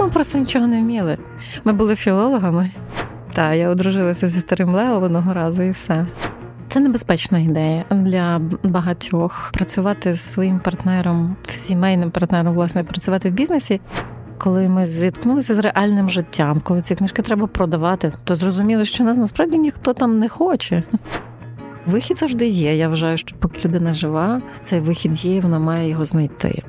ми 0.00 0.08
просто 0.08 0.38
нічого 0.38 0.66
не 0.66 0.80
вміли. 0.80 1.18
Ми 1.64 1.72
були 1.72 1.96
філологами. 1.96 2.70
Та 3.32 3.54
я 3.54 3.68
одружилася 3.68 4.28
зі 4.28 4.40
старим 4.40 4.68
Лео 4.68 5.00
одного 5.00 5.34
разу 5.34 5.62
і 5.62 5.70
все. 5.70 6.06
Це 6.68 6.80
небезпечна 6.80 7.38
ідея 7.38 7.84
для 7.90 8.40
багатьох 8.62 9.50
працювати 9.52 10.12
з 10.12 10.20
своїм 10.20 10.58
партнером, 10.60 11.36
сімейним 11.42 12.10
партнером, 12.10 12.54
власне, 12.54 12.84
працювати 12.84 13.30
в 13.30 13.32
бізнесі. 13.32 13.80
Коли 14.38 14.68
ми 14.68 14.86
зіткнулися 14.86 15.54
з 15.54 15.58
реальним 15.58 16.08
життям, 16.10 16.60
коли 16.64 16.82
ці 16.82 16.94
книжки 16.94 17.22
треба 17.22 17.46
продавати, 17.46 18.12
то 18.24 18.36
зрозуміло, 18.36 18.84
що 18.84 19.04
нас 19.04 19.16
насправді 19.16 19.58
ніхто 19.58 19.92
там 19.92 20.18
не 20.18 20.28
хоче. 20.28 20.82
Вихід 21.86 22.18
завжди 22.18 22.46
є. 22.46 22.76
Я 22.76 22.88
вважаю, 22.88 23.16
що 23.16 23.36
поки 23.36 23.60
людина 23.68 23.92
жива, 23.92 24.42
цей 24.60 24.80
вихід 24.80 25.24
є, 25.24 25.36
і 25.36 25.40
вона 25.40 25.58
має 25.58 25.88
його 25.88 26.04
знайти. 26.04 26.62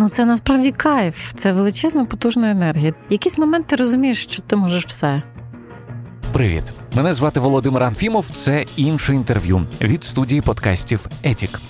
Ну 0.00 0.08
це 0.08 0.24
насправді 0.24 0.72
кайф, 0.72 1.32
це 1.34 1.52
величезна 1.52 2.04
потужна 2.04 2.50
енергія. 2.50 2.94
Якийсь 3.10 3.38
момент 3.38 3.66
ти 3.66 3.76
розумієш, 3.76 4.22
що 4.22 4.42
ти 4.42 4.56
можеш 4.56 4.86
все. 4.86 5.22
Привіт, 6.32 6.72
мене 6.96 7.12
звати 7.12 7.40
Володимир 7.40 7.84
Анфімов. 7.84 8.26
Це 8.32 8.64
інше 8.76 9.14
інтерв'ю 9.14 9.62
від 9.80 10.04
студії 10.04 10.40
подкастів 10.40 11.06
Етік. 11.22 11.60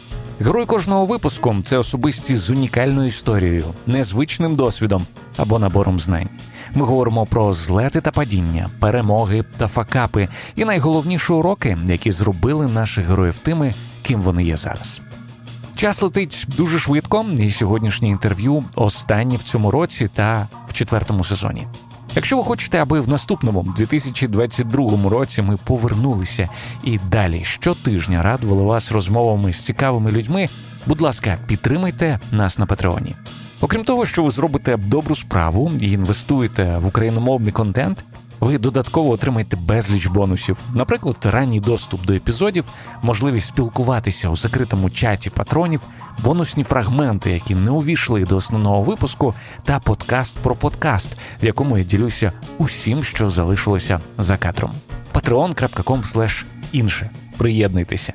Герой 0.40 0.66
кожного 0.66 1.06
випуску 1.06 1.54
це 1.64 1.78
особистість 1.78 2.42
з 2.42 2.50
унікальною 2.50 3.08
історією, 3.08 3.64
незвичним 3.86 4.54
досвідом 4.54 5.06
або 5.36 5.58
набором 5.58 6.00
знань. 6.00 6.28
Ми 6.74 6.86
говоримо 6.86 7.26
про 7.26 7.52
злети 7.52 8.00
та 8.00 8.10
падіння, 8.10 8.70
перемоги 8.80 9.44
та 9.56 9.66
факапи, 9.66 10.28
і 10.56 10.64
найголовніші 10.64 11.32
уроки, 11.32 11.78
які 11.86 12.12
зробили 12.12 12.66
наших 12.66 13.06
героїв 13.06 13.38
тими, 13.38 13.74
ким 14.02 14.20
вони 14.20 14.44
є 14.44 14.56
зараз. 14.56 15.00
Час 15.78 16.02
летить 16.02 16.46
дуже 16.56 16.78
швидко, 16.78 17.26
і 17.38 17.50
сьогоднішнє 17.50 18.08
інтерв'ю 18.08 18.64
останнє 18.74 19.36
в 19.36 19.42
цьому 19.42 19.70
році 19.70 20.10
та 20.14 20.48
в 20.68 20.72
четвертому 20.72 21.24
сезоні. 21.24 21.66
Якщо 22.14 22.36
ви 22.36 22.44
хочете, 22.44 22.82
аби 22.82 23.00
в 23.00 23.08
наступному 23.08 23.74
2022 23.76 25.10
році 25.10 25.42
ми 25.42 25.56
повернулися 25.56 26.48
і 26.84 26.98
далі 27.10 27.44
щотижня 27.44 28.22
радували 28.22 28.62
вас 28.62 28.92
розмовами 28.92 29.52
з 29.52 29.64
цікавими 29.64 30.12
людьми, 30.12 30.48
будь 30.86 31.00
ласка, 31.00 31.38
підтримайте 31.46 32.18
нас 32.32 32.58
на 32.58 32.66
Патреоні. 32.66 33.14
Окрім 33.60 33.84
того, 33.84 34.06
що 34.06 34.22
ви 34.22 34.30
зробите 34.30 34.76
добру 34.76 35.14
справу 35.14 35.72
і 35.80 35.90
інвестуєте 35.90 36.78
в 36.78 36.86
україномовний 36.86 37.52
контент, 37.52 38.04
ви 38.40 38.58
додатково 38.58 39.10
отримаєте 39.10 39.56
безліч 39.56 40.06
бонусів, 40.06 40.56
наприклад, 40.74 41.16
ранній 41.22 41.60
доступ 41.60 42.04
до 42.06 42.12
епізодів, 42.12 42.68
можливість 43.02 43.46
спілкуватися 43.46 44.28
у 44.28 44.36
закритому 44.36 44.90
чаті 44.90 45.30
патронів, 45.30 45.80
бонусні 46.24 46.64
фрагменти, 46.64 47.30
які 47.30 47.54
не 47.54 47.70
увійшли 47.70 48.24
до 48.24 48.36
основного 48.36 48.82
випуску, 48.82 49.34
та 49.64 49.78
подкаст 49.78 50.36
про 50.36 50.54
подкаст, 50.54 51.10
в 51.42 51.44
якому 51.44 51.78
я 51.78 51.84
ділюся 51.84 52.32
усім, 52.58 53.04
що 53.04 53.30
залишилося 53.30 54.00
за 54.18 54.36
кадром. 54.36 54.70
patreon.com 55.14 56.44
інше. 56.72 57.10
Приєднуйтеся. 57.36 58.12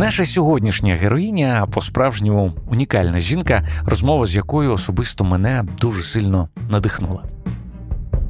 Наша 0.00 0.24
сьогоднішня 0.24 0.94
героїня 0.94 1.66
по-справжньому 1.72 2.52
унікальна 2.70 3.20
жінка, 3.20 3.66
розмова 3.86 4.26
з 4.26 4.36
якою 4.36 4.72
особисто 4.72 5.24
мене 5.24 5.64
дуже 5.80 6.02
сильно 6.02 6.48
надихнула. 6.70 7.24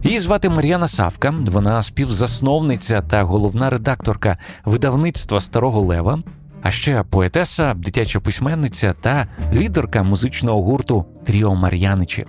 Її 0.03 0.19
звати 0.19 0.49
Мар'яна 0.49 0.89
Савка, 0.89 1.35
вона 1.47 1.83
співзасновниця 1.83 3.03
та 3.03 3.23
головна 3.23 3.71
редакторка 3.71 4.39
видавництва 4.65 5.41
Старого 5.41 5.81
Лева, 5.81 6.19
а 6.63 6.71
ще 6.71 7.03
поетеса, 7.03 7.75
дитяча 7.75 8.21
письменниця 8.21 8.95
та 9.01 9.27
лідерка 9.53 10.03
музичного 10.03 10.63
гурту 10.63 11.05
Тріо 11.25 11.55
Мар'яничі. 11.55 12.27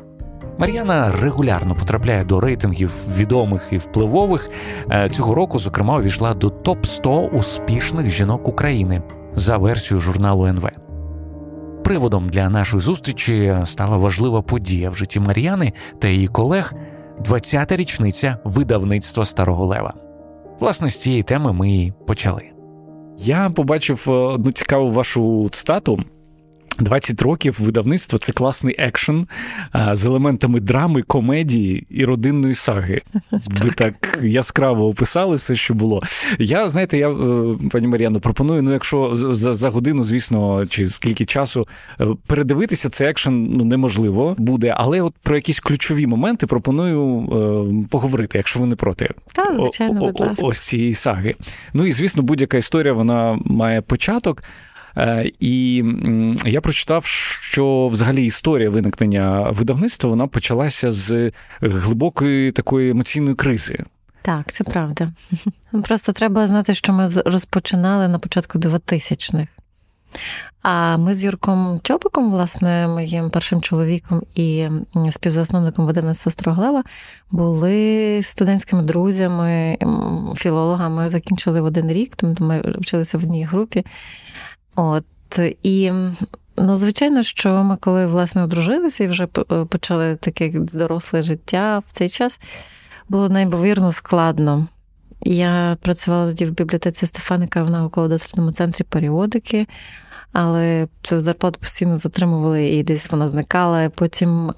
Мар'яна 0.57 1.11
регулярно 1.21 1.75
потрапляє 1.75 2.23
до 2.23 2.39
рейтингів 2.39 2.93
відомих 3.17 3.67
і 3.71 3.77
впливових. 3.77 4.49
Е, 4.91 5.09
цього 5.09 5.35
року, 5.35 5.59
зокрема, 5.59 5.97
увійшла 5.97 6.33
до 6.33 6.49
топ 6.49 6.85
100 6.85 7.21
успішних 7.21 8.09
жінок 8.09 8.47
України 8.47 9.01
за 9.35 9.57
версією 9.57 10.01
журналу 10.01 10.45
НВ. 10.45 10.69
Приводом 11.83 12.29
для 12.29 12.49
нашої 12.49 12.81
зустрічі 12.81 13.57
стала 13.65 13.97
важлива 13.97 14.41
подія 14.41 14.89
в 14.89 14.95
житті 14.95 15.19
Мар'яни 15.19 15.73
та 15.99 16.07
її 16.07 16.27
колег 16.27 16.73
20-та 17.21 17.75
річниця 17.75 18.37
видавництва 18.43 19.25
Старого 19.25 19.65
Лева. 19.65 19.93
Власне, 20.59 20.89
з 20.89 21.01
цієї 21.01 21.23
теми 21.23 21.53
ми 21.53 21.71
і 21.71 21.93
почали. 22.07 22.43
Я 23.17 23.49
побачив 23.49 24.05
е, 24.07 24.11
одну 24.11 24.51
цікаву 24.51 24.91
вашу 24.91 25.49
цитату. 25.51 26.03
20 26.83 27.21
років 27.21 27.57
видавництва 27.59 28.19
це 28.19 28.31
класний 28.31 28.75
екшен 28.77 29.27
з 29.93 30.05
елементами 30.05 30.59
драми, 30.59 31.01
комедії 31.01 31.87
і 31.89 32.05
родинної 32.05 32.55
саги. 32.55 33.01
Ви 33.31 33.71
так 33.71 34.19
яскраво 34.23 34.87
описали 34.87 35.35
все, 35.35 35.55
що 35.55 35.73
було. 35.73 36.03
Я 36.39 36.69
знаєте, 36.69 36.97
я 36.97 37.09
е, 37.09 37.57
пані 37.71 37.87
Мар'яно 37.87 38.19
пропоную. 38.19 38.61
Ну, 38.61 38.73
якщо 38.73 39.09
за 39.15 39.53
за 39.53 39.69
годину, 39.69 40.03
звісно, 40.03 40.65
чи 40.65 40.85
скільки 40.85 41.25
часу 41.25 41.67
е, 42.01 42.07
передивитися 42.27 42.89
цей 42.89 43.07
екшен 43.07 43.43
ну 43.43 43.63
неможливо 43.65 44.35
буде, 44.37 44.73
але 44.77 45.01
от 45.01 45.13
про 45.23 45.35
якісь 45.35 45.59
ключові 45.59 46.07
моменти 46.07 46.47
пропоную 46.47 47.19
е, 47.83 47.87
поговорити, 47.89 48.37
якщо 48.37 48.59
ви 48.59 48.65
не 48.65 48.75
проти. 48.75 49.09
Так, 49.33 49.55
звичайно, 49.55 49.99
будь 49.99 50.19
ласка. 50.19 50.45
ось 50.45 50.59
цієї 50.59 50.93
саги. 50.93 51.35
Ну 51.73 51.85
і 51.85 51.91
звісно, 51.91 52.23
будь-яка 52.23 52.57
історія 52.57 52.93
вона 52.93 53.39
має 53.45 53.81
початок. 53.81 54.43
Е, 54.97 55.31
і 55.39 55.83
я 56.45 56.61
прочитав, 56.61 57.05
що 57.05 57.87
взагалі 57.87 58.25
історія 58.25 58.69
виникнення 58.69 59.49
видавництва 59.49 60.09
вона 60.09 60.27
почалася 60.27 60.91
з 60.91 61.31
глибокої 61.61 62.51
такої 62.51 62.89
емоційної 62.89 63.35
кризи. 63.35 63.83
Так, 64.21 64.51
це 64.51 64.63
правда. 64.63 65.11
Просто 65.83 66.11
треба 66.11 66.47
знати, 66.47 66.73
що 66.73 66.93
ми 66.93 67.07
розпочинали 67.25 68.07
на 68.07 68.19
початку 68.19 68.59
2000-х. 68.59 69.47
А 70.61 70.97
ми 70.97 71.13
з 71.13 71.23
Юрком 71.23 71.79
Чопиком, 71.83 72.31
власне, 72.31 72.87
моїм 72.87 73.29
першим 73.29 73.61
чоловіком 73.61 74.21
і 74.35 74.67
співзасновником 75.11 75.85
видавництва 75.85 76.31
Строглева, 76.31 76.83
були 77.31 78.19
студентськими 78.23 78.83
друзями, 78.83 79.77
філологами. 80.35 81.09
Закінчили 81.09 81.61
в 81.61 81.65
один 81.65 81.91
рік, 81.91 82.15
тому 82.15 82.35
ми 82.39 82.61
вчилися 82.79 83.17
в 83.17 83.23
одній 83.23 83.45
групі. 83.45 83.85
От 84.75 85.05
і. 85.63 85.91
Ну, 86.57 86.75
звичайно, 86.75 87.23
що 87.23 87.63
ми, 87.63 87.77
коли 87.77 88.05
власне 88.05 88.43
одружилися 88.43 89.03
і 89.03 89.07
вже 89.07 89.23
е, 89.51 89.65
почали 89.65 90.15
таке 90.15 90.49
доросле 90.49 91.21
життя 91.21 91.79
в 91.79 91.91
цей 91.91 92.09
час, 92.09 92.39
було 93.09 93.29
неймовірно 93.29 93.91
складно. 93.91 94.67
Я 95.21 95.77
працювала 95.81 96.27
тоді 96.27 96.45
в 96.45 96.51
бібліотеці 96.51 97.05
Стефаника 97.05 97.63
в 97.63 97.69
науково-дослідному 97.69 98.51
центрі 98.51 98.83
періодики, 98.83 99.67
але 100.33 100.87
цю 101.01 101.21
зарплату 101.21 101.59
постійно 101.59 101.97
затримували 101.97 102.67
і 102.67 102.83
десь 102.83 103.11
вона 103.11 103.29
зникала. 103.29 103.89
Потім 103.89 104.53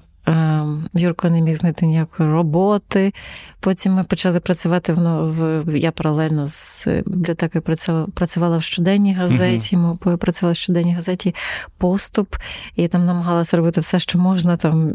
Юрко 0.94 1.30
не 1.30 1.40
міг 1.40 1.56
знайти 1.56 1.86
ніякої 1.86 2.28
роботи. 2.30 3.12
Потім 3.60 3.92
ми 3.92 4.04
почали 4.04 4.40
працювати 4.40 4.92
в 4.92 5.64
я 5.78 5.90
паралельно 5.90 6.46
з 6.46 6.88
бібліотекою 7.06 7.62
працювала, 7.62 8.06
працювала 8.14 8.56
в 8.56 8.62
щоденній 8.62 9.14
газеті. 9.14 9.76
Ми 9.76 9.90
обоє 9.90 10.16
працювали 10.16 10.52
в 10.52 10.56
щоденній 10.56 10.94
газеті 10.94 11.34
Поступ, 11.78 12.36
і 12.76 12.88
там 12.88 13.06
намагалася 13.06 13.56
робити 13.56 13.80
все, 13.80 13.98
що 13.98 14.18
можна, 14.18 14.56
там 14.56 14.92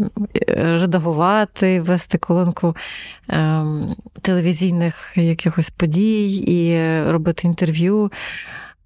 редагувати, 0.58 1.82
вести 1.82 2.18
колонку 2.18 2.76
ем, 3.28 3.96
телевізійних 4.22 5.14
якихось 5.16 5.70
подій 5.70 6.36
і 6.36 6.80
робити 7.12 7.48
інтерв'ю. 7.48 8.12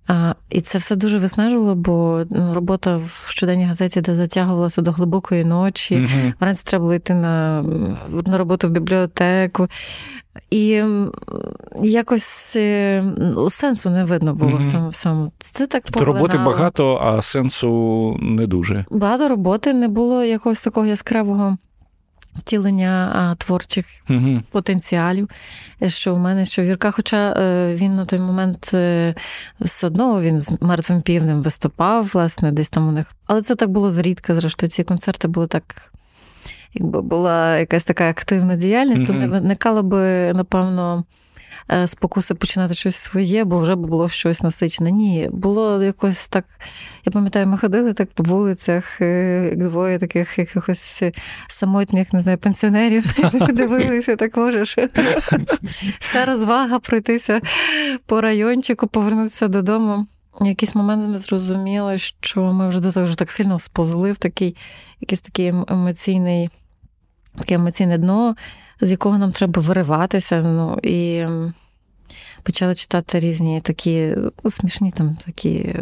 А, 0.08 0.34
І 0.50 0.62
це 0.62 0.78
все 0.78 0.96
дуже 0.96 1.20
виснажувало, 1.20 1.76
бо 1.76 2.24
ну, 2.30 2.54
робота 2.54 2.96
в 2.96 3.26
щоденній 3.30 3.66
газеті, 3.66 4.02
де 4.02 4.16
затягувалася 4.16 4.82
до 4.82 4.92
глибокої 4.92 5.46
ночі. 5.46 5.96
Mm-hmm. 5.96 6.34
Вранці 6.40 6.64
треба 6.66 6.82
було 6.82 6.94
йти 6.94 7.14
на 7.14 7.62
на 8.26 8.38
роботу 8.38 8.68
в 8.68 8.72
бібліотеку. 8.72 9.68
І 10.50 10.84
якось 11.82 12.56
е, 12.56 13.04
ну, 13.18 13.50
сенсу 13.50 13.90
не 13.90 14.04
видно 14.04 14.34
було 14.34 14.52
mm-hmm. 14.52 14.68
в 14.68 14.72
цьому 14.72 14.90
всьому. 14.90 15.32
Це 15.40 15.68
так 15.68 15.84
Тобто 15.86 16.06
роботи 16.06 16.38
багато, 16.38 16.96
а 17.04 17.22
сенсу 17.22 18.18
не 18.22 18.48
дуже. 18.48 18.86
Багато 18.90 19.28
роботи 19.28 19.74
не 19.74 19.88
було 19.88 20.24
якогось 20.24 20.62
такого 20.62 20.86
яскравого 20.86 21.58
втілення 22.36 23.36
творчих 23.40 23.86
угу. 24.10 24.42
потенціалів, 24.52 25.30
що 25.88 26.16
в 26.16 26.20
мене, 26.20 26.46
що 26.46 26.62
в 26.62 26.66
Вірка, 26.66 26.92
хоча 26.92 27.32
е, 27.32 27.76
він 27.76 27.96
на 27.96 28.06
той 28.06 28.20
момент 28.20 28.72
е, 28.74 29.16
все 29.62 29.88
одно 29.88 30.22
він 30.22 30.42
з 30.42 30.54
мертвим 30.62 31.02
півнем 31.02 31.42
виступав, 31.42 32.12
власне, 32.14 32.52
десь 32.52 32.70
там 32.70 32.88
у 32.88 32.92
них. 32.92 33.06
Але 33.28 33.42
це 33.42 33.56
так 33.56 33.70
було 33.70 33.92
зрідка, 33.92 34.36
зрештою, 34.36 34.70
ці 34.70 34.84
концерти 34.84 35.28
були 35.28 35.48
так. 35.48 35.90
Якби 36.76 37.02
була 37.02 37.58
якась 37.58 37.84
така 37.84 38.10
активна 38.10 38.56
діяльність, 38.56 39.02
mm-hmm. 39.02 39.08
то 39.08 39.14
не 39.14 39.28
виникало 39.28 39.84
би, 39.84 40.34
напевно, 40.34 41.04
спокуси 41.86 42.34
починати 42.34 42.74
щось 42.74 42.96
своє, 42.96 43.44
бо 43.44 43.60
вже 43.60 43.76
було 43.76 44.10
щось 44.10 44.42
насичене. 44.42 44.92
Ні, 44.92 45.30
було 45.32 45.84
якось 45.84 46.28
так. 46.28 46.46
Я 47.06 47.12
пам'ятаю, 47.12 47.48
ми 47.48 47.58
ходили 47.58 47.94
так 47.94 48.12
по 48.12 48.24
вулицях, 48.24 49.02
двоє 49.56 50.00
таких 50.00 50.40
якихось 50.40 51.04
самотніх, 51.48 52.14
не 52.14 52.22
знаю, 52.22 52.38
пенсіонерів. 52.38 53.04
Дивилися, 53.54 54.16
так 54.16 54.38
можеш. 54.38 54.78
Вся 56.00 56.26
розвага 56.26 56.80
пройтися 56.80 57.42
по 58.06 58.22
райончику, 58.22 58.88
повернутися 58.88 59.48
додому. 59.48 60.08
Якийсь 60.42 60.76
момент 60.76 61.10
ми 61.10 61.18
зрозуміли, 61.18 61.98
що 61.98 62.42
ми 62.42 62.70
вже 62.70 62.80
до 62.80 62.92
того 62.92 63.06
вже 63.06 63.18
так 63.18 63.32
сильно 63.32 63.60
сповзли 63.60 64.12
в 64.12 64.18
такий 64.18 64.56
якийсь 65.02 65.22
такий 65.22 65.48
ем, 65.48 65.66
емоційний, 65.70 66.50
таке 67.38 67.56
емоційне 67.56 67.98
дно, 67.98 68.36
з 68.86 68.92
якого 68.92 69.18
нам 69.18 69.32
треба 69.32 69.62
вириватися. 69.62 70.42
Ну, 70.42 70.80
І 70.84 71.26
почали 72.44 72.76
читати 72.76 73.20
різні 73.20 73.62
такі 73.62 74.16
ну, 74.44 74.52
смішні, 74.52 74.92
там 74.92 75.18
такі 75.26 75.76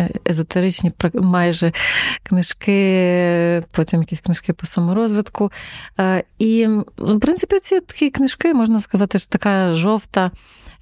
е, 0.00 0.10
езотеричні 0.28 0.92
майже 1.14 1.72
книжки, 2.22 3.62
потім 3.70 4.00
якісь 4.00 4.20
книжки 4.20 4.52
по 4.52 4.66
саморозвитку. 4.66 5.52
Е, 6.00 6.22
і, 6.38 6.66
в 6.98 7.20
принципі, 7.20 7.58
ці 7.58 7.80
такі 7.80 8.10
книжки, 8.10 8.54
можна 8.54 8.80
сказати, 8.80 9.18
що 9.18 9.28
така 9.28 9.72
жовта 9.72 10.30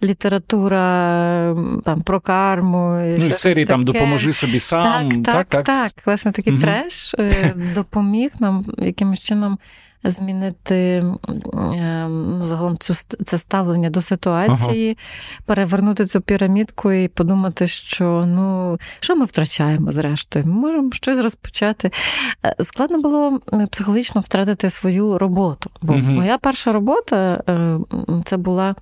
література 0.02 1.56
там, 1.84 2.02
про 2.02 2.20
карму. 2.20 3.00
Ну, 3.18 3.26
і 3.26 3.32
серії 3.32 3.66
там 3.66 3.84
допоможи 3.84 4.32
собі 4.32 4.58
сам. 4.58 5.22
Так, 5.22 5.24
так, 5.24 5.46
так. 5.48 5.64
так. 5.64 5.92
Власне, 6.06 6.32
такий 6.32 6.52
угу. 6.52 6.62
треш 6.62 7.14
е, 7.18 7.54
допоміг 7.74 8.30
нам 8.40 8.64
якимось 8.78 9.20
чином. 9.20 9.58
Змінити 10.10 11.04
ну, 11.54 12.40
загалом 12.42 12.78
цю 12.78 12.94
це 13.26 13.38
ставлення 13.38 13.90
до 13.90 14.00
ситуації, 14.00 14.88
ага. 14.90 15.42
перевернути 15.46 16.06
цю 16.06 16.20
пірамідку 16.20 16.92
і 16.92 17.08
подумати, 17.08 17.66
що 17.66 18.24
ну 18.26 18.78
що 19.00 19.16
ми 19.16 19.24
втрачаємо 19.24 19.92
зрештою? 19.92 20.46
Ми 20.46 20.52
можемо 20.52 20.92
щось 20.92 21.18
розпочати. 21.18 21.90
Е, 22.44 22.54
складно 22.60 23.00
було 23.00 23.40
психологічно 23.70 24.20
втратити 24.20 24.70
свою 24.70 25.18
роботу. 25.18 25.70
Бо 25.82 25.94
угу. 25.94 26.10
моя 26.10 26.38
перша 26.38 26.72
робота 26.72 27.42
це 28.24 28.36
була 28.36 28.74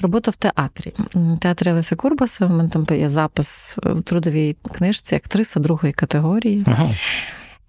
Робота 0.00 0.30
в 0.30 0.36
театрі. 0.36 0.92
Театрі 1.40 1.72
Леся 1.72 1.96
Курбаса. 1.96 2.46
У 2.46 2.48
мене 2.48 2.68
там 2.68 2.86
є 2.90 3.08
запис 3.08 3.78
в 3.82 4.02
трудовій 4.02 4.56
книжці, 4.72 5.14
актриса 5.14 5.60
другої 5.60 5.92
категорії. 5.92 6.64
Ага. 6.66 6.88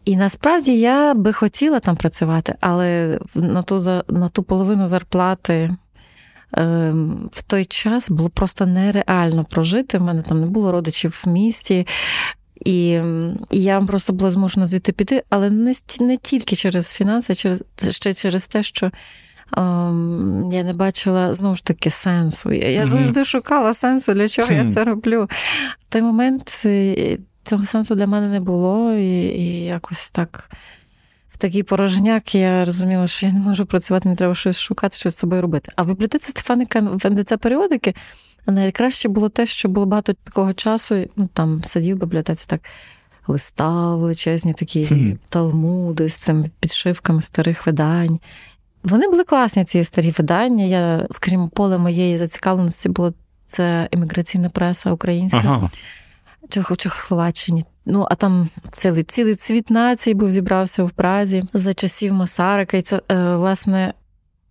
І 0.07 0.15
насправді 0.15 0.79
я 0.79 1.13
би 1.13 1.33
хотіла 1.33 1.79
там 1.79 1.95
працювати, 1.95 2.55
але 2.61 3.19
на 3.35 3.61
ту 3.61 4.03
на 4.07 4.29
ту 4.29 4.43
половину 4.43 4.87
зарплати 4.87 5.53
е, 6.57 6.93
в 7.31 7.41
той 7.47 7.65
час 7.65 8.09
було 8.09 8.29
просто 8.29 8.65
нереально 8.65 9.45
прожити. 9.45 9.97
В 9.97 10.01
мене 10.01 10.21
там 10.21 10.39
не 10.41 10.47
було 10.47 10.71
родичів 10.71 11.23
в 11.25 11.29
місті. 11.29 11.87
І 12.65 12.89
і 13.51 13.63
я 13.63 13.81
просто 13.81 14.13
була 14.13 14.31
змушена 14.31 14.65
звідти 14.65 14.91
піти, 14.91 15.23
але 15.29 15.49
не 15.49 15.73
не 15.99 16.17
тільки 16.17 16.55
через 16.55 16.91
фінанси, 16.91 17.33
а 17.33 17.35
через 17.35 17.63
ще 17.89 18.13
через 18.13 18.47
те, 18.47 18.63
що 18.63 18.91
Ем, 19.57 20.49
я 20.51 20.63
не 20.63 20.73
бачила 20.73 21.33
знову 21.33 21.55
ж 21.55 21.63
таки 21.63 21.89
сенсу. 21.89 22.51
Я, 22.51 22.69
я 22.69 22.85
завжди 22.85 23.25
шукала 23.25 23.73
сенсу, 23.73 24.13
для 24.13 24.27
чого 24.27 24.53
я 24.53 24.67
це 24.67 24.83
роблю. 24.83 25.29
В 25.79 25.93
той 25.93 26.01
момент 26.01 26.61
е, 26.65 27.17
цього 27.47 27.65
сенсу 27.65 27.95
для 27.95 28.07
мене 28.07 28.29
не 28.29 28.39
було, 28.39 28.93
і, 28.93 29.09
і 29.25 29.63
якось 29.63 30.09
так. 30.09 30.49
В 31.29 31.37
такий 31.37 31.63
порожняк 31.63 32.35
я 32.35 32.65
розуміла, 32.65 33.07
що 33.07 33.25
я 33.25 33.31
не 33.31 33.39
можу 33.39 33.65
працювати, 33.65 34.09
мені 34.09 34.17
треба 34.17 34.35
щось 34.35 34.59
шукати, 34.59 34.97
щось 34.97 35.13
з 35.13 35.17
собою 35.17 35.41
робити. 35.41 35.71
А 35.75 35.83
в 35.83 35.87
бібліотеці 35.87 36.29
Стефаника 36.29 36.79
в 36.79 37.09
НДЦ 37.09 37.37
періодики 37.37 37.93
найкраще 38.47 39.09
було 39.09 39.29
те, 39.29 39.45
що 39.45 39.69
було 39.69 39.85
багато 39.85 40.13
такого 40.13 40.53
часу, 40.53 41.05
ну 41.15 41.29
там 41.33 41.63
сидів 41.63 41.97
в 41.97 41.99
бібліотеці 41.99 42.45
так. 42.47 42.61
Листа 43.29 43.95
величезні 43.95 44.53
такі 44.53 44.83
mm. 44.85 45.17
талмуди 45.29 46.09
з 46.09 46.15
цими 46.15 46.49
підшивками 46.59 47.21
старих 47.21 47.65
видань. 47.65 48.19
Вони 48.83 49.07
були 49.07 49.23
класні, 49.23 49.65
ці 49.65 49.83
старі 49.83 50.11
видання. 50.11 50.65
Я, 50.65 51.07
скажімо, 51.11 51.49
поле 51.49 51.77
моєї 51.77 52.17
зацікавленості 52.17 52.89
було 52.89 53.13
це 53.45 53.89
еміграційна 53.91 54.49
преса 54.49 54.91
українська 54.91 55.41
ага. 55.43 55.69
Чехословаччині. 56.49 57.65
Ну, 57.85 58.07
а 58.11 58.15
там 58.15 58.49
цілий 58.71 59.03
цілий 59.03 59.35
цвіт 59.35 59.69
нації 59.69 60.13
був 60.13 60.31
зібрався 60.31 60.83
в 60.83 60.91
Празі 60.91 61.43
за 61.53 61.73
часів 61.73 62.13
Масарика. 62.13 62.77
І 62.77 62.81
це, 62.81 63.01
е, 63.11 63.35
власне, 63.35 63.93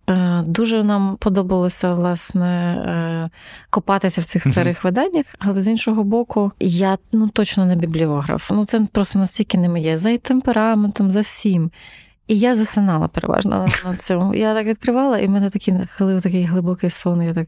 е, 0.09 0.43
дуже 0.47 0.83
нам 0.83 1.17
подобалося 1.19 1.93
власне 1.93 2.75
е, 2.75 3.29
копатися 3.69 4.21
в 4.21 4.25
цих 4.25 4.41
старих 4.41 4.83
виданнях, 4.83 5.25
але 5.39 5.61
з 5.61 5.67
іншого 5.67 6.03
боку, 6.03 6.51
я 6.59 6.97
ну 7.11 7.29
точно 7.29 7.65
не 7.65 7.75
бібліограф. 7.75 8.51
Ну, 8.51 8.65
це 8.65 8.87
просто 8.91 9.19
настільки 9.19 9.57
не 9.57 9.69
моє 9.69 9.97
за 9.97 10.09
і 10.09 10.17
темпераментом, 10.17 11.11
за 11.11 11.21
всім. 11.21 11.71
І 12.27 12.39
я 12.39 12.55
засинала 12.55 13.07
переважно 13.07 13.67
на 13.85 13.97
цьому. 13.97 14.33
Я 14.33 14.53
так 14.53 14.65
відкривала, 14.65 15.17
і 15.19 15.27
в 15.27 15.29
мене 15.29 15.49
такий 15.49 15.73
хилив 15.95 16.21
такий 16.21 16.43
глибокий 16.43 16.89
сон, 16.89 17.21
я 17.21 17.33
так 17.33 17.47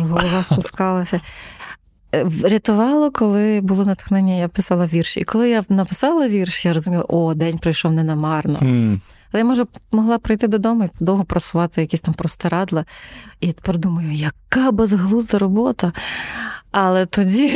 голова 0.00 0.42
спускалася. 0.42 1.20
Рятувало, 2.42 3.10
коли 3.10 3.60
було 3.60 3.84
натхнення, 3.84 4.34
я 4.34 4.48
писала 4.48 4.86
вірші. 4.86 5.20
І 5.20 5.24
коли 5.24 5.50
я 5.50 5.64
написала 5.68 6.28
вірш, 6.28 6.64
я 6.64 6.72
розуміла, 6.72 7.04
о, 7.08 7.34
день 7.34 7.58
пройшов 7.58 7.92
ненамарно. 7.92 8.58
Mm. 8.58 9.00
Але 9.32 9.40
я 9.40 9.44
може 9.44 9.66
могла 9.92 10.18
прийти 10.18 10.48
додому 10.48 10.84
і 10.84 10.88
довго 11.00 11.24
просувати 11.24 11.80
якісь 11.80 12.00
там 12.00 12.14
простирадла. 12.14 12.84
І 13.40 13.52
тепер 13.52 13.78
думаю, 13.78 14.12
яка 14.12 14.70
безглузда 14.70 15.38
робота. 15.38 15.92
Але 16.72 17.06
тоді 17.06 17.50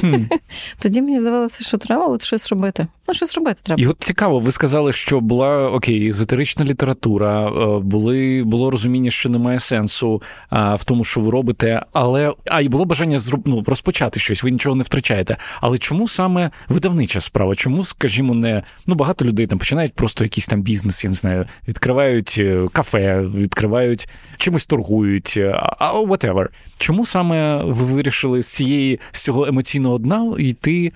хм. 0.00 0.14
тоді 0.78 1.02
мені 1.02 1.20
здавалося, 1.20 1.64
що 1.64 1.78
треба 1.78 2.06
от 2.06 2.22
щось 2.22 2.48
робити. 2.48 2.86
Ну, 3.08 3.14
щось 3.14 3.34
робити 3.34 3.60
треба. 3.62 3.82
І 3.82 3.86
от 3.86 3.96
цікаво, 4.00 4.38
ви 4.38 4.52
сказали, 4.52 4.92
що 4.92 5.20
була 5.20 5.70
окей, 5.70 6.08
езотерична 6.08 6.64
література, 6.64 7.48
е, 7.48 7.78
були, 7.78 8.42
було 8.46 8.70
розуміння, 8.70 9.10
що 9.10 9.28
немає 9.28 9.60
сенсу 9.60 10.22
а, 10.50 10.74
в 10.74 10.84
тому, 10.84 11.04
що 11.04 11.20
ви 11.20 11.30
робите, 11.30 11.82
але 11.92 12.34
а 12.50 12.60
й 12.60 12.68
було 12.68 12.84
бажання 12.84 13.18
зроб, 13.18 13.42
ну, 13.44 13.64
розпочати 13.66 14.20
щось, 14.20 14.42
ви 14.42 14.50
нічого 14.50 14.76
не 14.76 14.82
втрачаєте. 14.82 15.36
Але 15.60 15.78
чому 15.78 16.08
саме 16.08 16.50
видавнича 16.68 17.20
справа? 17.20 17.54
Чому, 17.54 17.84
скажімо, 17.84 18.34
не 18.34 18.62
ну 18.86 18.94
багато 18.94 19.24
людей 19.24 19.46
там 19.46 19.58
починають 19.58 19.94
просто 19.94 20.24
якийсь 20.24 20.46
там 20.46 20.62
бізнес, 20.62 21.04
я 21.04 21.10
не 21.10 21.16
знаю, 21.16 21.46
відкривають 21.68 22.36
е, 22.38 22.66
кафе, 22.72 23.20
відкривають 23.34 24.08
чимось 24.38 24.66
торгують, 24.66 25.36
а 25.78 26.00
whatever. 26.00 26.46
Чому 26.78 27.06
саме 27.06 27.64
ви 27.64 27.84
вирішили 27.84 28.42
з 28.42 28.59
цієї 28.60 29.00
з 29.12 29.22
цього 29.22 29.46
емоційного 29.46 29.98
дна 29.98 30.34
йти 30.38 30.92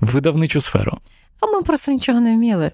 в 0.00 0.12
видавничу 0.12 0.60
сферу? 0.60 0.98
А 1.40 1.46
ми 1.46 1.62
просто 1.62 1.92
нічого 1.92 2.20
не 2.20 2.34
вміли. 2.34 2.72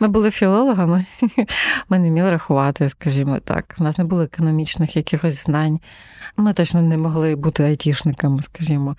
Ми 0.00 0.08
були 0.08 0.30
філологами, 0.30 1.04
ми 1.88 1.98
не 1.98 2.10
вміли 2.10 2.30
рахувати, 2.30 2.88
скажімо 2.88 3.38
так. 3.44 3.74
У 3.78 3.84
нас 3.84 3.98
не 3.98 4.04
було 4.04 4.22
економічних 4.22 4.96
якихось 4.96 5.44
знань. 5.44 5.80
Ми 6.36 6.52
точно 6.52 6.82
не 6.82 6.96
могли 6.96 7.36
бути 7.36 7.62
айтішниками, 7.62 8.42
скажімо. 8.42 8.96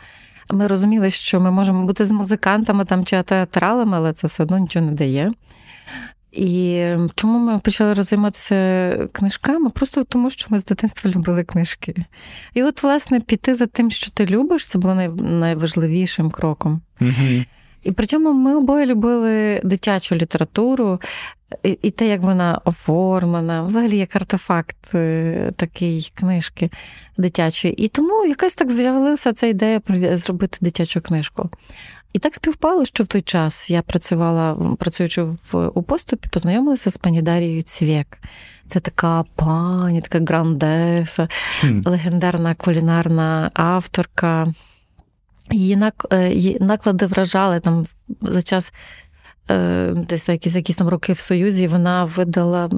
Ми 0.51 0.68
розуміли, 0.68 1.10
що 1.10 1.39
ми 1.39 1.51
можемо 1.51 1.86
бути 1.86 2.06
з 2.06 2.12
музикантами 2.12 2.86
там 2.86 3.06
чи 3.06 3.24
театралами, 3.24 3.98
але 3.98 4.13
це 4.13 4.27
все 4.27 4.44
одно 4.44 4.58
нічого 4.58 4.86
не 4.86 4.92
дає. 4.92 5.32
І 6.34 6.86
чому 7.16 7.40
ми 7.40 7.60
почали 7.60 7.94
розайматися 7.94 9.08
книжками? 9.12 9.70
Просто 9.70 10.04
тому, 10.04 10.30
що 10.30 10.48
ми 10.50 10.60
з 10.60 10.66
дитинства 10.66 11.12
любили 11.12 11.44
книжки. 11.44 11.96
І 12.54 12.63
от, 12.63 12.84
власне, 12.84 13.20
піти 13.20 13.56
за 13.56 13.66
тим, 13.66 13.92
що 13.92 14.12
ти 14.12 14.25
любиш, 14.25 14.68
це 14.68 14.80
було 14.80 14.96
найважливішим 15.18 16.32
кроком. 16.32 16.82
І 17.84 17.92
причому 17.92 18.34
ми 18.34 18.56
обоє 18.56 18.86
любили 18.86 19.62
дитячу 19.63 20.16
літературу, 20.16 21.02
і, 21.63 21.78
і 21.82 21.92
те, 21.92 22.08
як 22.08 22.22
вона 22.22 22.62
оформлена, 22.66 23.63
взагалі 23.63 23.98
як 23.98 24.16
артефакт 24.16 24.96
е, 24.96 25.52
такий 25.56 26.12
книжки 26.16 26.70
дитячої. 27.18 27.74
І 27.84 27.88
тому 27.88 28.25
якась 28.25 28.56
так 28.56 28.72
з'явилася 28.72 29.34
ця 29.34 29.48
ідея 29.48 29.82
зробити 30.18 30.58
дитячу 30.62 31.02
книжку. 31.02 31.50
І 32.13 32.20
так 32.20 32.36
співпало, 32.36 32.86
що 32.86 33.03
в 33.03 33.08
той 33.08 33.22
час 33.22 33.70
я 33.70 33.82
працювала, 33.82 34.75
працюючи 34.79 35.24
в 35.24 35.67
у 35.74 35.84
поступі, 35.84 36.29
познайомилася 36.32 36.89
з 36.89 36.98
пані 36.98 37.22
Дарією 37.22 37.63
Цвєк. 37.63 38.17
Це 38.67 38.79
така 38.79 39.24
пані, 39.36 40.01
така 40.01 40.25
грандеса, 40.25 41.27
mm. 41.63 41.89
легендарна 41.89 42.55
кулінарна 42.55 43.51
авторка. 43.53 44.53
Її 45.51 45.77
е, 46.12 46.58
наклади 46.60 47.05
вражали 47.05 47.60
там 47.60 47.86
за 48.22 48.41
час. 48.41 48.74
Е, 49.51 49.93
десь 50.10 50.29
якісь 50.29 50.55
якісь 50.55 50.75
там 50.75 50.88
роки 50.88 51.13
в 51.13 51.20
Союзі 51.20 51.67
вона 51.67 52.03
видала 52.03 52.70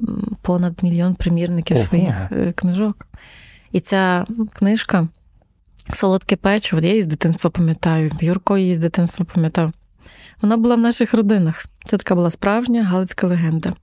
понад 0.41 0.83
мільйон 0.83 1.15
примірників 1.15 1.77
Ого. 1.77 1.85
своїх 1.85 2.15
е, 2.31 2.53
книжок. 2.55 3.07
І 3.71 3.79
ця 3.79 4.25
книжка 4.53 5.07
Солодке 5.93 6.35
печиво, 6.35 6.81
я 6.81 6.89
її 6.89 7.01
з 7.01 7.05
дитинства 7.05 7.49
пам'ятаю, 7.49 8.11
Юрко 8.21 8.57
її 8.57 8.75
з 8.75 8.79
дитинства 8.79 9.25
пам'ятав. 9.33 9.71
Вона 10.41 10.57
була 10.57 10.75
в 10.75 10.79
наших 10.79 11.13
родинах. 11.13 11.65
Це 11.85 11.97
така 11.97 12.15
була 12.15 12.31
справжня 12.31 12.83
галицька 12.83 13.27
легенда. 13.27 13.73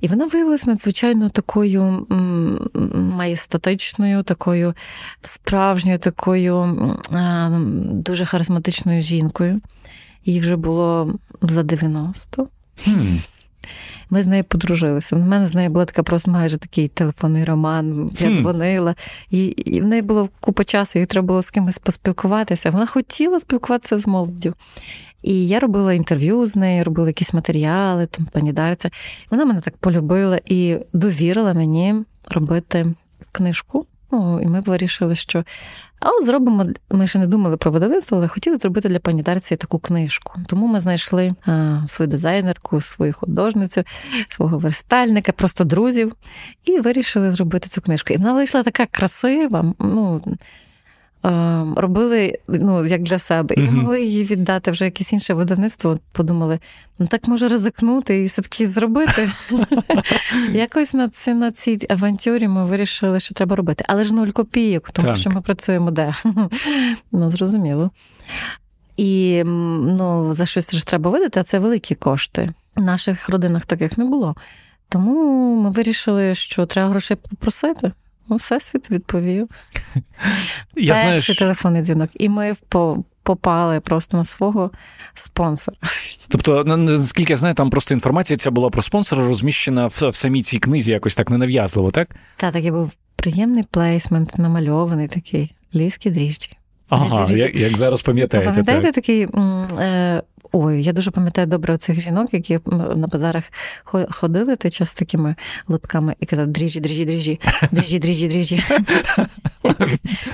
І 0.00 0.08
вона 0.08 0.26
виявилася 0.26 0.70
надзвичайно 0.70 1.28
такою 1.28 2.06
маєстатичною, 2.94 4.22
такою 4.22 4.74
справжньою, 5.22 5.98
такою 5.98 6.76
дуже 7.90 8.26
харизматичною 8.26 9.02
жінкою. 9.02 9.60
Їй 10.24 10.40
вже 10.40 10.56
було 10.56 11.14
за 11.42 11.62
90. 11.62 12.48
Ми 14.10 14.22
з 14.22 14.26
нею 14.26 14.44
подружилися. 14.44 15.16
У 15.16 15.18
мене 15.18 15.46
з 15.46 15.54
нею 15.54 15.70
була 15.70 15.84
така 15.84 16.02
просто 16.02 16.30
майже 16.30 16.56
такий 16.56 16.88
телефонний 16.88 17.44
роман. 17.44 18.10
Я 18.18 18.28
hmm. 18.28 18.36
дзвонила, 18.36 18.94
і, 19.30 19.46
і 19.46 19.80
в 19.80 19.84
неї 19.84 20.02
було 20.02 20.28
купа 20.40 20.64
часу, 20.64 20.98
їй 20.98 21.06
треба 21.06 21.26
було 21.26 21.42
з 21.42 21.50
кимось 21.50 21.78
поспілкуватися. 21.78 22.70
Вона 22.70 22.86
хотіла 22.86 23.40
спілкуватися 23.40 23.98
з 23.98 24.06
молоддю. 24.06 24.54
І 25.22 25.48
я 25.48 25.60
робила 25.60 25.92
інтерв'ю 25.92 26.46
з 26.46 26.56
нею, 26.56 26.84
робила 26.84 27.08
якісь 27.08 27.32
матеріали, 27.32 28.06
там 28.06 28.28
пані 28.32 28.52
Дарця. 28.52 28.90
Вона 29.30 29.44
мене 29.44 29.60
так 29.60 29.76
полюбила 29.76 30.40
і 30.44 30.78
довірила 30.92 31.54
мені 31.54 31.94
робити 32.28 32.94
книжку. 33.32 33.86
Ну, 34.12 34.40
і 34.42 34.46
ми 34.46 34.60
вирішили, 34.60 35.14
що 35.14 35.44
а 36.04 36.10
от 36.10 36.24
зробимо. 36.24 36.66
Ми 36.90 37.06
ще 37.06 37.18
не 37.18 37.26
думали 37.26 37.56
про 37.56 37.70
видавництво, 37.70 38.18
але 38.18 38.28
хотіли 38.28 38.56
зробити 38.56 38.88
для 38.88 38.98
пані 38.98 39.22
Дарці 39.22 39.56
таку 39.56 39.78
книжку. 39.78 40.32
Тому 40.46 40.66
ми 40.66 40.80
знайшли 40.80 41.34
а, 41.46 41.78
свою 41.86 42.10
дизайнерку, 42.10 42.80
свою 42.80 43.12
художницю, 43.12 43.84
свого 44.28 44.58
верстальника, 44.58 45.32
просто 45.32 45.64
друзів, 45.64 46.12
і 46.64 46.80
вирішили 46.80 47.32
зробити 47.32 47.68
цю 47.68 47.80
книжку. 47.80 48.14
І 48.14 48.16
вона 48.16 48.32
вийшла 48.32 48.62
така 48.62 48.86
красива. 48.86 49.74
ну, 49.78 50.22
робили 51.76 52.38
ну, 52.48 52.86
як 52.86 53.02
для 53.02 53.18
себе, 53.18 53.54
і 53.54 53.62
не 53.62 53.70
могли 53.70 54.02
її 54.02 54.24
віддати 54.24 54.70
вже 54.70 54.84
якесь 54.84 55.12
інше 55.12 55.34
видавництво. 55.34 55.98
Подумали, 56.12 56.58
ну 56.98 57.06
так 57.06 57.28
може 57.28 57.48
ризикнути 57.48 58.22
і 58.22 58.24
все-таки 58.24 58.66
зробити. 58.66 59.30
Якось 60.52 60.94
на 60.94 61.08
ці, 61.08 61.34
на 61.34 61.52
цій 61.52 61.78
авантюрі 61.88 62.48
ми 62.48 62.64
вирішили, 62.64 63.20
що 63.20 63.34
треба 63.34 63.56
робити. 63.56 63.84
Але 63.88 64.04
ж 64.04 64.14
нуль 64.14 64.28
копійок, 64.28 64.90
тому 64.90 65.08
так. 65.08 65.16
що 65.16 65.30
ми 65.30 65.40
працюємо 65.40 65.90
де. 65.90 66.14
Ну, 67.12 67.30
зрозуміло. 67.30 67.90
І 68.96 69.42
ну, 69.44 70.34
за 70.34 70.46
щось 70.46 70.74
ж 70.74 70.86
треба 70.86 71.10
видати, 71.10 71.40
а 71.40 71.42
це 71.42 71.58
великі 71.58 71.94
кошти. 71.94 72.50
В 72.76 72.82
наших 72.82 73.28
родинах 73.28 73.66
таких 73.66 73.98
не 73.98 74.04
було. 74.04 74.36
Тому 74.88 75.56
ми 75.62 75.70
вирішили, 75.70 76.34
що 76.34 76.66
треба 76.66 76.88
грошей 76.88 77.16
попросити. 77.16 77.92
Ну, 78.28 78.36
Всесвіт 78.36 78.90
відповів. 78.90 79.48
Я 80.76 80.94
Перший 80.94 81.20
знаю, 81.20 81.38
телефонний 81.38 81.82
дзвінок. 81.82 82.10
І 82.14 82.28
ми 82.28 82.54
попали 83.22 83.80
просто 83.80 84.16
на 84.16 84.24
свого 84.24 84.70
спонсора. 85.14 85.76
Тобто, 86.28 86.64
наскільки 86.64 87.32
я 87.32 87.36
знаю, 87.36 87.54
там 87.54 87.70
просто 87.70 87.94
інформація 87.94 88.36
ця 88.36 88.50
була 88.50 88.70
про 88.70 88.82
спонсора 88.82 89.24
розміщена 89.28 89.86
в, 89.86 90.08
в 90.08 90.16
самій 90.16 90.42
цій 90.42 90.58
книзі, 90.58 90.90
якось 90.90 91.14
так 91.14 91.30
ненав'язливо, 91.30 91.90
так? 91.90 92.16
Так, 92.36 92.52
такий 92.52 92.70
був 92.70 92.92
приємний 93.16 93.64
плейсмент, 93.70 94.38
намальований 94.38 95.08
такий 95.08 95.54
львівські 95.74 96.10
дріжджі. 96.10 96.50
Ага, 96.88 97.26
як 97.30 97.54
як 97.54 97.76
зараз 97.76 98.02
пам'ятаєте. 98.02 98.50
Пам'ятаєте 98.50 98.86
так? 98.86 98.94
такий 98.94 99.28
е, 99.80 100.22
Ой, 100.54 100.82
я 100.82 100.92
дуже 100.92 101.10
пам'ятаю 101.10 101.46
добре 101.46 101.78
цих 101.78 102.00
жінок, 102.00 102.34
які 102.34 102.60
на 102.66 103.06
базарах 103.06 103.44
ходили 104.10 104.56
той 104.56 104.70
час 104.70 104.88
з 104.88 104.94
такими 104.94 105.34
лотками 105.68 106.14
і 106.20 106.26
казали 106.26 106.48
дріжджі, 106.48 106.80
дріжджі, 106.80 107.04
дріжджі, 107.04 107.38
дріжджі, 107.72 107.98
дріжджі, 107.98 108.28
дріжджі. 108.28 108.62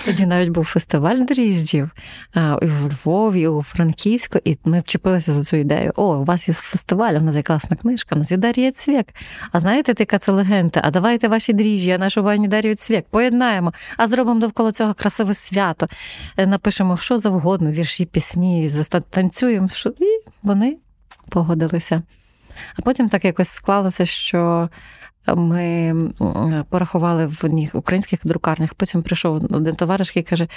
Тоді 0.04 0.26
навіть 0.26 0.48
був 0.48 0.64
фестиваль 0.64 1.16
дріжджів 1.16 1.90
і 2.36 2.66
в 2.66 2.92
Львові, 2.92 3.40
і 3.40 3.48
у 3.48 3.62
Франківську, 3.62 4.38
і 4.44 4.58
ми 4.64 4.80
вчепилися 4.80 5.32
за 5.32 5.44
цю 5.44 5.56
ідею. 5.56 5.92
О, 5.96 6.16
у 6.16 6.24
вас 6.24 6.48
є 6.48 6.54
фестиваль, 6.54 7.14
у 7.14 7.20
нас 7.20 7.36
є 7.36 7.42
класна 7.42 7.76
книжка, 7.76 8.14
у 8.14 8.18
нас 8.18 8.30
є 8.30 8.36
Дар'я 8.36 8.72
Цвєк. 8.72 9.06
А 9.52 9.60
знаєте, 9.60 9.94
яка 9.98 10.18
це 10.18 10.32
легенда? 10.32 10.80
А 10.84 10.90
давайте 10.90 11.28
ваші 11.28 11.52
дріжджі, 11.52 11.90
а 11.90 11.98
нашу 11.98 12.24
пані 12.24 12.48
Дар'ю 12.48 12.74
Цвєк 12.74 13.06
поєднаємо, 13.10 13.72
а 13.96 14.06
зробимо 14.06 14.40
довкола 14.40 14.72
цього 14.72 14.94
красиве 14.94 15.34
свято. 15.34 15.88
Е, 16.36 16.46
напишемо 16.46 16.96
що 16.96 17.18
завгодно, 17.18 17.70
вірші, 17.70 18.04
пісні, 18.04 18.70
танцюємо. 19.10 19.68
Що... 19.68 19.92
Вони 20.42 20.76
погодилися. 21.28 22.02
А 22.78 22.82
потім 22.82 23.08
так 23.08 23.24
якось 23.24 23.48
склалося, 23.48 24.04
що 24.04 24.68
ми 25.34 25.94
порахували 26.70 27.26
в 27.26 27.40
одних 27.44 27.74
українських 27.74 28.20
друкарнях. 28.24 28.74
Потім 28.74 29.02
прийшов 29.02 29.34
один 29.50 29.74
товариш 29.74 30.12
і 30.14 30.22
каже: 30.22 30.48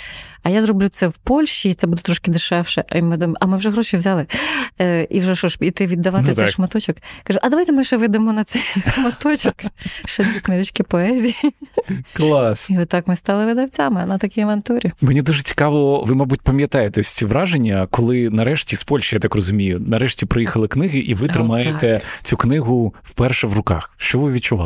А 0.43 0.49
я 0.49 0.61
зроблю 0.61 0.87
це 0.87 1.07
в 1.07 1.13
Польщі, 1.13 1.73
це 1.73 1.87
буде 1.87 2.01
трошки 2.01 2.31
дешевше. 2.31 2.83
І 2.95 3.01
ми 3.01 3.17
думаємо, 3.17 3.37
а 3.39 3.45
ми 3.45 3.57
вже 3.57 3.69
гроші 3.69 3.97
взяли. 3.97 4.25
Е, 4.81 5.07
і 5.09 5.19
вже 5.19 5.35
що 5.35 5.47
ж 5.47 5.57
іти 5.59 5.87
віддавати 5.87 6.25
ну, 6.27 6.35
цей 6.35 6.45
так. 6.45 6.53
шматочок. 6.53 6.97
Каже, 7.23 7.39
а 7.43 7.49
давайте 7.49 7.71
ми 7.71 7.83
ще 7.83 7.97
видамо 7.97 8.33
на 8.33 8.43
цей 8.43 8.61
шматочок 8.95 9.55
ще 10.05 10.23
дві 10.23 10.39
книжечки 10.39 10.83
поезії. 10.83 11.35
Клас. 12.13 12.69
І 12.69 12.79
отак 12.79 13.07
ми 13.07 13.15
стали 13.15 13.45
видавцями 13.45 14.05
на 14.05 14.17
такій 14.17 14.41
авантурі. 14.41 14.91
Мені 15.01 15.21
дуже 15.21 15.43
цікаво, 15.43 16.03
ви, 16.03 16.15
мабуть, 16.15 16.41
пам'ятаєте 16.41 17.03
ці 17.03 17.25
враження, 17.25 17.87
коли 17.91 18.29
нарешті 18.29 18.75
з 18.75 18.83
Польщі, 18.83 19.15
я 19.15 19.19
так 19.19 19.35
розумію, 19.35 19.79
нарешті 19.87 20.25
приїхали 20.25 20.67
книги, 20.67 20.99
і 20.99 21.13
ви 21.13 21.27
тримаєте 21.27 22.01
О, 22.03 22.23
цю 22.23 22.37
книгу 22.37 22.93
вперше 23.03 23.47
в 23.47 23.53
руках. 23.53 23.91
Що 23.97 24.19
ви 24.19 24.31
відчували? 24.31 24.60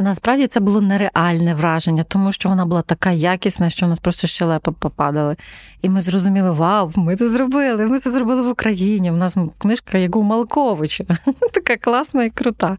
Насправді 0.00 0.46
це 0.46 0.60
було 0.60 0.80
нереальне 0.80 1.54
враження, 1.54 2.04
тому 2.04 2.32
що 2.32 2.48
вона 2.48 2.66
була 2.66 2.82
така 2.82 3.10
якісна, 3.10 3.70
що 3.70 3.86
у 3.86 3.88
нас 3.88 3.98
просто 3.98 4.26
щелепи 4.26 4.72
попадали. 4.72 5.36
І 5.82 5.88
ми 5.88 6.00
зрозуміли, 6.00 6.50
вау, 6.50 6.90
ми 6.96 7.16
це 7.16 7.28
зробили. 7.28 7.86
Ми 7.86 7.98
це 7.98 8.10
зробили 8.10 8.42
в 8.42 8.48
Україні. 8.48 9.10
У 9.10 9.16
нас 9.16 9.36
книжка 9.58 9.98
як 9.98 10.16
у 10.16 10.22
Малковича, 10.22 11.04
така 11.54 11.76
класна 11.76 12.24
і 12.24 12.30
крута. 12.30 12.78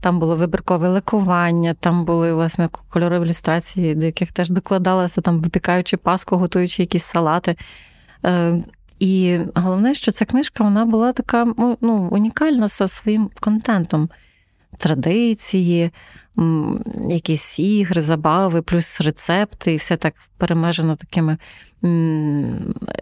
Там 0.00 0.18
було 0.18 0.36
вибіркове 0.36 0.88
ликування, 0.88 1.74
там 1.74 2.04
були 2.04 2.32
власне 2.32 2.68
кольорові 2.88 3.24
ілюстрації, 3.24 3.94
до 3.94 4.06
яких 4.06 4.32
теж 4.32 4.50
докладалася, 4.50 5.20
там 5.20 5.40
випікаючи 5.40 5.96
паску, 5.96 6.36
готуючи 6.36 6.82
якісь 6.82 7.04
салати. 7.04 7.56
Е, 8.24 8.56
і 8.98 9.38
головне, 9.54 9.94
що 9.94 10.12
ця 10.12 10.24
книжка 10.24 10.64
вона 10.64 10.84
була 10.84 11.12
така 11.12 11.46
ну, 11.80 12.08
унікальна 12.12 12.68
за 12.68 12.88
своїм 12.88 13.30
контентом 13.40 14.08
традиції, 14.76 15.90
якісь 17.08 17.58
ігри, 17.58 18.02
забави, 18.02 18.62
плюс 18.62 19.00
рецепти, 19.00 19.72
і 19.72 19.76
все 19.76 19.96
так 19.96 20.14
перемежено 20.38 20.96
такими 20.96 21.38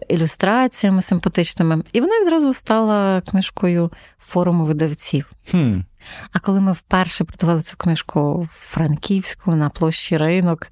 ілюстраціями 0.09 1.01
симпатичними. 1.01 1.83
І 1.93 2.01
вона 2.01 2.21
відразу 2.21 2.53
стала 2.53 3.21
книжкою 3.21 3.91
форуму 4.19 4.65
видавців. 4.65 5.31
Хм. 5.51 5.79
А 6.31 6.39
коли 6.39 6.61
ми 6.61 6.71
вперше 6.71 7.23
продавали 7.23 7.61
цю 7.61 7.77
книжку 7.77 8.41
в 8.41 8.47
Франківську 8.47 9.55
на 9.55 9.69
площі 9.69 10.17
ринок, 10.17 10.67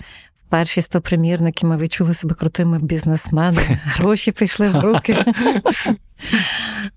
перші 0.54 0.82
100 0.82 1.02
примірники 1.02 1.66
ми 1.66 1.78
відчули 1.78 2.14
себе 2.14 2.36
крутими 2.36 2.80
бізнесменами, 2.80 3.62
гроші 3.84 4.32
пішли 4.32 4.70
в 4.70 4.80
руки. 4.80 5.26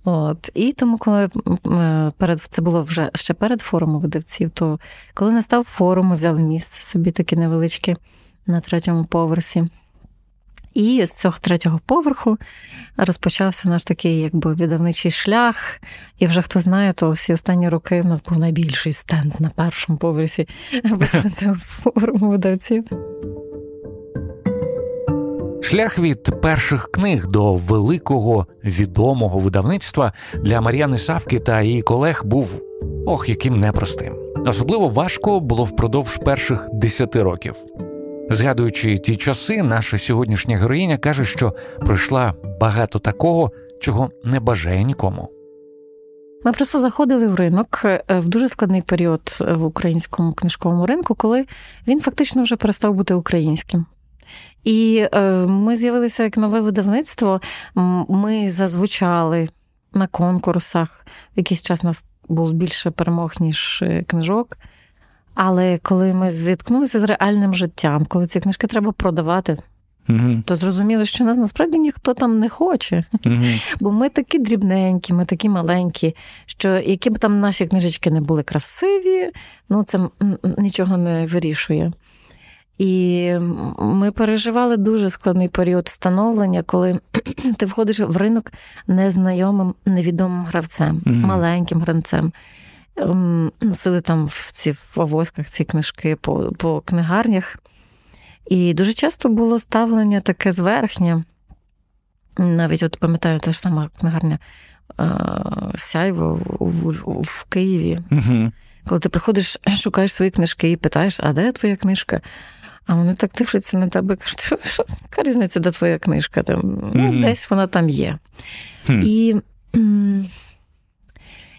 От. 0.05 0.51
І 0.55 0.73
тому, 0.73 0.99
коли 0.99 1.29
перед 2.19 2.41
це 2.41 2.63
було 2.63 2.83
вже 2.83 3.11
ще 3.15 3.35
перед 3.35 3.61
форумом 3.61 4.01
видавців, 4.01 4.51
то 4.51 4.79
коли 5.15 5.33
настав 5.33 5.65
форум, 5.65 6.07
ми 6.07 6.17
взяли 6.17 6.43
місце 6.43 6.83
собі 6.83 7.11
таке 7.11 7.37
невеличке 7.37 7.97
на 8.47 8.61
третьому 8.61 9.05
поверсі. 9.05 9.65
І 10.75 11.07
з 11.07 11.13
цього 11.13 11.35
третього 11.41 11.81
поверху 11.87 12.39
розпочався 12.97 13.69
наш 13.69 13.85
такий 13.85 14.21
якби 14.21 14.55
видавничий 14.55 15.11
шлях. 15.11 15.81
І 16.19 16.27
вже 16.27 16.43
хто 16.43 16.61
знає, 16.61 16.93
то 16.93 17.11
всі 17.11 17.33
останні 17.33 17.69
роки 17.69 18.03
в 18.03 18.07
нас 18.07 18.23
був 18.23 18.39
найбільший 18.39 18.93
стенд 18.93 19.41
на 19.41 19.51
першому 19.51 19.99
поверсі 19.99 20.49
цього 21.39 21.55
форуму 21.55 22.31
видавців. 22.31 22.85
Шлях 25.67 25.99
від 25.99 26.41
перших 26.43 26.89
книг 26.93 27.27
до 27.27 27.55
великого 27.55 28.47
відомого 28.65 29.39
видавництва 29.39 30.13
для 30.35 30.61
Мар'яни 30.61 30.99
Савки 30.99 31.39
та 31.39 31.63
її 31.63 31.83
колег 31.83 32.23
був 32.25 32.63
ох, 33.07 33.29
яким 33.29 33.57
непростим. 33.57 34.15
Особливо 34.47 34.89
важко 34.89 35.41
було 35.41 35.65
впродовж 35.65 36.17
перших 36.17 36.69
десяти 36.73 37.23
років. 37.23 37.55
Згадуючи 38.31 38.99
ті 38.99 39.17
часи, 39.17 39.63
наша 39.63 39.99
сьогоднішня 39.99 40.57
героїня 40.57 40.99
каже, 40.99 41.25
що 41.25 41.55
пройшла 41.81 42.35
багато 42.61 42.99
такого, 42.99 43.51
чого 43.81 44.11
не 44.25 44.41
бажає 44.41 44.85
нікому. 44.85 45.29
Ми 46.45 46.53
просто 46.53 46.79
заходили 46.79 47.29
в 47.29 47.35
ринок 47.35 47.81
е, 47.85 48.03
в 48.09 48.29
дуже 48.29 48.49
складний 48.49 48.83
період 48.83 49.39
в 49.41 49.65
українському 49.65 50.33
книжковому 50.33 50.87
ринку, 50.87 51.15
коли 51.15 51.45
він 51.89 52.01
фактично 52.01 52.43
вже 52.43 52.57
перестав 52.57 52.95
бути 52.95 53.15
українським. 53.15 53.87
І 54.67 55.07
е, 55.13 55.21
ми 55.47 55.77
з'явилися 55.77 56.23
як 56.23 56.37
нове 56.37 56.61
видавництво. 56.61 57.41
Ми 58.09 58.51
зазвучали 58.51 59.49
на 59.95 60.07
конкурсах. 60.07 61.07
В 61.35 61.39
якийсь 61.39 61.63
час 61.63 61.83
нас 61.83 62.05
було 62.29 62.53
більше 62.53 62.91
перемог, 62.91 63.33
ніж 63.41 63.83
е, 63.83 64.05
книжок. 64.07 64.59
Але 65.35 65.79
коли 65.83 66.15
ми 66.15 66.31
зіткнулися 66.31 66.99
з 66.99 67.03
реальним 67.03 67.55
життям, 67.55 68.07
коли 68.09 68.27
ці 68.27 68.41
книжки 68.41 68.67
треба 68.67 68.93
продавати, 68.93 69.57
угу. 70.09 70.43
то 70.45 70.57
зрозуміли, 70.57 71.05
що 71.05 71.25
нас 71.25 71.37
насправді 71.37 71.79
ніхто 71.79 72.15
там 72.15 72.39
не 72.39 72.49
хоче. 72.49 73.05
Угу. 73.27 73.37
Бо 73.81 73.93
ми 73.93 74.09
такі 74.09 74.39
дрібненькі, 74.39 75.13
ми 75.13 75.25
такі 75.25 75.49
маленькі, 75.49 76.15
що 76.47 76.69
які 76.69 77.11
б 77.11 77.19
там 77.19 77.41
наші 77.41 77.67
книжечки 77.67 78.11
не 78.11 78.21
були 78.21 78.43
красиві, 78.43 79.31
ну 79.69 79.85
це 79.85 80.01
нічого 80.59 80.97
не 80.97 81.27
вирішує. 81.27 81.93
І 82.79 83.33
ми 83.79 84.11
переживали 84.11 84.77
дуже 84.77 85.11
складний 85.11 85.49
період 85.49 85.89
становлення, 85.89 86.63
коли 86.63 87.01
ти 87.57 87.67
входиш 87.67 88.01
в 88.01 88.17
ринок 88.17 88.53
незнайомим, 88.87 89.75
невідомим 89.87 90.45
гравцем, 90.45 91.03
mm-hmm. 91.07 91.13
маленьким 91.13 91.81
гравцем. 91.81 92.33
Ем, 92.97 93.53
носили 93.61 94.01
там 94.01 94.27
в 94.27 94.51
ці 94.53 94.73
в 94.73 95.01
авоськах 95.01 95.47
ці 95.49 95.65
книжки 95.65 96.17
по 96.17 96.53
по 96.59 96.81
книгарнях. 96.81 97.57
І 98.47 98.75
дуже 98.75 98.93
часто 98.93 99.29
було 99.29 99.59
ставлення 99.59 100.21
таке 100.21 100.53
зверхнє. 100.53 101.25
Навіть 102.39 102.83
от 102.83 102.97
пам'ятаю, 102.97 103.41
та 103.41 103.53
ж 103.53 103.61
сама 103.61 103.91
книгарня 104.01 104.39
Сяйво 105.75 106.41
в, 106.61 107.23
в 107.23 107.45
Києві. 107.45 107.99
Mm-hmm. 108.11 108.53
Коли 108.89 109.01
ти 109.01 109.09
приходиш, 109.09 109.59
шукаєш 109.79 110.13
свої 110.13 110.31
книжки 110.31 110.71
і 110.71 110.77
питаєш, 110.77 111.21
а 111.21 111.33
де 111.33 111.53
твоя 111.53 111.77
книжка? 111.77 112.21
А 112.87 112.95
вони 112.95 113.15
так 113.15 113.31
дивляться 113.39 113.79
на 113.79 113.89
тебе 113.89 114.15
і 114.15 114.17
кажуть, 114.17 114.41
що, 114.65 114.85
яка 115.03 115.23
різниця, 115.23 115.61
де 115.61 115.71
твоя 115.71 115.99
книжка? 115.99 116.43
Там, 116.43 116.61
mm-hmm. 116.61 116.91
ну, 116.95 117.23
Десь 117.23 117.51
вона 117.51 117.67
там 117.67 117.89
є. 117.89 118.19
Mm-hmm. 118.87 119.03
І 119.05 119.37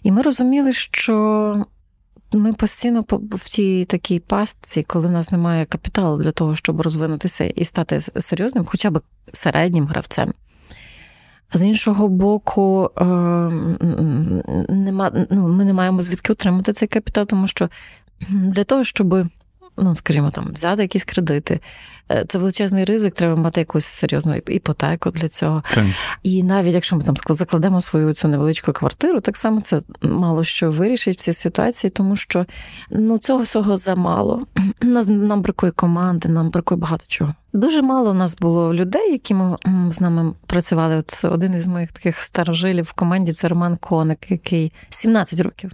і 0.04 0.12
ми 0.12 0.22
розуміли, 0.22 0.74
що 0.74 1.66
ми 2.34 2.54
постійно 2.54 3.06
в 3.32 3.50
тій 3.50 3.86
такій 3.86 4.20
пастці, 4.20 4.84
коли 4.84 5.08
в 5.08 5.12
нас 5.12 5.32
немає 5.32 5.66
капіталу 5.66 6.24
для 6.24 6.32
того, 6.32 6.56
щоб 6.56 6.82
розвинутися 6.82 7.44
і 7.44 7.64
стати 7.64 8.02
серйозним, 8.02 8.66
хоча 8.66 8.92
б 8.92 9.02
середнім 9.34 9.88
гравцем. 9.88 10.34
А 11.50 11.58
з 11.58 11.64
іншого 11.64 12.08
боку, 12.08 12.92
нема, 14.70 15.12
ну, 15.30 15.48
ми 15.48 15.66
не 15.66 15.74
маємо 15.74 16.02
звідки 16.02 16.34
отримати 16.34 16.74
цей 16.74 16.88
капітал, 16.88 17.26
тому 17.26 17.48
що 17.48 17.70
для 18.30 18.64
того, 18.64 18.84
щоб 18.84 19.28
ну, 19.78 19.96
скажімо, 19.96 20.32
там, 20.32 20.52
взяти 20.54 20.82
якісь 20.82 21.04
кредити. 21.04 21.60
Е, 22.12 22.26
це 22.28 22.38
величезний 22.38 22.86
ризик, 22.86 23.14
треба 23.14 23.36
мати 23.36 23.62
якусь 23.62 23.86
серйозну 23.86 24.36
іпотеку 24.36 25.12
для 25.12 25.30
цього. 25.30 25.64
Так. 25.76 25.86
І 26.24 26.44
навіть 26.44 26.74
якщо 26.74 26.96
ми 26.96 27.04
там 27.04 27.16
закладемо 27.30 27.82
свою 27.82 28.14
цю 28.14 28.28
невеличку 28.28 28.74
квартиру, 28.74 29.20
так 29.20 29.38
само 29.38 29.62
це 29.62 29.82
мало 30.02 30.44
що 30.44 30.72
вирішить 30.72 31.18
в 31.18 31.22
цій 31.22 31.34
ситуації, 31.34 31.92
тому 31.92 32.16
що 32.16 32.46
ну, 32.90 33.18
цього 33.18 33.40
всього 33.40 33.78
замало. 33.78 34.48
Нам, 34.82 35.28
нам 35.28 35.42
бракує 35.42 35.72
команди, 35.72 36.30
нам 36.30 36.50
бракує 36.50 36.82
багато 36.82 37.04
чого. 37.08 37.34
Дуже 37.54 37.82
мало 37.82 38.12
у 38.12 38.14
нас 38.14 38.38
було 38.38 38.74
людей, 38.74 39.12
які 39.12 39.34
ми 39.34 39.58
з 39.92 40.02
нами 40.02 40.34
працювали. 40.46 40.96
От 40.96 41.26
один 41.26 41.54
із 41.54 41.68
моїх 41.68 41.92
таких 41.92 42.18
старожилів 42.18 42.84
в 42.84 42.94
команді 42.94 43.34
це 43.34 43.48
Роман 43.48 43.78
Коник, 43.78 44.32
який 44.32 44.74
17 44.90 45.40
років. 45.40 45.72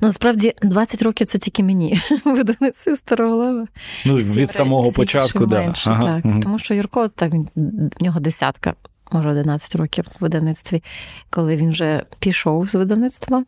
Ну, 0.00 0.08
насправді 0.08 0.54
20 0.62 1.02
років 1.02 1.26
це 1.26 1.38
тільки 1.38 1.62
мені 1.62 2.00
видаництво 2.24 2.94
старого 2.94 3.36
лева. 3.36 3.66
Ну, 4.04 4.16
від 4.16 4.50
самого 4.50 4.92
початку, 4.92 5.46
да. 5.46 5.60
менше, 5.60 5.90
ага. 5.90 6.02
так. 6.02 6.24
Угу. 6.24 6.40
Тому 6.40 6.58
що 6.58 6.74
Юрко, 6.74 7.08
так, 7.08 7.32
в 7.56 8.02
нього 8.02 8.20
десятка, 8.20 8.74
може, 9.12 9.28
11 9.28 9.76
років 9.76 10.04
в 10.04 10.22
видавництві, 10.22 10.82
коли 11.30 11.56
він 11.56 11.70
вже 11.70 12.02
пішов 12.18 12.68
з 12.68 12.74
видавництва. 12.74 13.44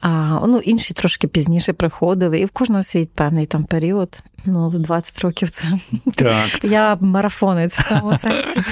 А 0.00 0.40
ну, 0.46 0.58
інші 0.58 0.94
трошки 0.94 1.28
пізніше 1.28 1.72
приходили, 1.72 2.40
і 2.40 2.44
в 2.44 2.50
кожного 2.50 2.82
свій 2.82 3.08
певний 3.14 3.46
там 3.46 3.64
період. 3.64 4.22
Ну, 4.46 4.70
20 4.70 5.20
років 5.20 5.50
це 5.50 5.68
так. 6.14 6.64
я 6.64 6.98
марафонець 7.00 7.78
в 7.78 7.88
цьому 7.88 8.18
сенсі. 8.18 8.62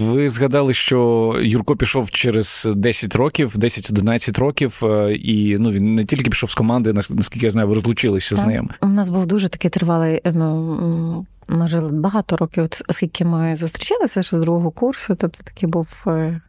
Ви 0.00 0.28
згадали, 0.28 0.74
що 0.74 1.34
Юрко 1.42 1.76
пішов 1.76 2.10
через 2.10 2.68
10 2.74 3.16
років, 3.16 3.54
10-11 3.56 4.40
років, 4.40 4.80
е, 4.82 5.14
і 5.14 5.58
ну 5.58 5.70
він 5.70 5.94
не 5.94 6.04
тільки 6.04 6.30
пішов 6.30 6.50
з 6.50 6.54
команди, 6.54 6.92
наскільки 6.92 7.46
я 7.46 7.50
знаю, 7.50 7.68
ви 7.68 7.74
розлучилися 7.74 8.34
так. 8.34 8.44
з 8.44 8.46
ним. 8.46 8.70
У 8.80 8.86
нас 8.86 9.08
був 9.08 9.26
дуже 9.26 9.48
такий 9.48 9.70
тривалий. 9.70 10.20
ну, 10.24 11.26
Ми 11.48 11.68
жили 11.68 11.92
багато 11.92 12.36
років, 12.36 12.68
оскільки 12.88 13.24
ми 13.24 13.56
зустрічалися 13.56 14.22
ще 14.22 14.36
з 14.36 14.40
другого 14.40 14.70
курсу, 14.70 15.14
тобто 15.14 15.42
такий 15.42 15.68
був 15.68 16.04
е, 16.06 16.40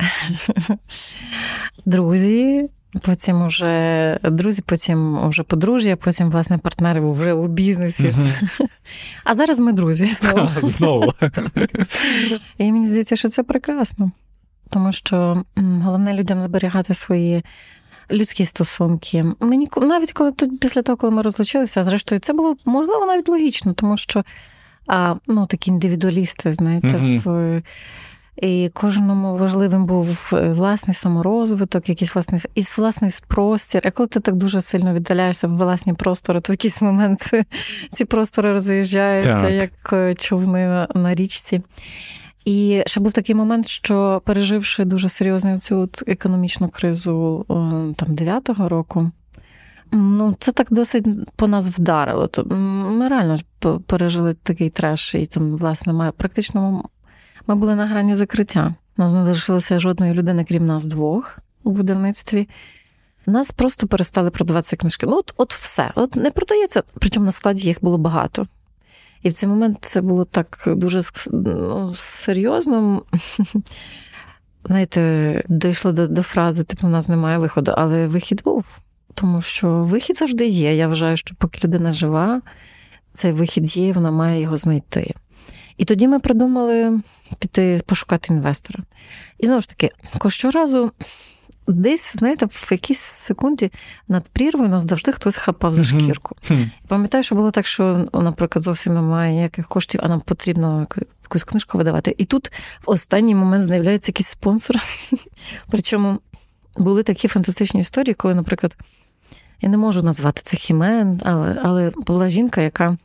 друзі. 1.86 2.68
Потім 3.02 3.46
вже 3.46 4.18
друзі, 4.22 4.62
потім 4.66 5.28
вже 5.28 5.42
подружжя, 5.42 5.96
потім, 5.96 6.30
власне, 6.30 6.58
партнери 6.58 7.10
вже 7.10 7.32
у 7.32 7.48
бізнесі. 7.48 8.02
Uh-huh. 8.02 8.66
А 9.24 9.34
зараз 9.34 9.60
ми 9.60 9.72
друзі 9.72 10.06
знову. 10.20 10.48
Знову. 10.62 11.12
І 12.58 12.72
мені 12.72 12.86
здається, 12.86 13.16
що 13.16 13.28
це 13.28 13.42
прекрасно. 13.42 14.10
Тому 14.70 14.92
що 14.92 15.44
головне 15.56 16.14
людям 16.14 16.42
зберігати 16.42 16.94
свої 16.94 17.44
людські 18.12 18.44
стосунки. 18.44 19.24
Мені 19.40 19.68
навіть 19.76 20.12
коли 20.12 20.32
тут 20.32 20.60
після 20.60 20.82
того, 20.82 20.96
коли 20.96 21.12
ми 21.12 21.22
розлучилися, 21.22 21.82
зрештою, 21.82 22.20
це 22.20 22.32
було 22.32 22.56
можливо 22.64 23.06
навіть 23.06 23.28
логічно, 23.28 23.72
тому 23.72 23.96
що 23.96 24.24
а, 24.86 25.14
ну, 25.26 25.46
такі 25.46 25.70
індивідуалісти, 25.70 26.52
знаєте, 26.52 26.88
uh-huh. 26.88 27.22
в. 27.24 27.62
І 28.36 28.70
кожному 28.74 29.36
важливим 29.36 29.86
був 29.86 30.30
е, 30.32 30.48
власний 30.48 30.94
саморозвиток, 30.94 31.88
якийсь 31.88 32.14
власний 32.14 32.40
і 32.54 32.62
власний 32.76 33.10
простір. 33.28 33.82
А 33.84 33.90
коли 33.90 34.06
ти 34.06 34.20
так 34.20 34.34
дуже 34.34 34.60
сильно 34.60 34.94
віддаляєшся 34.94 35.48
в 35.48 35.56
власні 35.56 35.94
простори, 35.94 36.40
то 36.40 36.52
в 36.52 36.54
якийсь 36.54 36.82
момент 36.82 37.30
ці 37.92 38.04
простори 38.04 38.52
роз'їжджаються, 38.52 39.42
так. 39.42 39.52
як 39.52 39.92
е, 39.92 40.14
човни 40.14 40.86
на 40.94 41.14
річці. 41.14 41.62
І 42.44 42.82
ще 42.86 43.00
був 43.00 43.12
такий 43.12 43.34
момент, 43.34 43.68
що 43.68 44.22
переживши 44.24 44.84
дуже 44.84 45.08
серйозну 45.08 45.58
цю 45.58 45.88
економічну 46.06 46.68
кризу 46.68 47.46
е, 47.50 47.54
там 47.96 48.08
9-го 48.08 48.68
року. 48.68 49.10
Ну, 49.92 50.36
це 50.38 50.52
так 50.52 50.66
досить 50.70 51.06
по 51.36 51.48
нас 51.48 51.78
вдарило. 51.78 52.30
Ми 52.90 53.08
реально 53.08 53.38
пережили 53.86 54.34
такий 54.34 54.70
треш, 54.70 55.14
і 55.14 55.26
там, 55.26 55.56
власне, 55.56 55.92
має 55.92 56.12
практично 56.12 56.84
ми 57.46 57.54
були 57.54 57.74
на 57.74 57.86
грані 57.86 58.14
закриття. 58.14 58.74
Нас 58.96 59.12
не 59.12 59.24
залишилося 59.24 59.78
жодної 59.78 60.14
людини, 60.14 60.44
крім 60.48 60.66
нас 60.66 60.84
двох 60.84 61.38
у 61.64 61.72
видавництві. 61.72 62.48
Нас 63.26 63.50
просто 63.50 63.86
перестали 63.86 64.30
продаватися 64.30 64.76
книжки. 64.76 65.06
Ну, 65.06 65.16
от 65.16 65.34
от 65.36 65.52
все. 65.52 65.92
От 65.94 66.16
не 66.16 66.30
продається, 66.30 66.82
причому 66.94 67.26
на 67.26 67.32
складі 67.32 67.66
їх 67.66 67.78
було 67.82 67.98
багато. 67.98 68.46
І 69.22 69.28
в 69.28 69.32
цей 69.32 69.48
момент 69.48 69.78
це 69.80 70.00
було 70.00 70.24
так 70.24 70.62
дуже 70.66 71.00
ну, 71.32 71.92
серйозно. 71.94 73.02
Знаєте, 74.64 75.42
дійшло 75.48 75.92
до 75.92 76.08
до 76.08 76.22
фрази, 76.22 76.64
типу, 76.64 76.86
у 76.86 76.90
нас 76.90 77.08
немає 77.08 77.38
виходу, 77.38 77.74
але 77.76 78.06
вихід 78.06 78.42
був. 78.44 78.78
Тому 79.14 79.40
що 79.40 79.84
вихід 79.84 80.16
завжди 80.16 80.46
є. 80.46 80.76
Я 80.76 80.88
вважаю, 80.88 81.16
що 81.16 81.34
поки 81.34 81.60
людина 81.64 81.92
жива, 81.92 82.42
цей 83.12 83.32
вихід 83.32 83.76
є, 83.76 83.92
вона 83.92 84.10
має 84.10 84.40
його 84.40 84.56
знайти. 84.56 85.14
І 85.80 85.84
тоді 85.84 86.08
ми 86.08 86.20
придумали 86.20 87.00
піти 87.38 87.80
пошукати 87.86 88.34
інвестора. 88.34 88.84
І 89.38 89.46
знову 89.46 89.60
ж 89.60 89.68
таки, 89.68 89.90
щоразу. 90.28 90.92
Десь, 91.68 92.16
знаєте, 92.16 92.46
в 92.46 92.68
якійсь 92.70 93.00
секунді 93.00 93.72
над 94.08 94.28
прірвою 94.28 94.68
нас 94.68 94.88
завжди 94.88 95.12
хтось 95.12 95.36
хапав 95.36 95.74
за 95.74 95.84
шкірку. 95.84 96.36
Mm-hmm. 96.42 96.68
Пам'ятаю, 96.88 97.24
що 97.24 97.34
було 97.34 97.50
так, 97.50 97.66
що, 97.66 98.08
наприклад, 98.12 98.62
зовсім 98.62 98.94
немає 98.94 99.32
ніяких 99.32 99.68
коштів, 99.68 100.00
а 100.02 100.08
нам 100.08 100.20
потрібно 100.20 100.86
якусь 101.22 101.44
книжку 101.44 101.78
видавати. 101.78 102.14
І 102.18 102.24
тут 102.24 102.52
в 102.86 102.90
останній 102.90 103.34
момент 103.34 103.64
з'являється 103.64 104.10
якийсь 104.10 104.28
спонсор. 104.28 104.76
Причому 105.70 106.18
були 106.76 107.02
такі 107.02 107.28
фантастичні 107.28 107.80
історії, 107.80 108.14
коли, 108.14 108.34
наприклад, 108.34 108.76
я 109.60 109.68
не 109.68 109.76
можу 109.76 110.02
назвати 110.02 110.42
цих 110.44 110.70
імен, 110.70 111.20
але, 111.24 111.60
але 111.64 111.92
була 111.96 112.28
жінка, 112.28 112.60
яка. 112.60 112.96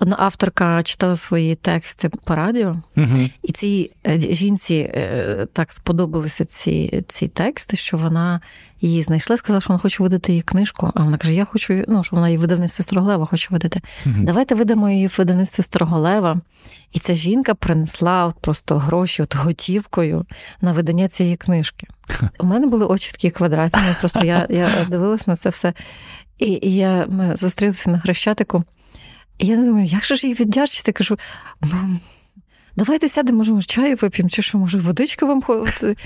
Одна 0.00 0.16
авторка 0.18 0.82
читала 0.82 1.16
свої 1.16 1.54
тексти 1.54 2.08
по 2.08 2.34
радіо, 2.34 2.76
uh 2.96 3.30
і 3.42 3.52
цій 3.52 3.90
е, 4.06 4.20
жінці 4.20 4.74
е, 4.74 5.46
так 5.52 5.72
сподобалися 5.72 6.44
ці 6.44 7.04
ці 7.08 7.28
тексти, 7.28 7.76
що 7.76 7.96
вона 7.96 8.40
її 8.80 9.02
знайшла, 9.02 9.36
сказала, 9.36 9.60
що 9.60 9.68
вона 9.68 9.78
хоче 9.78 10.02
видати 10.02 10.32
її 10.32 10.42
книжку. 10.42 10.92
А 10.94 11.02
вона 11.02 11.18
каже: 11.18 11.34
Я 11.34 11.44
хочу, 11.44 11.84
ну 11.88 12.04
що 12.04 12.16
вона 12.16 12.28
її 12.28 12.38
видавництво 12.38 12.82
Строголева 12.82 13.26
хоче 13.26 13.48
видати. 13.50 13.80
uh 14.06 14.24
Давайте 14.24 14.54
видамо 14.54 14.90
її 14.90 15.06
в 15.06 15.14
видавництво 15.18 15.64
Строголева. 15.64 16.40
І 16.92 16.98
ця 16.98 17.14
жінка 17.14 17.54
принесла 17.54 18.26
от 18.26 18.34
просто 18.40 18.78
гроші 18.78 19.22
от 19.22 19.36
готівкою 19.36 20.26
на 20.60 20.72
видання 20.72 21.08
цієї 21.08 21.36
книжки. 21.36 21.86
У 22.38 22.46
мене 22.46 22.66
були 22.66 22.86
очі 22.86 23.12
такі 23.12 23.30
квадратні. 23.30 23.82
Просто 24.00 24.24
я 24.24 24.46
я 24.50 24.86
дивилась 24.90 25.26
на 25.26 25.36
це 25.36 25.48
все. 25.48 25.72
І, 26.38 26.58
і 26.62 26.76
я 26.76 27.06
ми 27.08 27.36
зустрілися 27.36 27.90
на 27.90 27.98
Хрещатику. 27.98 28.64
І 29.38 29.46
я 29.46 29.56
не 29.56 29.66
думаю, 29.66 29.86
як 29.86 30.04
же 30.04 30.16
ж 30.16 30.26
її 30.26 30.34
віддячити? 30.40 30.92
Кажу, 30.92 31.18
давайте 32.76 33.08
сядемо, 33.08 33.38
може, 33.38 33.62
чаю 33.62 33.96
вип'ємо, 33.96 34.30
чи 34.30 34.42
що, 34.42 34.58
може, 34.58 34.78
водичку 34.78 35.26
вам 35.26 35.42
ходити. 35.42 35.96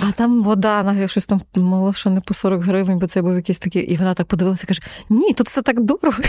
А 0.00 0.12
там 0.12 0.42
вода, 0.42 0.82
на 0.82 1.08
щось 1.08 1.26
там 1.26 1.40
мало, 1.56 1.92
що 1.92 2.10
не 2.10 2.20
по 2.20 2.34
40 2.34 2.62
гривень, 2.62 2.98
бо 2.98 3.06
це 3.06 3.22
був 3.22 3.34
якийсь 3.34 3.58
такий. 3.58 3.82
І 3.82 3.96
вона 3.96 4.14
так 4.14 4.26
подивилася 4.26 4.62
і 4.64 4.68
каже: 4.68 4.82
Ні, 5.08 5.32
тут 5.34 5.46
все 5.46 5.62
так 5.62 5.80
дорого. 5.80 6.18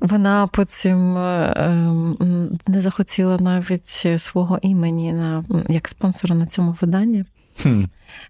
Вона 0.00 0.46
потім 0.46 1.16
ем, 1.16 2.58
не 2.66 2.80
захотіла 2.80 3.38
навіть 3.38 4.06
свого 4.18 4.58
імені 4.62 5.12
на 5.12 5.44
як 5.68 5.88
спонсора 5.88 6.34
на 6.34 6.46
цьому 6.46 6.76
виданні. 6.80 7.24
Хм. 7.62 7.84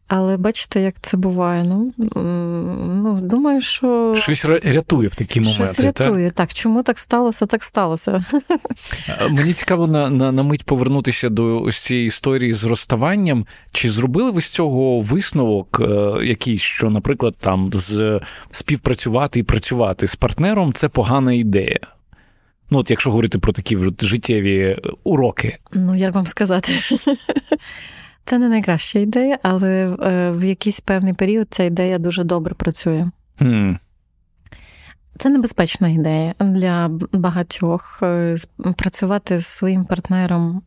Але 0.08 0.36
бачите, 0.36 0.80
як 0.80 0.94
це 1.00 1.16
буває. 1.16 1.64
Ну 1.64 1.92
ну 3.02 3.20
думаю, 3.22 3.60
що 3.60 4.14
щось 4.16 4.44
рятує 4.44 5.08
в 5.08 5.14
такі 5.14 5.40
моменти. 5.40 5.64
Щось 5.64 5.80
рятує. 5.80 6.26
Так, 6.26 6.34
так 6.34 6.54
чому 6.54 6.82
так 6.82 6.98
сталося? 6.98 7.46
Так 7.46 7.64
сталося. 7.64 8.24
Мені 9.30 9.52
цікаво 9.52 9.86
на, 9.86 10.10
на 10.10 10.32
на, 10.32 10.42
мить 10.42 10.64
повернутися 10.64 11.28
до 11.28 11.60
ось 11.60 11.78
цієї 11.78 12.06
історії 12.06 12.52
з 12.52 12.64
розставанням. 12.64 13.46
Чи 13.72 13.90
зробили 13.90 14.30
ви 14.30 14.40
з 14.40 14.48
цього 14.48 15.00
висновок 15.00 15.80
е, 15.80 16.24
якийсь, 16.24 16.62
що, 16.62 16.90
наприклад, 16.90 17.34
там 17.38 17.70
з 17.72 18.20
співпрацювати 18.50 19.40
і 19.40 19.42
працювати 19.42 20.06
з 20.06 20.16
партнером 20.16 20.72
це 20.72 20.88
погана 20.88 21.32
ідея? 21.32 21.80
Ну, 22.70 22.78
от 22.78 22.90
якщо 22.90 23.10
говорити 23.10 23.38
про 23.38 23.52
такі 23.52 23.78
життєві 24.00 24.78
уроки. 25.04 25.58
Ну, 25.72 25.94
як 25.94 26.14
вам 26.14 26.26
сказати? 26.26 26.72
Це 28.24 28.38
не 28.38 28.48
найкраща 28.48 28.98
ідея, 28.98 29.38
але 29.42 29.96
е, 30.02 30.30
в 30.30 30.44
якийсь 30.44 30.80
певний 30.80 31.12
період 31.12 31.46
ця 31.50 31.62
ідея 31.62 31.98
дуже 31.98 32.24
добре 32.24 32.54
працює. 32.54 33.10
Mm. 33.38 33.78
Це 35.18 35.28
небезпечна 35.28 35.88
ідея 35.88 36.34
для 36.40 36.88
багатьох 37.12 37.98
е, 38.02 38.36
працювати 38.76 39.38
з 39.38 39.46
своїм 39.46 39.84
партнером, 39.84 40.62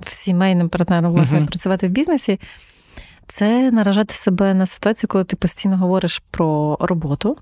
сімейним 0.00 0.68
партнером, 0.68 1.12
власне, 1.12 1.38
mm-hmm. 1.38 1.46
працювати 1.46 1.88
в 1.88 1.90
бізнесі. 1.90 2.40
Це 3.26 3.70
наражати 3.70 4.14
себе 4.14 4.54
на 4.54 4.66
ситуацію, 4.66 5.08
коли 5.08 5.24
ти 5.24 5.36
постійно 5.36 5.76
говориш 5.76 6.22
про 6.30 6.78
роботу, 6.80 7.36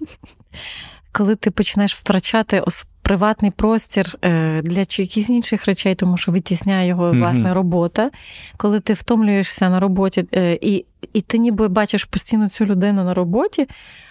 коли 1.12 1.36
ти 1.36 1.50
починаєш 1.50 1.94
втрачати 1.94 2.60
приватний 3.08 3.50
простір 3.50 4.18
е, 4.22 4.62
для 4.62 4.80
якихось 4.80 5.30
інших 5.30 5.66
речей, 5.66 5.94
тому 5.94 6.16
що 6.16 6.32
витісняє 6.32 6.88
його 6.88 7.12
власне 7.12 7.54
робота. 7.54 8.10
Коли 8.56 8.80
ти 8.80 8.92
втомлюєшся 8.92 9.70
на 9.70 9.80
роботі, 9.80 10.24
е, 10.34 10.58
і 10.60 10.84
і 11.12 11.20
ти 11.20 11.38
ніби 11.38 11.68
бачиш 11.68 12.04
постійно 12.04 12.48
цю 12.48 12.66
людину 12.66 13.04
на 13.04 13.14
роботі, 13.14 13.68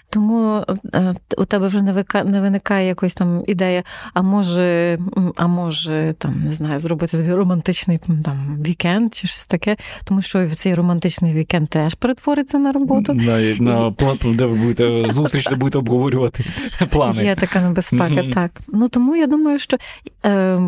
тому 0.10 0.66
е, 0.94 1.16
у 1.38 1.46
тебе 1.46 1.68
вже 1.68 1.82
не 2.26 2.42
виникає 2.42 2.88
якось 2.88 3.14
там 3.14 3.44
ідея, 3.48 3.84
а 4.14 4.22
може, 4.22 5.00
а 5.36 5.48
може 5.48 6.16
там 6.18 6.44
не 6.44 6.54
знаю, 6.54 6.80
зробити 6.80 7.18
собі 7.18 7.34
романтичний 7.34 8.00
там 8.26 8.58
вікенд 8.66 9.16
чи 9.16 9.28
щось 9.28 9.46
таке, 9.46 9.78
тому 10.04 10.22
що 10.22 10.46
в 10.46 10.56
цей 10.56 10.74
романтичний 10.74 11.34
вікенд 11.34 11.70
теж 11.70 11.94
перетвориться 11.94 12.58
на 12.58 12.72
роботу. 12.72 13.14
На, 13.14 13.56
на 13.56 13.92
план, 13.92 14.18
де 14.24 14.46
ви 14.46 14.58
будете 14.58 15.12
зустріч, 15.12 15.50
де 15.50 15.56
будете 15.56 15.78
обговорювати 15.78 16.46
плани. 16.90 17.24
Є 17.24 17.36
така 17.36 17.62
небезпека, 17.62 18.06
mm-hmm. 18.06 18.34
так. 18.34 18.52
Ну 18.68 18.90
тому 18.90 19.16
я 19.16 19.28
думаю, 19.28 19.60
що 19.60 19.78
е, 20.26 20.60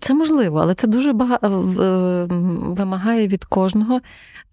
це 0.00 0.14
можливо, 0.14 0.58
але 0.58 0.74
це 0.74 0.86
дуже 0.86 1.12
багато 1.12 1.48
вимагає 2.78 3.28
від 3.28 3.44
кожного 3.44 4.00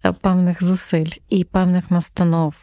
е, 0.04 0.12
певних 0.12 0.62
зусиль 0.62 1.10
і 1.30 1.44
певних 1.44 1.90
настанов. 1.90 2.54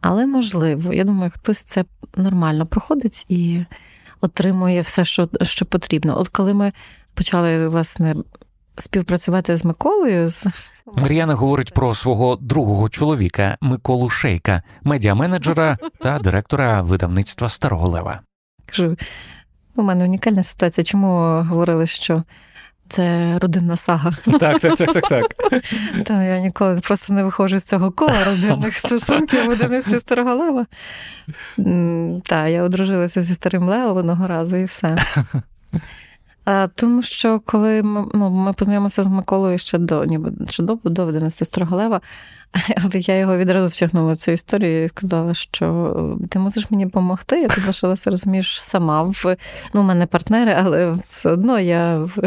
Але 0.00 0.26
можливо, 0.26 0.92
я 0.92 1.04
думаю, 1.04 1.30
хтось 1.34 1.62
це 1.62 1.84
нормально 2.16 2.66
проходить 2.66 3.24
і 3.28 3.64
отримує 4.20 4.80
все, 4.80 5.04
що 5.04 5.28
що 5.42 5.66
потрібно. 5.66 6.18
От 6.18 6.28
коли 6.28 6.54
ми 6.54 6.72
почали 7.14 7.68
власне 7.68 8.14
співпрацювати 8.76 9.56
з 9.56 9.64
Миколою. 9.64 10.28
з 10.28 10.46
Мар'яна 10.96 11.34
говорить 11.34 11.74
про 11.74 11.94
свого 11.94 12.36
другого 12.36 12.88
чоловіка 12.88 13.56
Миколу 13.60 14.10
Шейка, 14.10 14.62
медіаменеджера 14.82 15.78
та 16.00 16.18
директора 16.18 16.82
видавництва 16.82 17.48
Старого 17.48 17.88
Лева. 17.88 18.20
Кажу, 18.66 18.96
у 19.76 19.82
мене 19.82 20.04
унікальна 20.04 20.42
ситуація. 20.42 20.84
Чому 20.84 21.42
говорили, 21.42 21.86
що 21.86 22.22
це 22.90 23.38
родинна 23.38 23.76
сага. 23.76 24.12
Так, 24.40 24.58
так, 24.58 24.76
так, 24.76 24.92
так, 24.92 25.08
так. 25.08 25.34
То 26.06 26.12
я 26.12 26.40
ніколи 26.40 26.80
просто 26.80 27.12
не 27.14 27.24
виходжу 27.24 27.58
з 27.58 27.64
цього 27.64 27.90
кола 27.90 28.24
родинних 28.24 28.76
стосунків 28.76 29.46
видавництві 29.46 29.98
Старого 29.98 30.34
Лева. 30.34 30.66
Так, 32.24 32.48
я 32.48 32.62
одружилася 32.62 33.22
зі 33.22 33.34
старим 33.34 33.62
Лео 33.62 33.94
одного 33.94 34.28
разу 34.28 34.56
і 34.56 34.64
все. 34.64 34.98
А, 36.50 36.68
Тому 36.74 37.02
що 37.02 37.40
коли 37.44 37.82
ми 37.82 38.06
ну, 38.14 38.30
ми 38.30 38.52
познайомилися 38.52 39.02
з 39.02 39.06
Миколою 39.06 39.58
ще 39.58 39.78
до 39.78 40.04
ніби 40.04 40.32
ще 40.48 40.62
до, 40.62 40.78
до 40.84 41.06
видавництва 41.06 41.44
Старого 41.44 42.00
але 42.76 43.00
я 43.00 43.18
його 43.18 43.36
відразу 43.36 43.68
втягнула 43.68 44.12
в 44.12 44.16
цю 44.16 44.30
історію 44.30 44.84
і 44.84 44.88
сказала, 44.88 45.34
що 45.34 46.18
ти 46.28 46.38
мусиш 46.38 46.70
мені 46.70 46.84
допомогти. 46.84 47.40
Я 47.40 47.48
тут 47.48 47.66
лишилася, 47.66 48.10
розумієш, 48.10 48.62
сама 48.62 49.02
в 49.02 49.36
ну, 49.74 49.80
у 49.80 49.84
мене 49.84 50.06
партнери, 50.06 50.56
але 50.58 50.92
все 51.10 51.30
одно 51.30 51.60
я 51.60 51.98
в 51.98 52.18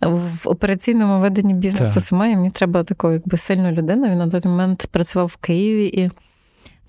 в 0.00 0.48
операційному 0.48 1.20
веденні 1.20 1.54
бізнесу 1.54 2.00
сама, 2.00 2.26
і 2.26 2.36
мені 2.36 2.50
треба 2.50 2.84
такої 2.84 3.14
якби 3.14 3.36
сильної 3.36 3.74
людини. 3.74 4.10
Він 4.10 4.18
на 4.18 4.28
той 4.28 4.40
момент 4.44 4.88
працював 4.90 5.26
в 5.26 5.36
Києві 5.36 5.86
і 5.86 6.10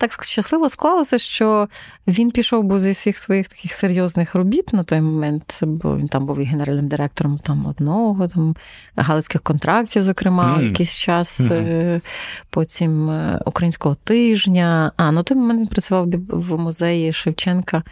так 0.01 0.23
щасливо 0.23 0.69
склалося, 0.69 1.17
що 1.17 1.67
він 2.07 2.31
пішов 2.31 2.63
був 2.63 2.79
зі 2.79 2.91
всіх 2.91 3.17
своїх 3.17 3.47
таких 3.47 3.73
серйозних 3.73 4.35
робіт 4.35 4.73
на 4.73 4.83
той 4.83 5.01
момент, 5.01 5.59
бо 5.61 5.97
він 5.97 6.07
там 6.07 6.25
був 6.25 6.39
і 6.39 6.43
генеральним 6.43 6.87
директором 6.87 7.37
там 7.37 7.65
одного, 7.65 8.27
там 8.27 8.55
галицьких 8.95 9.41
контрактів, 9.41 10.03
зокрема, 10.03 10.57
mm. 10.57 10.63
якийсь 10.63 10.97
час, 10.97 11.41
mm-hmm. 11.41 12.01
потім 12.49 13.09
е, 13.09 13.39
українського 13.45 13.95
тижня. 13.95 14.91
А 14.97 15.11
на 15.11 15.23
той 15.23 15.37
момент 15.37 15.59
він 15.59 15.67
працював 15.67 16.07
в 16.29 16.57
музеї 16.57 17.13
Шевченка. 17.13 17.83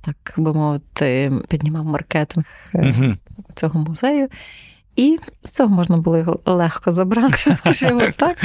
Так 0.00 0.34
би 0.36 0.52
мовити, 0.52 1.32
піднімав 1.48 1.84
маркетинг 1.84 2.46
mm-hmm. 2.74 3.16
цього 3.54 3.80
музею, 3.80 4.28
і 4.96 5.18
з 5.44 5.50
цього 5.50 5.74
можна 5.74 5.96
було 5.96 6.18
його 6.18 6.40
легко 6.46 6.92
забрати, 6.92 7.56
скажімо 7.58 8.02
так. 8.16 8.36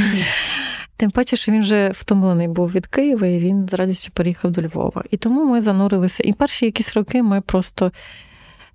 Тим 0.97 1.12
паче, 1.12 1.38
що 1.38 1.51
він 1.51 1.62
вже 1.62 1.89
втомлений 1.89 2.47
був 2.47 2.71
від 2.71 2.88
Києва, 2.88 3.27
і 3.27 3.39
він 3.39 3.67
з 3.67 3.73
радістю 3.73 4.12
переїхав 4.13 4.51
до 4.51 4.62
Львова. 4.62 5.03
І 5.12 5.17
тому 5.17 5.45
ми 5.45 5.62
занурилися. 5.62 6.23
І 6.23 6.34
перші 6.34 6.65
якісь 6.65 6.93
роки 6.93 7.23
ми 7.23 7.41
просто, 7.41 7.91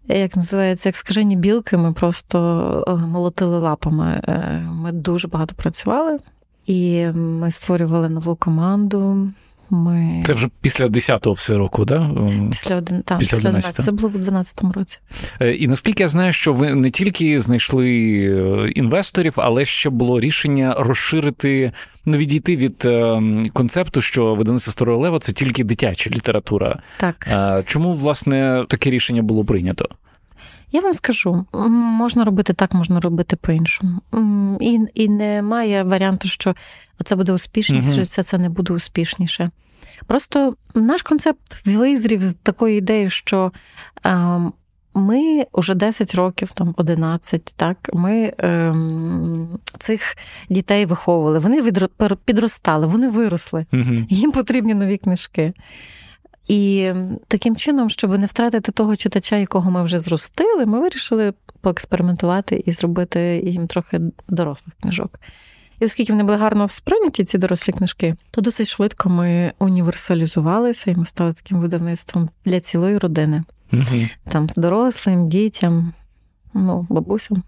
як 0.09 0.37
називається, 0.37 0.89
як 0.89 0.97
скажені 0.97 1.37
білки, 1.37 1.77
ми 1.77 1.93
просто 1.93 2.85
е, 2.89 2.95
молотили 2.95 3.59
лапами. 3.59 4.23
Е, 4.29 4.69
ми 4.73 4.93
дуже 4.93 5.29
багато 5.29 5.55
працювали, 5.55 6.19
і 6.67 7.07
ми 7.07 7.51
створювали 7.51 8.09
нову 8.09 8.37
команду. 8.37 9.31
Ми... 9.71 10.23
Це 10.27 10.33
вже 10.33 10.49
після 10.61 10.87
10-го 10.87 11.33
все 11.33 11.55
року, 11.55 11.85
да? 11.85 12.11
Після 12.51 12.77
один... 12.77 13.03
так, 13.03 13.19
після 13.19 13.39
11. 13.39 13.75
Це 13.85 13.93
було 13.93 14.09
в 14.09 14.17
12-му 14.17 14.73
році. 14.73 14.99
Е, 15.41 15.55
і 15.55 15.69
наскільки 15.69 16.03
я 16.03 16.09
знаю, 16.09 16.33
що 16.33 16.53
ви 16.53 16.75
не 16.75 16.91
тільки 16.91 17.41
знайшли 17.41 17.91
інвесторів, 18.75 19.35
але 19.37 19.65
ще 19.65 19.91
було 19.91 20.21
рішення 20.21 20.75
розширити 20.79 21.73
ну, 22.05 22.17
відійти 22.17 22.57
від 22.57 22.83
е, 22.85 23.23
концепту, 23.53 24.01
що 24.01 24.35
видавництво 24.35 24.73
Старого 24.73 24.99
Лева 24.99 25.19
це 25.19 25.33
тільки 25.33 25.65
дитяча 25.65 26.11
література. 26.11 26.79
Так. 26.99 27.29
Е, 27.33 27.63
чому, 27.67 27.93
власне, 27.93 28.65
таке 28.69 28.91
рішення 28.91 29.23
було 29.23 29.45
прийнято? 29.45 29.89
Я 30.73 30.81
вам 30.81 30.95
скажу, 30.95 31.47
можна 31.53 32.25
робити 32.25 32.53
так, 32.53 32.75
можна 32.75 33.01
робити 33.01 33.37
по-іншому. 33.37 34.01
І 34.61 34.81
і 34.95 35.09
немає 35.09 35.83
варіанту, 35.83 36.29
що 36.29 36.55
це 37.05 37.17
буде 37.17 37.33
успішніше, 37.33 37.95
угу. 37.95 38.05
це, 38.05 38.23
це 38.23 38.39
не 38.39 38.49
буде 38.49 38.75
успішніше. 38.75 39.51
Просто 40.07 40.55
наш 40.75 41.03
концепт 41.03 41.67
визрів 41.67 42.23
з 42.23 42.35
такої 42.35 42.79
ідеї, 42.79 43.11
що 43.11 43.53
ем, 44.05 44.53
ми 44.95 45.47
вже 45.53 45.75
10 45.75 46.15
років, 46.15 46.51
там 46.51 46.75
11, 46.77 47.45
так, 47.57 47.91
ми 47.93 48.33
ем, 48.39 49.59
цих 49.79 50.17
дітей 50.49 50.87
виховували, 50.87 51.39
вони 51.39 51.63
відро, 51.63 51.89
підростали, 52.25 52.87
вони 52.87 53.09
виросли, 53.09 53.67
їм 54.09 54.33
потрібні 54.33 54.75
нові 54.75 54.97
книжки. 54.99 55.53
І 56.51 56.93
таким 57.29 57.57
чином, 57.57 57.91
щоб 57.91 58.19
не 58.19 58.27
втратити 58.27 58.73
того 58.73 58.97
читача, 58.97 59.37
якого 59.37 59.71
ми 59.71 59.83
вже 59.85 59.99
зростили, 59.99 60.67
ми 60.67 60.81
вирішили 60.81 61.33
поекспериментувати 61.61 62.63
і 62.67 62.73
зробити 62.73 63.43
їм 63.45 63.67
трохи 63.67 64.01
дорослих 64.29 64.75
книжок. 64.81 65.21
І 65.81 65.85
оскільки 65.85 66.13
вони 66.13 66.25
були 66.25 66.37
гарно 66.37 66.69
сприйняті, 66.69 67.25
ці 67.25 67.39
дорослі 67.39 67.73
книжки, 67.73 68.15
то 68.31 68.41
досить 68.41 68.69
швидко 68.69 69.09
ми 69.09 69.53
універсалізувалися 69.59 70.91
і 70.91 70.97
ми 70.97 71.05
стали 71.05 71.33
таким 71.33 71.61
видавництвом 71.61 72.29
для 72.45 72.61
цілої 72.61 72.99
родини. 72.99 73.45
Угу. 73.73 74.09
Там 74.29 74.49
з 74.49 74.55
дорослим, 74.55 75.29
дітям, 75.29 75.93
ну, 76.55 76.87
бабусям. 76.89 77.43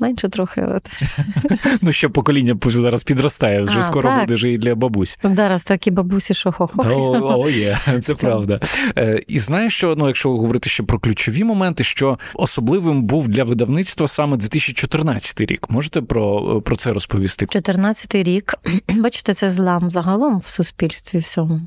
Менше 0.00 0.28
трохи, 0.28 0.60
але 0.60 0.80
теж. 0.80 1.18
Ну, 1.82 1.92
ще 1.92 2.08
покоління 2.08 2.56
зараз 2.66 3.02
підростає, 3.02 3.62
вже 3.62 3.78
а, 3.78 3.82
скоро 3.82 4.08
так. 4.08 4.20
буде 4.20 4.34
вже 4.34 4.52
і 4.52 4.58
для 4.58 4.74
бабусь. 4.74 5.18
Зараз 5.24 5.62
такі 5.62 5.90
бабусі, 5.90 6.34
що 6.34 6.52
хо-хо. 6.52 6.82
О, 6.82 7.40
о, 7.40 7.50
є, 7.50 7.78
це 8.02 8.14
правда. 8.14 8.60
Е, 8.98 9.22
і 9.28 9.38
знаєш, 9.38 9.74
що 9.74 9.94
ну, 9.98 10.06
якщо 10.06 10.30
говорити 10.30 10.70
ще 10.70 10.82
про 10.82 10.98
ключові 10.98 11.44
моменти, 11.44 11.84
що 11.84 12.18
особливим 12.34 13.02
був 13.02 13.28
для 13.28 13.44
видавництва 13.44 14.08
саме 14.08 14.36
2014 14.36 15.40
рік. 15.40 15.70
Можете 15.70 16.02
про 16.02 16.60
про 16.62 16.76
це 16.76 16.92
розповісти? 16.92 17.46
2014 17.46 18.14
рік, 18.14 18.54
бачите, 18.98 19.34
це 19.34 19.50
злам 19.50 19.90
загалом 19.90 20.38
в 20.38 20.46
суспільстві 20.46 21.18
всьому. 21.18 21.60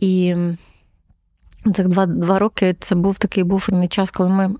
І 0.00 0.34
Цих 1.74 1.88
два 1.88 2.06
два 2.06 2.38
роки 2.38 2.76
це 2.78 2.94
був 2.94 3.18
такий 3.18 3.44
буферний 3.44 3.88
час, 3.88 4.10
коли 4.10 4.30
ми 4.30 4.54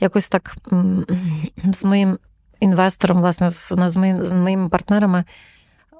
якось 0.00 0.28
так 0.28 0.56
з 1.72 1.84
моїм 1.84 2.18
інвестором, 2.62 3.20
власне, 3.20 3.48
з, 3.48 3.74
з, 3.86 3.96
моїм, 3.96 4.24
з 4.24 4.32
моїми 4.32 4.68
партнерами 4.68 5.24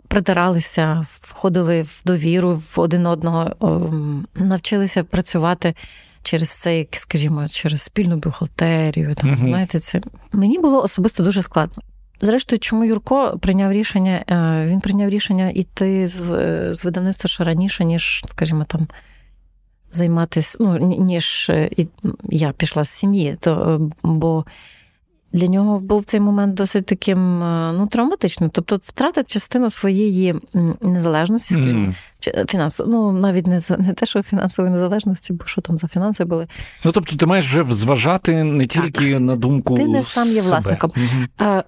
притиралися, 0.09 1.07
входили 1.11 1.83
в 1.83 2.03
довіру 2.05 2.63
в 2.75 2.81
один 2.81 3.07
одного, 3.07 3.51
навчилися 4.35 5.05
працювати 5.05 5.75
через 6.23 6.51
це, 6.51 6.87
скажімо, 6.93 7.49
через 7.49 7.83
спільну 7.83 8.17
бухгалтерію. 8.17 9.15
Там, 9.15 9.31
uh 9.31 9.37
знаєте, 9.37 9.81
це 9.81 10.01
мені 10.33 10.59
було 10.59 10.83
особисто 10.83 11.23
дуже 11.23 11.43
складно. 11.43 11.83
Зрештою, 12.21 12.61
чому 12.61 12.85
Юрко 12.85 13.39
прийняв 13.41 13.73
рішення? 13.73 14.25
Е, 14.31 14.67
він 14.67 14.81
прийняв 14.81 15.11
рішення 15.11 15.51
йти 15.51 16.09
з 16.09 16.19
з 16.73 16.85
видавництва 16.85 17.29
ще 17.29 17.45
раніше, 17.45 17.85
ніж, 17.85 18.25
скажімо, 18.29 18.65
там 18.65 18.89
займатися, 19.91 20.57
ну, 20.61 20.79
ніж 20.99 21.51
е, 21.51 21.71
я 22.31 22.53
пішла 22.53 22.85
з 22.85 22.91
сім'ї. 22.91 23.37
То, 23.41 23.81
е, 23.81 23.93
Бо 24.03 24.45
для 25.33 25.47
нього 25.47 25.79
був 25.79 26.05
цей 26.05 26.21
момент 26.21 26.55
досить 26.55 26.87
таким 26.87 27.43
е, 27.43 27.73
ну, 27.73 27.87
травматичним. 27.87 28.51
Тобто 28.51 28.81
втратив 28.83 29.27
частину 29.27 29.71
своєї 29.71 30.35
незалежності, 30.83 31.55
скажімо, 31.55 31.93
mm. 32.21 32.51
фінансово, 32.51 32.91
ну 32.91 33.13
навіть 33.13 33.47
не 33.47 33.61
не 33.79 33.93
те, 33.93 34.07
що 34.07 34.23
фінансової 34.23 34.75
незалежності, 34.75 35.33
бо 35.33 35.47
що 35.47 35.61
там 35.61 35.79
за 35.79 35.89
фінанси 35.89 36.25
були. 36.25 36.47
Ну 36.85 36.93
тобто, 36.93 37.17
ти 37.17 37.27
маєш 37.27 37.47
вже 37.47 37.73
зважати 37.73 38.45
не 38.45 38.67
тільки 38.67 39.13
так. 39.13 39.21
на 39.21 39.37
думку. 39.37 39.75
Ти 39.75 39.87
не 39.87 40.03
сам 40.03 40.29
є 40.29 40.43
власником. 40.43 40.91
Mm-hmm. 40.91 41.29
А, 41.39 41.63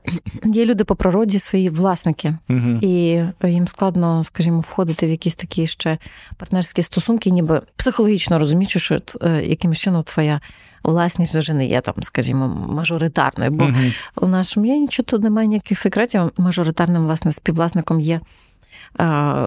Є 0.45 0.65
люди 0.65 0.85
по 0.85 0.97
природі 0.97 1.39
свої 1.39 1.69
власники, 1.69 2.37
mm-hmm. 2.49 2.85
і 2.85 3.25
їм 3.49 3.69
складно, 3.69 4.25
скажімо, 4.25 4.61
входити 4.61 5.07
в 5.07 5.11
якісь 5.11 5.35
такі 5.35 5.67
ще 5.67 5.99
партнерські 6.37 6.83
стосунки, 6.83 7.31
ніби 7.31 7.63
психологічно 7.77 8.39
розуміючи, 8.39 8.79
що 8.79 9.01
е, 9.21 9.43
якимось 9.45 9.79
чином 9.79 10.03
твоя 10.03 10.41
власність 10.85 11.35
вже 11.35 11.55
не 11.55 11.67
є 11.67 11.81
там, 11.81 11.95
скажімо, 12.03 12.67
мажоритарною. 12.69 13.51
Бо 13.51 13.65
угу. 13.65 13.75
у 14.17 14.27
нашому 14.27 14.67
є 14.67 14.79
нічого 14.79 15.05
тут 15.05 15.23
немає 15.23 15.49
ніяких 15.49 15.79
секретів. 15.79 16.33
Мажоритарним 16.39 17.05
власне 17.05 17.33
співвласником 17.33 18.01
є 18.01 18.21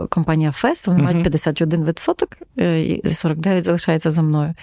компанія 0.10 0.52
Фест, 0.52 0.88
вони 0.88 1.00
uh-huh. 1.00 1.04
мають 1.04 1.28
51%, 1.28 3.04
і 3.04 3.14
49 3.14 3.64
залишається 3.64 4.10
за 4.10 4.22
мною. 4.22 4.54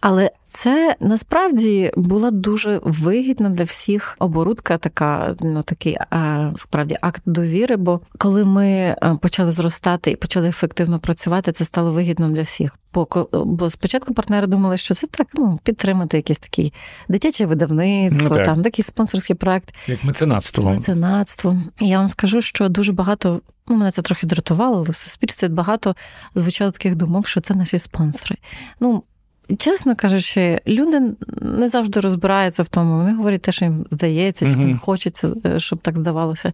Але 0.00 0.30
це 0.52 0.96
насправді 1.00 1.92
була 1.96 2.30
дуже 2.30 2.80
вигідна 2.84 3.50
для 3.50 3.64
всіх 3.64 4.16
оборудка, 4.18 4.78
така 4.78 5.36
ну 5.40 5.62
такий 5.62 5.96
справді 6.56 6.96
акт 7.00 7.22
довіри. 7.26 7.76
Бо 7.76 8.00
коли 8.18 8.44
ми 8.44 8.96
почали 9.22 9.52
зростати 9.52 10.10
і 10.10 10.16
почали 10.16 10.48
ефективно 10.48 10.98
працювати, 10.98 11.52
це 11.52 11.64
стало 11.64 11.90
вигідно 11.90 12.28
для 12.30 12.42
всіх. 12.42 12.76
Бо 12.94 13.28
бо 13.32 13.70
спочатку 13.70 14.14
партнери 14.14 14.46
думали, 14.46 14.76
що 14.76 14.94
це 14.94 15.06
так 15.06 15.26
ну 15.34 15.58
підтримати 15.62 16.16
якесь 16.16 16.38
таке 16.38 16.70
дитяче 17.08 17.46
видавництво, 17.46 18.28
ну, 18.30 18.36
так. 18.36 18.44
там 18.44 18.62
такий 18.62 18.84
спонсорський 18.84 19.36
проект, 19.36 19.74
як 19.86 20.04
меценатство. 20.04 20.70
Меценатство. 20.70 21.56
І 21.80 21.88
я 21.88 21.98
вам 21.98 22.08
скажу, 22.08 22.40
що 22.40 22.68
дуже 22.68 22.92
багато. 22.92 23.40
Ну, 23.68 23.76
мене 23.76 23.90
це 23.90 24.02
трохи 24.02 24.26
дратувало, 24.26 24.76
але 24.76 24.90
в 24.90 24.94
суспільстві 24.94 25.48
багато 25.48 25.96
звучало 26.34 26.70
таких 26.70 26.94
думок, 26.94 27.28
що 27.28 27.40
це 27.40 27.54
наші 27.54 27.78
спонсори. 27.78 28.36
Ну, 28.80 29.02
чесно 29.58 29.96
кажучи, 29.96 30.60
люди 30.66 31.00
не 31.40 31.68
завжди 31.68 32.00
розбираються 32.00 32.62
в 32.62 32.68
тому. 32.68 32.96
Вони 32.96 33.14
говорять 33.14 33.42
те, 33.42 33.52
що 33.52 33.64
їм 33.64 33.86
здається, 33.90 34.54
чи 34.54 34.60
їм 34.60 34.78
хочеться, 34.78 35.34
е, 35.46 35.60
щоб 35.60 35.78
так 35.78 35.98
здавалося. 35.98 36.52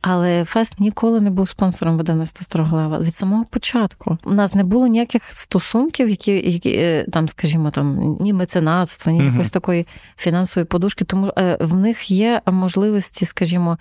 Але 0.00 0.44
Фест 0.44 0.80
ніколи 0.80 1.20
не 1.20 1.30
був 1.30 1.48
спонсором 1.48 1.96
видавництва 1.96 2.44
Строголева 2.44 2.98
від 2.98 3.14
самого 3.14 3.44
початку. 3.44 4.18
У 4.24 4.32
нас 4.32 4.54
не 4.54 4.64
було 4.64 4.86
ніяких 4.86 5.24
стосунків, 5.24 6.08
які 6.08 6.50
які 6.50 6.70
е, 6.70 7.06
там, 7.12 7.28
скажімо, 7.28 7.70
там 7.70 8.16
ні 8.20 8.32
меценатства, 8.32 9.12
ні 9.12 9.24
якоїсь 9.24 9.50
такої 9.50 9.86
фінансової 10.16 10.64
подушки. 10.64 11.04
Тому 11.04 11.32
е, 11.38 11.58
в 11.60 11.74
них 11.74 12.10
є 12.10 12.42
можливості, 12.46 13.24
скажімо, 13.24 13.78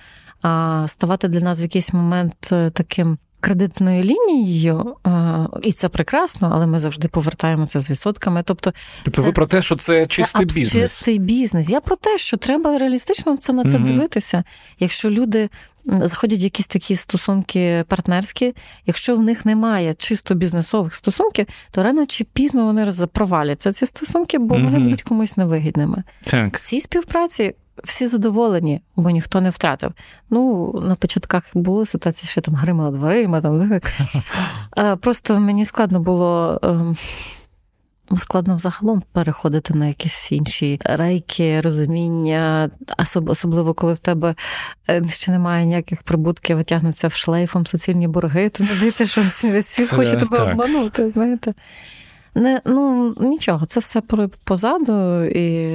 ставати 0.87 1.27
для 1.27 1.39
нас 1.39 1.61
в 1.61 1.63
якийсь 1.63 1.93
момент 1.93 2.35
таким 2.73 3.17
кредитною 3.45 4.03
лінією, 4.03 4.95
і 5.61 5.71
це 5.71 5.89
прекрасно, 5.89 6.51
але 6.53 6.65
ми 6.65 6.79
завжди 6.79 7.07
повертаємо 7.07 7.67
це 7.67 7.79
з 7.79 7.89
відсотками. 7.89 8.43
Тобто, 8.45 8.73
тобто 9.03 9.21
це, 9.21 9.27
ви 9.27 9.33
про 9.33 9.45
те, 9.45 9.61
що 9.61 9.75
це 9.75 10.05
чистий 10.05 10.45
це 10.45 10.53
бізнес. 10.53 10.91
Чистий 10.91 11.19
бізнес. 11.19 11.69
Я 11.69 11.81
про 11.81 11.95
те, 11.95 12.17
що 12.17 12.37
треба 12.37 12.77
реалістично 12.77 13.37
це 13.37 13.53
на 13.53 13.63
це 13.63 13.77
угу. 13.77 13.85
дивитися. 13.85 14.43
Якщо 14.79 15.09
люди 15.09 15.49
заходять 15.85 16.39
в 16.39 16.43
якісь 16.43 16.67
такі 16.67 16.95
стосунки 16.95 17.85
партнерські, 17.87 18.53
якщо 18.85 19.15
в 19.15 19.21
них 19.21 19.45
немає 19.45 19.93
чисто 19.93 20.35
бізнесових 20.35 20.95
стосунків, 20.95 21.45
то 21.71 21.83
рано 21.83 22.05
чи 22.05 22.23
пізно 22.23 22.65
вони 22.65 22.91
проваляться 23.13 23.73
ці 23.73 23.85
стосунки, 23.85 24.37
бо 24.37 24.55
вони 24.55 24.79
будуть 24.79 25.03
комусь 25.03 25.37
невигідними. 25.37 26.03
Так. 26.23 26.57
В 26.57 26.61
цій 26.61 26.81
співпраці 26.81 27.55
всі 27.83 28.07
задоволені, 28.07 28.81
бо 28.95 29.09
ніхто 29.09 29.41
не 29.41 29.49
втратив. 29.49 29.91
Ну, 30.29 30.71
на 30.83 30.95
початках 30.95 31.43
було 31.53 31.85
ситуація, 31.85 32.29
що 32.29 32.41
там 32.41 32.55
гримала 32.55 32.91
дверима. 32.91 33.41
Там, 33.41 33.81
Просто 35.01 35.39
мені 35.39 35.65
складно 35.65 35.99
було. 35.99 36.59
Ем, 36.63 36.95
складно 38.17 38.55
взагалом 38.55 39.03
переходити 39.11 39.73
на 39.73 39.87
якісь 39.87 40.31
інші 40.31 40.79
рейки, 40.83 41.61
розуміння, 41.61 42.69
особливо 43.27 43.73
коли 43.73 43.93
в 43.93 43.97
тебе 43.97 44.35
е, 44.89 45.03
ще 45.09 45.31
немає 45.31 45.65
ніяких 45.65 46.03
прибутків, 46.03 46.57
витягнуться 46.57 47.07
в 47.07 47.13
шлейфом 47.13 47.65
суцільні 47.65 48.07
борги, 48.07 48.49
то 48.49 48.63
здається, 48.63 49.05
що 49.07 49.21
весь 49.43 49.67
світ 49.67 49.89
хоче 49.89 50.15
тебе 50.15 50.39
обманути. 50.51 51.11
знаєте. 51.11 51.53
Не, 52.35 52.61
Ну 52.65 53.13
нічого, 53.19 53.65
це 53.65 53.79
все 53.79 54.01
позаду, 54.43 55.23
і 55.23 55.71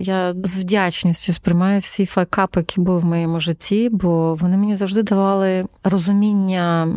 я 0.00 0.34
з 0.44 0.56
вдячністю 0.56 1.32
сприймаю 1.32 1.80
всі 1.80 2.06
факапи, 2.06 2.60
які 2.60 2.80
були 2.80 2.98
в 2.98 3.04
моєму 3.04 3.40
житті, 3.40 3.88
бо 3.92 4.34
вони 4.34 4.56
мені 4.56 4.76
завжди 4.76 5.02
давали 5.02 5.66
розуміння, 5.84 6.88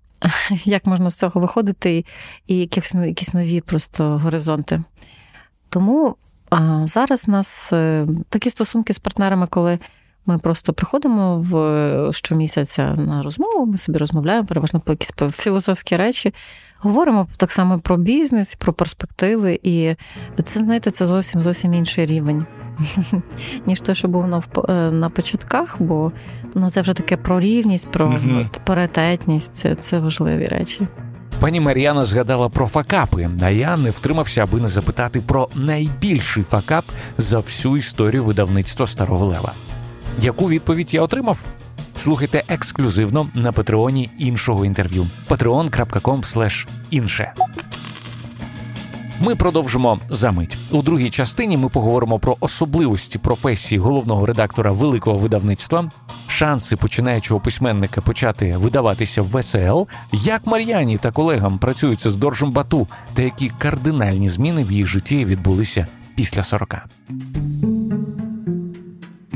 як 0.64 0.86
можна 0.86 1.10
з 1.10 1.18
цього 1.18 1.40
виходити, 1.40 2.04
і 2.46 2.58
якісь 2.58 2.94
якісь 2.94 3.34
нові 3.34 3.60
просто 3.60 4.18
горизонти. 4.18 4.82
Тому 5.68 6.16
а, 6.50 6.86
зараз 6.86 7.24
у 7.28 7.30
нас 7.30 7.72
е, 7.72 8.06
такі 8.28 8.50
стосунки 8.50 8.92
з 8.92 8.98
партнерами, 8.98 9.46
коли. 9.46 9.78
Ми 10.26 10.38
просто 10.38 10.72
приходимо 10.72 11.38
в 11.38 12.12
щомісяця 12.12 12.94
на 12.94 13.22
розмову, 13.22 13.66
ми 13.66 13.78
собі 13.78 13.98
розмовляємо, 13.98 14.46
переважно 14.46 14.80
по 14.80 14.92
якісь 14.92 15.12
філософські 15.30 15.96
речі, 15.96 16.34
говоримо 16.78 17.26
так 17.36 17.52
само 17.52 17.78
про 17.78 17.96
бізнес, 17.96 18.54
про 18.54 18.72
перспективи, 18.72 19.60
і 19.62 19.94
це, 20.44 20.60
знаєте, 20.60 20.90
це 20.90 21.06
зовсім 21.06 21.40
зовсім 21.40 21.74
інший 21.74 22.06
рівень, 22.06 22.46
ніж 23.66 23.80
те, 23.80 23.94
що 23.94 24.08
був 24.08 24.24
е, 24.68 24.72
на 24.90 25.10
початках, 25.10 25.76
бо 25.78 26.12
ну, 26.54 26.70
це 26.70 26.80
вже 26.80 26.94
таке 26.94 27.16
про 27.16 27.40
рівність, 27.40 27.88
про 27.90 28.08
mm 28.08 28.48
паритетність, 28.64 29.50
це, 29.54 29.74
це 29.74 29.98
важливі 29.98 30.46
речі. 30.46 30.88
Пані 31.40 31.60
Мар'яна 31.60 32.04
згадала 32.04 32.48
про 32.48 32.66
факапи, 32.66 33.28
а 33.42 33.50
я 33.50 33.76
не 33.76 33.90
втримався, 33.90 34.42
аби 34.42 34.60
не 34.60 34.68
запитати 34.68 35.22
про 35.26 35.48
найбільший 35.54 36.42
факап 36.42 36.84
за 37.18 37.38
всю 37.38 37.76
історію 37.76 38.24
видавництва 38.24 38.86
Старого 38.86 39.26
Лева. 39.26 39.52
Яку 40.20 40.48
відповідь 40.48 40.94
я 40.94 41.02
отримав? 41.02 41.44
Слухайте 41.96 42.42
ексклюзивно 42.48 43.26
на 43.34 43.52
патреоні 43.52 44.10
іншого 44.18 44.64
інтерв'ю. 44.64 45.06
patreon.com 45.28 46.66
інше. 46.90 47.32
Ми 49.20 49.36
продовжимо 49.36 49.98
за 50.10 50.32
мить. 50.32 50.56
У 50.70 50.82
другій 50.82 51.10
частині 51.10 51.56
ми 51.56 51.68
поговоримо 51.68 52.18
про 52.18 52.36
особливості 52.40 53.18
професії 53.18 53.78
головного 53.78 54.26
редактора 54.26 54.72
великого 54.72 55.18
видавництва, 55.18 55.90
шанси 56.28 56.76
починаючого 56.76 57.40
письменника 57.40 58.00
почати 58.00 58.56
видаватися 58.56 59.22
в 59.22 59.40
ВСЛ, 59.40 59.82
як 60.12 60.46
Мар'яні 60.46 60.98
та 60.98 61.10
колегам 61.10 61.58
працюються 61.58 62.10
з 62.10 62.16
Доржем 62.16 62.50
Бату, 62.50 62.88
та 63.14 63.22
які 63.22 63.52
кардинальні 63.58 64.28
зміни 64.28 64.64
в 64.64 64.72
їх 64.72 64.86
житті 64.86 65.24
відбулися 65.24 65.86
після 66.14 66.42
40. 66.42 66.76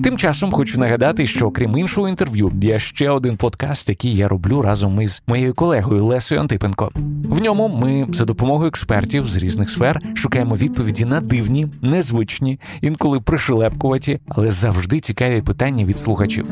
Тим 0.02 0.18
часом 0.18 0.52
хочу 0.52 0.80
нагадати, 0.80 1.26
що 1.26 1.50
крім 1.50 1.78
іншого 1.78 2.08
інтерв'ю, 2.08 2.52
є 2.62 2.78
ще 2.78 3.10
один 3.10 3.36
подкаст, 3.36 3.88
який 3.88 4.14
я 4.14 4.28
роблю 4.28 4.62
разом 4.62 5.00
із 5.00 5.22
моєю 5.26 5.54
колегою 5.54 6.04
Лесою 6.04 6.40
Антипенко. 6.40 6.90
В 7.28 7.40
ньому 7.40 7.68
ми 7.68 8.06
за 8.12 8.24
допомогою 8.24 8.68
експертів 8.68 9.28
з 9.28 9.36
різних 9.36 9.70
сфер 9.70 10.00
шукаємо 10.14 10.54
відповіді 10.54 11.04
на 11.04 11.20
дивні, 11.20 11.66
незвичні, 11.82 12.60
інколи 12.80 13.20
пришелепкуваті, 13.20 14.20
але 14.28 14.50
завжди 14.50 15.00
цікаві 15.00 15.42
питання 15.42 15.84
від 15.84 15.98
слухачів. 15.98 16.46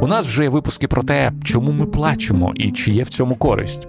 У 0.00 0.06
нас 0.06 0.26
вже 0.26 0.42
є 0.42 0.48
випуски 0.48 0.88
про 0.88 1.02
те, 1.02 1.32
чому 1.44 1.72
ми 1.72 1.86
плачемо 1.86 2.52
і 2.54 2.72
чи 2.72 2.92
є 2.92 3.02
в 3.02 3.08
цьому 3.08 3.34
користь, 3.34 3.86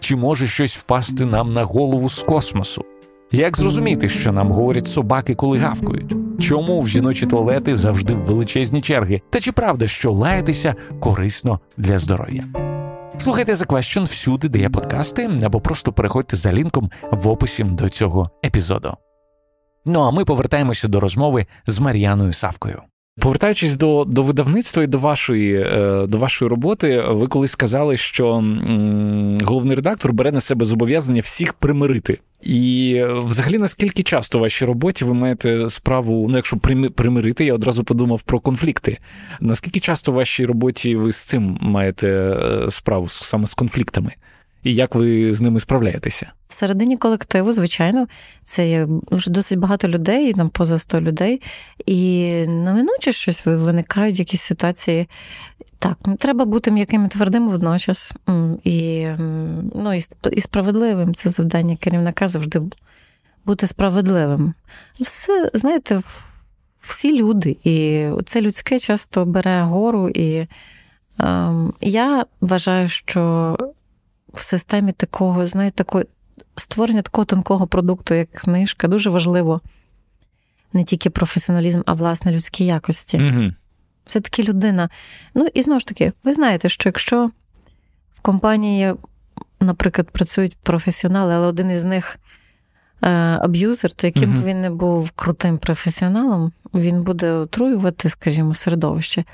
чи 0.00 0.16
може 0.16 0.46
щось 0.46 0.76
впасти 0.76 1.24
нам 1.24 1.52
на 1.52 1.64
голову 1.64 2.08
з 2.08 2.22
космосу. 2.22 2.84
Як 3.32 3.56
зрозуміти, 3.56 4.08
що 4.08 4.32
нам 4.32 4.52
говорять 4.52 4.88
собаки, 4.88 5.34
коли 5.34 5.58
гавкають? 5.58 6.25
Чому 6.40 6.80
в 6.80 6.88
жіночі 6.88 7.26
туалети 7.26 7.76
завжди 7.76 8.14
величезні 8.14 8.82
черги? 8.82 9.20
Та 9.30 9.40
чи 9.40 9.52
правда, 9.52 9.86
що 9.86 10.12
лаятися 10.12 10.74
корисно 11.00 11.60
для 11.76 11.98
здоров'я? 11.98 12.44
Слухайте 13.18 13.52
The 13.52 13.66
Question 13.66 14.04
всюди, 14.04 14.48
де 14.48 14.58
є 14.58 14.68
подкасти, 14.68 15.40
або 15.44 15.60
просто 15.60 15.92
переходьте 15.92 16.36
за 16.36 16.52
лінком 16.52 16.90
в 17.12 17.28
описі 17.28 17.64
до 17.64 17.88
цього 17.88 18.30
епізоду. 18.44 18.94
Ну 19.86 20.00
а 20.00 20.10
ми 20.10 20.24
повертаємося 20.24 20.88
до 20.88 21.00
розмови 21.00 21.46
з 21.66 21.78
Мар'яною 21.78 22.32
Савкою. 22.32 22.82
Повертаючись 23.20 23.76
до 23.76 24.04
до 24.04 24.22
видавництва 24.22 24.82
і 24.82 24.86
до 24.86 24.98
вашої 24.98 25.54
е, 25.54 26.06
до 26.06 26.18
вашої 26.18 26.48
роботи, 26.48 27.04
ви 27.08 27.26
колись 27.26 27.50
сказали, 27.50 27.96
що 27.96 28.44
головний 29.44 29.76
редактор 29.76 30.12
бере 30.12 30.32
на 30.32 30.40
себе 30.40 30.64
зобов'язання 30.64 31.20
всіх 31.20 31.52
примирити. 31.52 32.18
І 32.42 33.02
взагалі, 33.08 33.58
наскільки 33.58 34.02
часто 34.02 34.38
в 34.38 34.40
вашій 34.40 34.64
роботі 34.64 35.04
ви 35.04 35.14
маєте 35.14 35.68
справу, 35.68 36.26
ну 36.30 36.36
якщо 36.36 36.56
примирити, 36.94 37.44
я 37.44 37.54
одразу 37.54 37.84
подумав 37.84 38.22
про 38.22 38.40
конфлікти. 38.40 38.98
Наскільки 39.40 39.80
часто 39.80 40.12
в 40.12 40.14
вашій 40.14 40.46
роботі 40.46 40.96
ви 40.96 41.12
з 41.12 41.16
цим 41.16 41.58
маєте 41.60 42.08
е, 42.08 42.70
справу 42.70 43.08
саме 43.08 43.46
з 43.46 43.54
конфліктами? 43.54 44.12
І 44.66 44.74
як 44.74 44.94
ви 44.94 45.32
з 45.32 45.40
ними 45.40 45.60
справляєтеся? 45.60 46.32
Всередині 46.48 46.96
колективу, 46.96 47.52
звичайно, 47.52 48.06
це 48.44 48.68
є 48.68 48.88
вже 49.10 49.30
досить 49.30 49.58
багато 49.58 49.88
людей, 49.88 50.32
там 50.32 50.48
поза 50.48 50.78
100 50.78 51.00
людей, 51.00 51.42
і 51.86 52.30
неминуче 52.46 53.12
щось 53.12 53.46
виникають 53.46 54.18
якісь 54.18 54.42
ситуації. 54.42 55.08
Так, 55.78 55.98
треба 56.18 56.44
бути 56.44 56.70
м'яким 56.70 57.04
і 57.04 57.08
твердим 57.08 57.48
водночас, 57.48 58.14
і 58.64 59.06
ну, 59.74 60.00
і 60.32 60.40
справедливим. 60.40 61.14
Це 61.14 61.30
завдання 61.30 61.76
керівника 61.76 62.28
завжди 62.28 62.62
бути 63.44 63.66
справедливим. 63.66 64.54
Все, 65.00 65.50
знаєте, 65.54 66.00
всі 66.80 67.22
люди, 67.22 67.56
і 67.64 68.06
це 68.24 68.40
людське 68.40 68.78
часто 68.78 69.24
бере 69.24 69.62
гору. 69.62 70.08
І 70.08 70.46
ем, 71.18 71.74
я 71.80 72.24
вважаю, 72.40 72.88
що 72.88 73.56
в 74.36 74.42
системі 74.42 74.92
такого, 74.92 75.46
знаєте, 75.46 75.76
такої 75.76 76.04
створення 76.56 77.02
такого 77.02 77.24
тонкого 77.24 77.66
продукту, 77.66 78.14
як 78.14 78.30
книжка, 78.30 78.88
дуже 78.88 79.10
важливо 79.10 79.60
не 80.72 80.84
тільки 80.84 81.10
професіоналізм, 81.10 81.80
а 81.86 81.92
власне 81.92 82.32
людські 82.32 82.66
якості. 82.66 83.16
Угу. 83.16 83.52
Все-таки 84.06 84.42
людина. 84.42 84.90
Ну 85.34 85.46
і 85.54 85.62
знову 85.62 85.80
ж 85.80 85.86
таки, 85.86 86.12
ви 86.24 86.32
знаєте, 86.32 86.68
що 86.68 86.88
якщо 86.88 87.30
в 88.14 88.20
компанії, 88.22 88.94
наприклад, 89.60 90.10
працюють 90.10 90.56
професіонали, 90.56 91.34
але 91.34 91.46
один 91.46 91.70
із 91.70 91.84
них 91.84 92.18
аб'юзер, 93.00 93.90
то 93.90 94.06
яким 94.06 94.32
б 94.32 94.44
він 94.44 94.60
не 94.60 94.70
був 94.70 95.10
крутим 95.10 95.58
професіоналом, 95.58 96.52
він 96.74 97.02
буде 97.02 97.32
отруювати, 97.32 98.08
скажімо, 98.08 98.54
середовище. 98.54 99.24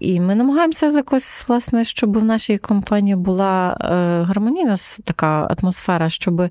І 0.00 0.20
ми 0.20 0.34
намагаємося 0.34 0.86
якось, 0.86 1.48
власне, 1.48 1.84
щоб 1.84 2.18
в 2.18 2.24
нашій 2.24 2.58
компанії 2.58 3.16
була 3.16 3.76
е, 3.80 3.86
гармонійна 4.22 4.76
така 5.04 5.56
атмосфера, 5.58 6.08
щоб 6.08 6.50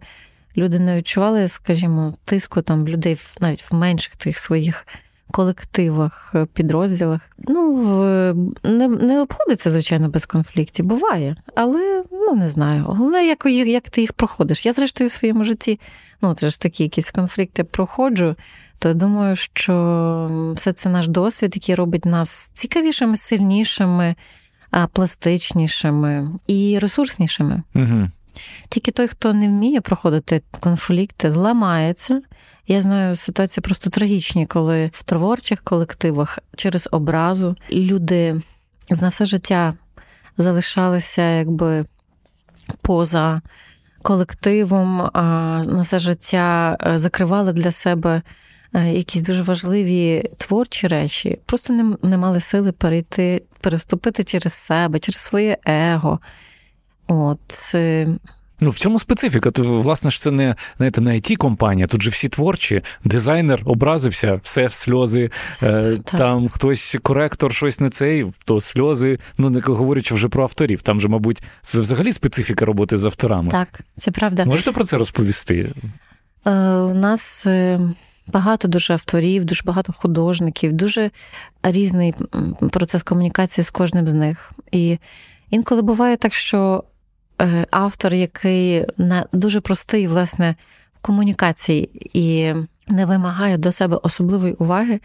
люди 0.57 0.79
не 0.79 0.97
відчували, 0.97 1.47
скажімо, 1.47 2.13
тиску 2.25 2.61
там 2.61 2.87
людей 2.87 3.17
навіть 3.39 3.71
в 3.71 3.75
менших 3.75 4.15
тих 4.15 4.37
своїх. 4.37 4.87
Колективах, 5.31 6.31
е, 6.35 6.45
підрозділах. 6.53 7.21
Ну, 7.37 7.73
не 8.63 8.87
не 8.87 9.21
обходиться, 9.21 9.69
звичайно, 9.69 10.09
без 10.09 10.25
конфліктів. 10.25 10.85
Буває, 10.85 11.35
але 11.55 12.03
ну 12.11 12.35
не 12.35 12.49
знаю. 12.49 12.83
Головне, 12.83 13.25
як 13.25 13.45
як 13.45 13.89
ти 13.89 14.01
їх 14.01 14.13
проходиш. 14.13 14.65
Я, 14.65 14.71
зрештою, 14.71 15.07
в 15.07 15.11
своєму 15.11 15.43
житті, 15.43 15.79
ну, 16.21 16.33
це 16.33 16.49
ж 16.49 16.59
такі 16.59 16.83
якісь 16.83 17.11
конфлікти 17.11 17.63
проходжу 17.63 18.35
то 18.79 18.87
я 18.87 18.93
думаю, 18.93 19.35
що 19.35 20.53
все 20.55 20.73
це 20.73 20.89
наш 20.89 21.07
досвід, 21.07 21.55
який 21.55 21.75
робить 21.75 22.05
нас 22.05 22.51
цікавішими, 22.53 23.17
сильнішими, 23.17 24.15
пластичнішими 24.91 26.29
і 26.47 26.79
ресурснішими. 26.79 27.63
Угу. 27.75 28.09
Тільки 28.69 28.91
той, 28.91 29.07
хто 29.07 29.33
не 29.33 29.47
вміє 29.47 29.81
проходити 29.81 30.41
конфлікти, 30.59 31.31
зламається. 31.31 32.21
Я 32.67 32.81
знаю 32.81 33.15
ситуації 33.15 33.61
просто 33.61 33.89
трагічні, 33.89 34.45
коли 34.45 34.89
в 34.93 35.03
творчих 35.03 35.61
колективах 35.61 36.39
через 36.55 36.89
образу 36.91 37.55
люди 37.71 38.41
за 38.89 39.07
все 39.07 39.25
життя 39.25 39.73
залишалися 40.37 41.21
якби 41.21 41.85
поза 42.81 43.41
колективом, 44.01 45.09
на 45.65 45.81
все 45.83 45.99
життя 45.99 46.77
е, 46.81 46.97
закривали 46.97 47.53
для 47.53 47.71
себе 47.71 48.21
Е, 48.73 48.93
якісь 48.93 49.21
дуже 49.21 49.41
важливі 49.41 50.23
творчі 50.37 50.87
речі, 50.87 51.39
просто 51.45 51.73
не, 51.73 51.95
не 52.03 52.17
мали 52.17 52.41
сили 52.41 52.71
перейти, 52.71 53.43
переступити 53.61 54.23
через 54.23 54.53
себе, 54.53 54.99
через 54.99 55.21
своє 55.21 55.57
его. 55.65 56.19
От. 57.07 57.71
Е, 57.75 58.07
ну, 58.59 58.69
в 58.69 58.79
цьому 58.79 58.99
специфіка. 58.99 59.51
То, 59.51 59.63
власне 59.63 60.11
ж, 60.11 60.21
це 60.21 60.31
не 60.31 60.55
знаєте, 60.77 61.01
не 61.01 61.13
it 61.13 61.35
компанія 61.35 61.87
тут 61.87 62.01
же 62.01 62.09
всі 62.09 62.29
творчі. 62.29 62.81
Дизайнер 63.03 63.61
образився, 63.65 64.39
все 64.43 64.69
сльози. 64.69 65.31
Е, 65.63 65.97
там 66.03 66.49
хтось 66.49 66.97
коректор, 67.03 67.53
щось 67.53 67.79
не 67.79 67.89
цей, 67.89 68.25
то 68.45 68.59
сльози. 68.59 69.19
Ну, 69.37 69.49
не 69.49 69.59
говорячи 69.59 70.15
вже 70.15 70.27
про 70.27 70.43
авторів. 70.43 70.81
Там 70.81 70.99
же, 70.99 71.07
мабуть, 71.07 71.43
це 71.63 71.79
взагалі 71.79 72.13
специфіка 72.13 72.65
роботи 72.65 72.97
з 72.97 73.05
авторами. 73.05 73.49
Так, 73.49 73.81
це 73.97 74.11
правда. 74.11 74.45
Можете 74.45 74.71
про 74.71 74.83
це 74.83 74.97
розповісти? 74.97 75.71
Е, 76.45 76.51
У 76.69 76.93
нас. 76.93 77.47
Багато 78.33 78.67
дуже 78.67 78.93
авторів, 78.93 79.45
дуже 79.45 79.61
багато 79.65 79.93
художників, 79.93 80.73
дуже 80.73 81.11
різний 81.63 82.13
процес 82.71 83.03
комунікації 83.03 83.65
з 83.65 83.69
кожним 83.69 84.07
з 84.07 84.13
них. 84.13 84.51
І 84.71 84.97
інколи 85.49 85.81
буває 85.81 86.17
так, 86.17 86.33
що 86.33 86.83
е, 86.83 86.96
автор, 87.71 88.13
який 88.13 88.85
дуже 89.33 89.61
простий, 89.61 90.07
власне, 90.07 90.55
в 90.95 91.01
комунікації 91.01 92.09
і 92.13 92.53
не 92.87 93.05
вимагає 93.05 93.57
до 93.57 93.71
себе 93.71 93.99
особливої 94.03 94.53
уваги, 94.53 94.99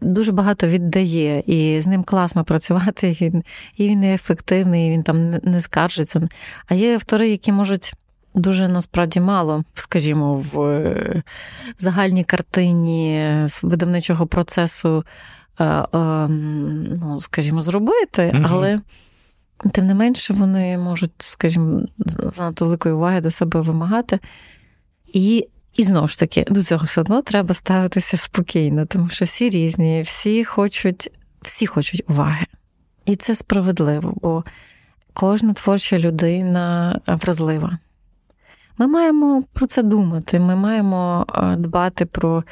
дуже 0.00 0.32
багато 0.32 0.66
віддає, 0.66 1.42
і 1.46 1.80
з 1.80 1.86
ним 1.86 2.04
класно 2.04 2.44
працювати, 2.44 3.08
і 3.08 3.24
він 3.24 3.44
і 3.76 3.88
він 3.88 4.02
ефективний, 4.02 4.88
і 4.88 4.90
він 4.90 5.02
там 5.02 5.30
не 5.30 5.60
скаржиться. 5.60 6.28
А 6.68 6.74
є 6.74 6.94
автори, 6.94 7.28
які 7.28 7.52
можуть 7.52 7.94
дуже 8.34 8.68
насправді 8.68 9.20
мало, 9.20 9.64
скажімо, 9.74 10.34
в 10.34 10.60
е, 10.60 11.22
загальній 11.78 12.24
картині 12.24 13.30
видавничого 13.62 14.26
процесу, 14.26 15.04
е, 15.60 15.64
е, 15.64 15.86
ну, 17.00 17.20
скажімо, 17.20 17.60
зробити, 17.60 18.32
угу. 18.34 18.46
але. 18.50 18.80
Тим 19.72 19.86
не 19.86 19.94
менше, 19.94 20.34
вони 20.34 20.78
можуть, 20.78 21.12
скажімо, 21.18 21.82
занадто 22.06 22.64
великої 22.64 22.94
уваги 22.94 23.20
до 23.20 23.30
себе 23.30 23.60
вимагати. 23.60 24.18
І 25.12 25.48
і 25.76 25.82
знову 25.82 26.08
ж 26.08 26.18
таки, 26.18 26.44
до 26.48 26.62
цього 26.62 26.84
все 26.84 27.00
одно 27.00 27.22
треба 27.22 27.54
ставитися 27.54 28.16
спокійно, 28.16 28.86
тому 28.86 29.08
що 29.08 29.24
всі 29.24 29.48
різні, 29.48 30.00
всі 30.00 30.44
хочуть, 30.44 31.10
всі 31.42 31.66
хочуть 31.66 32.04
уваги. 32.08 32.46
І 33.04 33.16
це 33.16 33.34
справедливо, 33.34 34.14
бо 34.22 34.44
кожна 35.12 35.52
творча 35.52 35.98
людина 35.98 37.00
вразлива. 37.06 37.78
Ми 38.78 38.86
маємо 38.86 39.42
про 39.52 39.66
це 39.66 39.82
думати. 39.82 40.40
Ми 40.40 40.56
маємо 40.56 41.26
дбати 41.58 42.06
про 42.06 42.44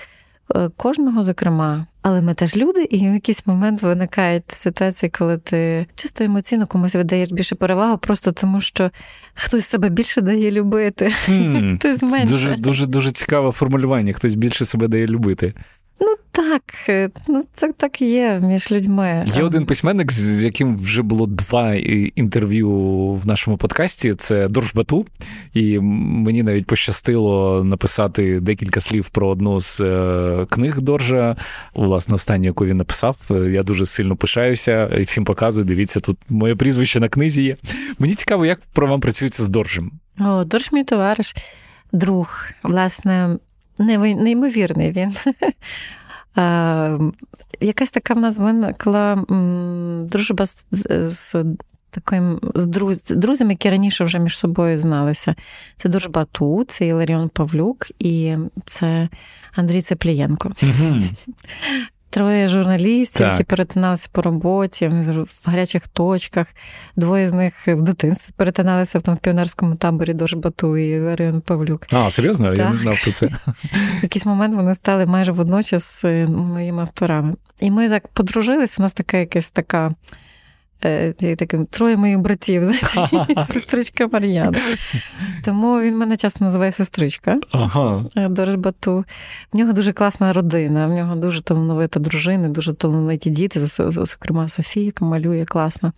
е, 0.55 0.70
кожного, 0.77 1.22
зокрема. 1.22 1.87
Але 2.02 2.22
ми 2.22 2.34
теж 2.34 2.56
люди, 2.56 2.82
і 2.84 2.98
в 2.98 3.14
якийсь 3.14 3.46
момент 3.46 3.82
виникають 3.82 4.50
ситуації, 4.50 5.10
коли 5.10 5.38
ти 5.38 5.86
чисто 5.94 6.24
емоційно 6.24 6.66
комусь 6.66 6.94
видаєш 6.94 7.32
більше 7.32 7.54
перевагу, 7.54 7.98
просто 7.98 8.32
тому 8.32 8.60
що 8.60 8.90
хтось 9.34 9.66
себе 9.66 9.88
більше 9.88 10.20
дає 10.20 10.50
любити. 10.50 11.12
Mm, 11.28 11.76
хтось 11.78 12.02
менше. 12.02 12.26
Дуже 12.26 12.56
дуже 12.56 12.86
дуже 12.86 13.10
цікаве 13.10 13.52
формулювання. 13.52 14.12
Хтось 14.12 14.34
більше 14.34 14.64
себе 14.64 14.88
дає 14.88 15.06
любити. 15.06 15.54
Ну 16.02 16.14
так, 16.30 16.62
е, 16.88 17.10
ну 17.28 17.44
це 17.54 17.72
так 17.72 18.02
є 18.02 18.40
між 18.42 18.72
людьми. 18.72 19.24
Є 19.36 19.42
один 19.42 19.66
письменник, 19.66 20.12
з 20.12 20.44
яким 20.44 20.76
вже 20.76 21.02
було 21.02 21.26
два 21.26 21.74
інтерв'ю 22.14 22.70
в 23.14 23.26
нашому 23.26 23.56
подкасті. 23.56 24.14
Це 24.14 24.48
Дорж 24.48 24.74
Бату. 24.74 25.06
І 25.54 25.78
мені 25.78 26.42
навіть 26.42 26.66
пощастило 26.66 27.64
написати 27.64 28.40
декілька 28.40 28.80
слів 28.80 29.08
про 29.08 29.28
одну 29.28 29.60
з 29.60 29.80
е, 29.80 30.46
книг 30.50 30.82
Доржа, 30.82 31.36
власне, 31.74 32.14
останню, 32.14 32.44
яку 32.44 32.66
він 32.66 32.76
написав. 32.76 33.16
Я 33.30 33.62
дуже 33.62 33.86
сильно 33.86 34.16
пишаюся 34.16 34.86
і 34.86 35.02
всім 35.02 35.24
показую. 35.24 35.64
Дивіться, 35.64 36.00
тут 36.00 36.18
моє 36.28 36.56
прізвище 36.56 37.00
на 37.00 37.08
книзі 37.08 37.42
є. 37.42 37.56
Мені 37.98 38.14
цікаво, 38.14 38.46
як 38.46 38.60
про 38.72 38.86
вам 38.86 39.00
працюється 39.00 39.42
з 39.42 39.48
Доржем. 39.48 39.90
О, 40.20 40.44
Дорж 40.44 40.72
мій 40.72 40.84
товариш, 40.84 41.34
друг, 41.92 42.44
власне 42.62 43.38
неймовірний 44.14 44.93
він. 44.93 45.14
Якась 47.61 47.91
така 47.91 48.14
в 48.14 48.18
нас 48.18 48.39
виникла 48.39 49.24
дружба 50.09 50.47
з, 50.47 50.64
з 51.11 51.45
таким 51.91 52.41
з 52.55 52.66
друз, 52.66 53.03
друзями, 53.03 53.53
які 53.53 53.70
раніше 53.70 54.05
вже 54.05 54.18
між 54.18 54.39
собою 54.39 54.78
зналися. 54.78 55.35
Це 55.76 55.89
дружба 55.89 56.26
Ту, 56.33 56.64
це 56.64 56.87
Іларіон 56.87 57.28
Павлюк 57.28 57.87
і 57.99 58.37
це 58.66 59.09
Андрій 59.55 59.80
Цеплієнко. 59.80 60.53
троє 62.12 62.48
журналістів, 62.48 63.18
так. 63.18 63.32
які 63.32 63.44
перетиналися 63.44 64.08
по 64.12 64.22
роботі, 64.22 64.88
вони 64.88 65.12
в 65.12 65.44
гарячих 65.46 65.88
точках. 65.88 66.46
Двоє 66.96 67.26
з 67.26 67.32
них 67.32 67.54
в 67.66 67.82
дитинстві 67.82 68.32
перетиналися 68.36 68.98
в 68.98 69.02
тому 69.02 69.16
піонерському 69.16 69.74
таборі 69.74 70.14
Дожбату 70.14 70.76
і 70.76 71.00
Варіон 71.00 71.40
Павлюк. 71.40 71.86
А, 71.92 72.10
серйозно? 72.10 72.48
Так. 72.48 72.58
Я 72.58 72.70
не 72.70 72.76
знав 72.76 73.02
про 73.02 73.10
це. 73.12 73.26
В 73.26 74.02
якийсь 74.02 74.26
момент 74.26 74.54
вони 74.54 74.74
стали 74.74 75.06
майже 75.06 75.32
водночас 75.32 76.04
е, 76.04 76.26
моїми 76.26 76.82
авторами. 76.82 77.34
І 77.60 77.70
ми 77.70 77.88
так 77.88 78.08
подружилися, 78.08 78.76
у 78.78 78.82
нас 78.82 78.92
така 78.92 79.16
якась 79.16 79.50
така. 79.50 79.94
Е, 80.85 81.37
таким 81.37 81.66
троє 81.66 81.97
моїх 81.97 82.18
братів, 82.18 82.62
сестричка 83.47 84.09
Мар'яна. 84.12 84.59
Тому 85.45 85.80
він 85.80 85.99
мене 85.99 86.16
часто 86.16 86.45
називає 86.45 86.72
сестричка 86.72 87.41
ага. 87.53 88.05
Е, 88.16 88.28
до 88.28 88.57
Бату. 88.57 89.05
В 89.53 89.57
нього 89.57 89.72
дуже 89.72 89.93
класна 89.93 90.33
родина, 90.33 90.87
в 90.87 90.91
нього 90.91 91.16
дуже 91.16 91.43
талановита 91.43 92.01
дружина, 92.01 92.49
дуже 92.49 92.74
талановиті 92.74 93.30
діти, 93.30 93.61
зокрема 93.66 94.49
Софія, 94.49 94.87
яка 94.87 95.05
малює 95.05 95.45
класно. 95.45 95.93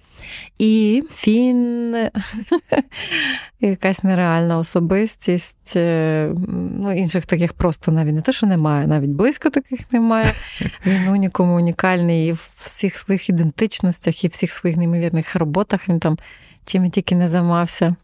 І 0.58 1.02
він 1.26 1.94
якась 3.68 4.02
нереальна 4.02 4.58
особистість. 4.58 5.76
Е, 5.76 6.32
ну, 6.78 6.92
Інших 6.92 7.26
таких 7.26 7.52
просто 7.52 7.92
навіть 7.92 8.14
не 8.14 8.20
те, 8.20 8.32
що 8.32 8.46
немає, 8.46 8.86
навіть 8.86 9.10
близько 9.10 9.50
таких 9.50 9.92
немає. 9.92 10.32
Він 10.86 11.08
унікому 11.08 11.56
унікальний 11.56 12.28
і 12.28 12.32
в 12.32 12.50
всіх 12.56 12.96
своїх 12.96 13.28
ідентичностях, 13.28 14.24
і 14.24 14.28
в 14.28 14.30
всіх 14.30 14.50
своїх 14.50 14.76
неймовірних 14.76 15.36
роботах 15.36 15.88
він 15.88 16.00
там 16.00 16.18
чим 16.64 16.90
тільки 16.90 17.14
не 17.14 17.28
займався. 17.28 17.96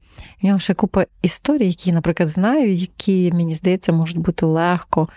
У 0.42 0.46
нього 0.46 0.58
ще 0.58 0.74
купа 0.74 1.06
історій, 1.22 1.66
які, 1.66 1.92
наприклад, 1.92 2.28
знаю, 2.28 2.72
які, 2.72 3.32
мені 3.32 3.54
здається, 3.54 3.92
можуть 3.92 4.18
бути 4.18 4.46
легко 4.46 5.08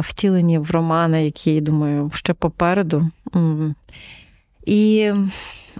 втілені 0.00 0.58
в 0.58 0.70
романи, 0.70 1.24
які, 1.24 1.60
думаю, 1.60 2.10
ще 2.14 2.34
попереду. 2.34 3.10
І 4.66 5.12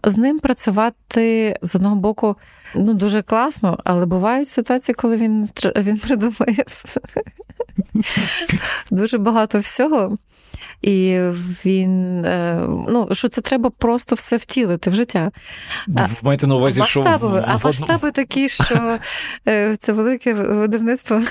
з 0.04 0.16
ним 0.16 0.38
працювати 0.38 1.56
з 1.62 1.74
одного 1.74 1.96
боку 1.96 2.36
ну, 2.74 2.94
дуже 2.94 3.22
класно, 3.22 3.78
але 3.84 4.06
бувають 4.06 4.48
ситуації, 4.48 4.94
коли 4.94 5.16
він 5.16 5.48
він 5.76 5.98
придумає 5.98 6.56
дуже 8.90 9.18
багато 9.18 9.58
всього. 9.58 10.18
І 10.84 11.20
він 11.64 12.24
е, 12.24 12.60
ну 12.88 13.08
що 13.12 13.28
це 13.28 13.40
треба 13.40 13.70
просто 13.70 14.14
все 14.14 14.36
втілити 14.36 14.90
в 14.90 14.94
життя. 14.94 15.30
маєте 16.22 16.46
на 16.46 16.54
увазі, 16.54 16.82
що 16.86 17.02
масштаби, 17.02 17.28
в... 17.28 17.44
а 17.48 17.58
масштаби 17.64 18.10
такі, 18.10 18.48
що 18.48 18.98
е, 19.48 19.76
це 19.76 19.92
велике 19.92 20.34
видавництво 20.34 21.22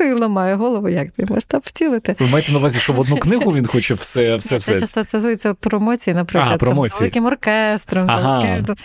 ламає 0.20 0.54
голову. 0.54 0.88
Як 0.88 1.10
ти 1.10 1.26
масштаб 1.26 1.62
втілити? 1.64 2.16
Ви 2.18 2.26
маєте 2.26 2.52
на 2.52 2.58
увазі, 2.58 2.78
що 2.78 2.92
в 2.92 3.00
одну 3.00 3.16
книгу 3.16 3.52
він 3.52 3.66
хоче 3.66 3.94
все 3.94 4.36
все 4.36 4.56
все. 4.56 4.74
Це 4.74 4.80
часто 4.80 5.04
стосується 5.04 5.54
промоції, 5.54 6.14
наприклад, 6.14 6.52
а, 6.54 6.56
промоції. 6.56 6.90
Там, 6.90 6.98
з 6.98 7.00
великим 7.00 7.26
оркестром. 7.26 8.10
Ага. 8.10 8.62
Там, 8.62 8.76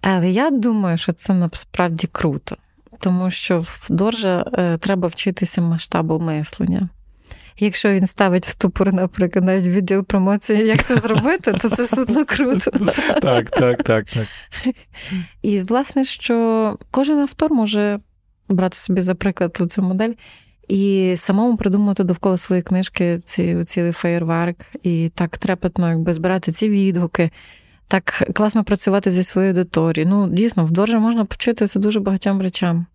але 0.00 0.30
я 0.30 0.50
думаю, 0.50 0.98
що 0.98 1.12
це 1.12 1.34
насправді 1.34 2.08
круто, 2.12 2.56
тому 3.00 3.30
що 3.30 3.60
в 3.60 3.86
Доржа 3.90 4.44
е, 4.52 4.78
треба 4.78 5.08
вчитися 5.08 5.60
масштабу 5.60 6.18
мислення. 6.18 6.88
Якщо 7.58 7.92
він 7.92 8.06
ставить 8.06 8.46
в 8.46 8.54
тупор, 8.54 8.92
наприклад, 8.92 9.44
навіть 9.44 9.66
відділ 9.66 10.04
промоції, 10.04 10.66
як 10.66 10.86
це 10.86 10.96
зробити, 10.96 11.52
то 11.52 11.68
це 11.68 11.82
все 11.82 12.00
одно 12.00 12.24
круто. 12.24 12.70
Так, 13.22 13.50
так, 13.50 13.82
так, 13.82 14.04
так. 14.04 14.26
І, 15.42 15.60
власне, 15.60 16.04
що 16.04 16.78
кожен 16.90 17.18
автор 17.18 17.52
може 17.52 18.00
брати 18.48 18.76
собі, 18.76 19.00
за 19.00 19.14
приклад, 19.14 19.62
цю 19.68 19.82
модель. 19.82 20.12
І 20.68 21.14
самому 21.16 21.56
придумати 21.56 22.04
довкола 22.04 22.36
своєї 22.36 22.62
книжки 22.62 23.20
ці, 23.24 23.64
цілий 23.64 23.92
феєрверк, 23.92 24.56
і 24.82 25.10
так 25.14 25.38
трепетно, 25.38 25.88
якби 25.88 26.14
збирати 26.14 26.52
ці 26.52 26.68
відгуки, 26.68 27.30
так 27.88 28.30
класно 28.34 28.64
працювати 28.64 29.10
зі 29.10 29.22
своєю 29.22 29.52
аудиторією. 29.52 30.10
Ну, 30.10 30.28
дійсно, 30.28 30.64
в 30.64 30.98
можна 30.98 31.24
почитися 31.24 31.78
дуже 31.78 32.00
багатьом 32.00 32.42
речам. 32.42 32.86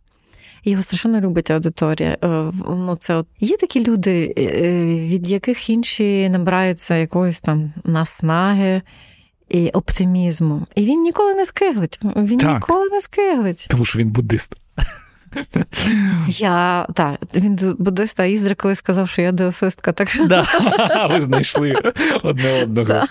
Його 0.67 0.83
страшенно 0.83 1.19
любить 1.19 1.51
аудиторія. 1.51 2.17
Е, 2.23 2.27
ну, 2.67 2.97
це 2.99 3.15
от 3.15 3.27
Є 3.39 3.57
такі 3.57 3.85
люди, 3.85 4.33
е, 4.37 4.71
від 4.85 5.27
яких 5.27 5.69
інші 5.69 6.29
набираються 6.29 6.95
якоїсь 6.95 7.39
там 7.39 7.73
наснаги 7.83 8.81
і 9.49 9.69
оптимізму. 9.69 10.67
І 10.75 10.85
він 10.85 11.01
ніколи 11.01 11.33
не 11.33 11.45
скиглить. 11.45 11.99
Він 12.15 12.39
так. 12.39 12.55
ніколи 12.55 12.89
не 12.89 13.01
скиглить. 13.01 13.67
Тому 13.69 13.85
що 13.85 13.99
він 13.99 14.09
буддист. 14.09 14.55
Я 16.27 16.87
так, 16.93 17.19
він 17.35 17.75
буддист, 17.79 18.19
а 18.19 18.25
Ізра 18.25 18.55
коли 18.55 18.75
сказав, 18.75 19.09
що 19.09 19.21
я 19.21 19.31
деосистка, 19.31 19.91
так 19.91 20.09
що. 20.09 20.27
Да, 20.27 20.47
Ви 21.11 21.21
знайшли 21.21 21.75
одне 22.23 22.63
одного. 22.63 23.03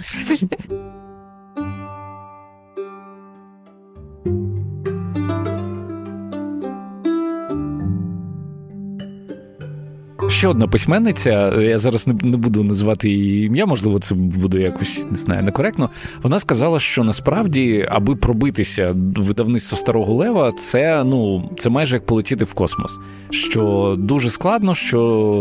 Ще 10.37 10.49
одна 10.49 10.69
письменниця, 10.69 11.55
я 11.61 11.79
зараз 11.79 12.07
не, 12.07 12.13
буду 12.37 12.65
називати 12.65 13.09
її 13.09 13.47
ім'я, 13.47 13.67
можливо, 13.67 13.99
це 13.99 14.15
буде 14.15 14.61
якось 14.61 15.07
не 15.11 15.17
знаю, 15.17 15.43
некоректно. 15.43 15.91
Вона 16.23 16.39
сказала, 16.39 16.79
що 16.79 17.05
насправді, 17.05 17.87
аби 17.91 18.17
пробитися 18.17 18.93
до 18.93 19.23
видавництва 19.23 19.79
старого 19.79 20.15
лева, 20.15 20.53
це 20.53 21.05
ну 21.05 21.51
це 21.59 21.71
майже 21.71 21.97
як 21.97 22.07
полетіти 22.07 22.45
в 22.45 22.55
космос. 22.55 22.99
Що 23.31 23.95
дуже 23.99 24.31
складно, 24.31 24.75
що 24.75 24.99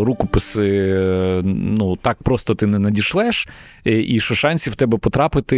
рукописи 0.08 0.62
ну 1.44 1.96
так 1.96 2.24
просто 2.24 2.56
ти 2.56 2.68
не 2.68 2.80
надішлеш, 2.80 3.48
і 3.86 4.20
що 4.20 4.36
шансів 4.36 4.74
в 4.74 4.76
тебе 4.76 4.98
потрапити 4.98 5.56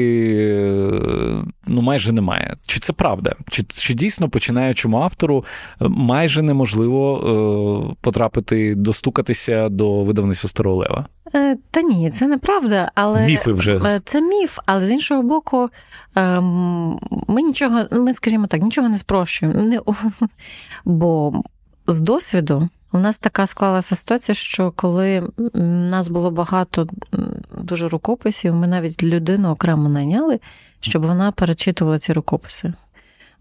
ну 1.68 1.82
майже 1.82 2.12
немає. 2.12 2.58
Чи 2.68 2.80
це 2.80 2.94
правда? 2.94 3.36
Чи 3.50 3.64
чи 3.64 3.94
дійсно 3.94 4.30
починаючому 4.30 4.98
автору 4.98 5.46
майже 5.80 6.42
неможливо 6.42 7.92
е, 7.92 7.96
потрапити 8.02 8.76
достукати? 8.76 9.27
Доторкатися 9.28 9.70
до 9.70 10.04
видавництва 10.04 10.50
Старого 10.50 10.78
Лева? 10.78 11.06
Е, 11.36 11.58
та 11.72 11.82
ні, 11.82 12.12
це 12.12 12.28
неправда, 12.28 12.92
але 12.96 13.26
міфи 13.26 13.52
вже 13.52 13.78
е, 13.78 14.02
це 14.06 14.22
міф, 14.22 14.60
але 14.66 14.86
з 14.86 14.92
іншого 14.92 15.22
боку, 15.24 15.70
ем, 16.16 17.00
ми 17.28 17.42
нічого, 17.42 17.86
ми 17.92 18.14
скажімо 18.14 18.48
так, 18.48 18.62
нічого 18.62 18.90
не 18.90 18.98
спрощуємо. 18.98 19.62
Не, 19.62 19.80
бо 20.86 21.34
з 21.88 22.02
досвіду 22.02 22.70
у 22.92 23.00
нас 23.00 23.18
така 23.18 23.48
склалася 23.48 23.96
ситуація, 23.96 24.36
що 24.36 24.72
коли 24.76 25.30
у 25.54 25.60
нас 25.64 26.08
було 26.08 26.32
багато 26.32 26.88
дуже 27.58 27.88
рукописів, 27.88 28.56
ми 28.56 28.68
навіть 28.68 29.04
людину 29.04 29.50
окремо 29.50 29.90
найняли, 29.90 30.40
щоб 30.80 31.06
вона 31.06 31.32
перечитувала 31.32 32.00
ці 32.00 32.14
рукописи. 32.14 32.74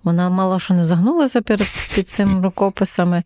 Вона 0.04 0.30
мало 0.30 0.58
що 0.58 0.74
не 0.74 0.84
загнулася 0.84 1.42
перед 1.42 1.68
під 1.94 2.08
цими 2.08 2.40
рукописами. 2.42 3.22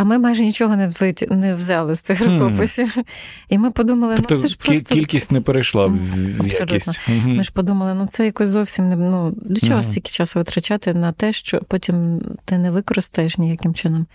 А 0.00 0.04
ми 0.04 0.18
майже 0.18 0.42
нічого 0.42 0.76
не 0.76 0.88
вит... 0.88 1.30
не 1.30 1.54
взяли 1.54 1.94
з 1.94 2.00
цих 2.00 2.26
рукописів. 2.26 2.94
Mm. 2.96 3.04
І 3.48 3.58
ми 3.58 3.70
подумали, 3.70 4.14
тобто, 4.16 4.34
ну 4.34 4.40
це 4.40 4.48
ж 4.48 4.58
просто. 4.58 4.94
Кількість 4.94 5.32
не 5.32 5.40
перейшла 5.40 5.86
в 5.86 6.46
якість. 6.46 7.00
Ми 7.24 7.44
ж 7.44 7.52
подумали, 7.52 7.94
ну 7.94 8.06
це 8.06 8.24
якось 8.24 8.48
зовсім 8.48 8.88
не 8.88 8.96
ну, 8.96 9.32
до 9.36 9.66
чого 9.66 9.82
стільки 9.82 10.10
часу 10.10 10.38
витрачати 10.38 10.94
на 10.94 11.12
те, 11.12 11.32
що 11.32 11.60
потім 11.68 12.20
ти 12.44 12.58
не 12.58 12.70
використаєш 12.70 13.38
ніяким 13.38 13.74
чином. 13.74 14.06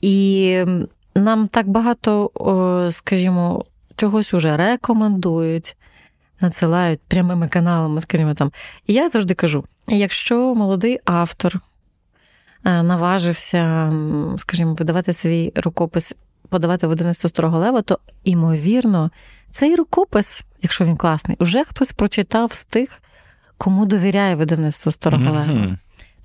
І 0.00 0.58
нам 1.14 1.48
так 1.48 1.68
багато, 1.68 2.30
скажімо, 2.90 3.64
чогось 3.96 4.34
уже 4.34 4.56
рекомендують. 4.56 5.76
Надсилають 6.40 7.00
прямими 7.08 7.48
каналами, 7.48 8.00
скажімо 8.00 8.34
там. 8.34 8.52
І 8.86 8.94
я 8.94 9.08
завжди 9.08 9.34
кажу: 9.34 9.64
якщо 9.88 10.54
молодий 10.54 10.98
автор 11.04 11.60
наважився, 12.66 13.92
скажімо, 14.36 14.74
видавати 14.74 15.12
свій 15.12 15.52
рукопис, 15.56 16.14
подавати 16.48 16.86
видавництво 16.86 17.28
Старого 17.28 17.58
Лева, 17.58 17.82
то, 17.82 17.98
ймовірно, 18.24 19.10
цей 19.52 19.76
рукопис, 19.76 20.44
якщо 20.62 20.84
він 20.84 20.96
класний, 20.96 21.36
вже 21.40 21.64
хтось 21.64 21.92
прочитав 21.92 22.52
з 22.52 22.64
тих, 22.64 23.02
кому 23.58 23.86
довіряє 23.86 24.34
видавництво 24.34 24.92
Старого 24.92 25.24
mm-hmm. 25.24 25.76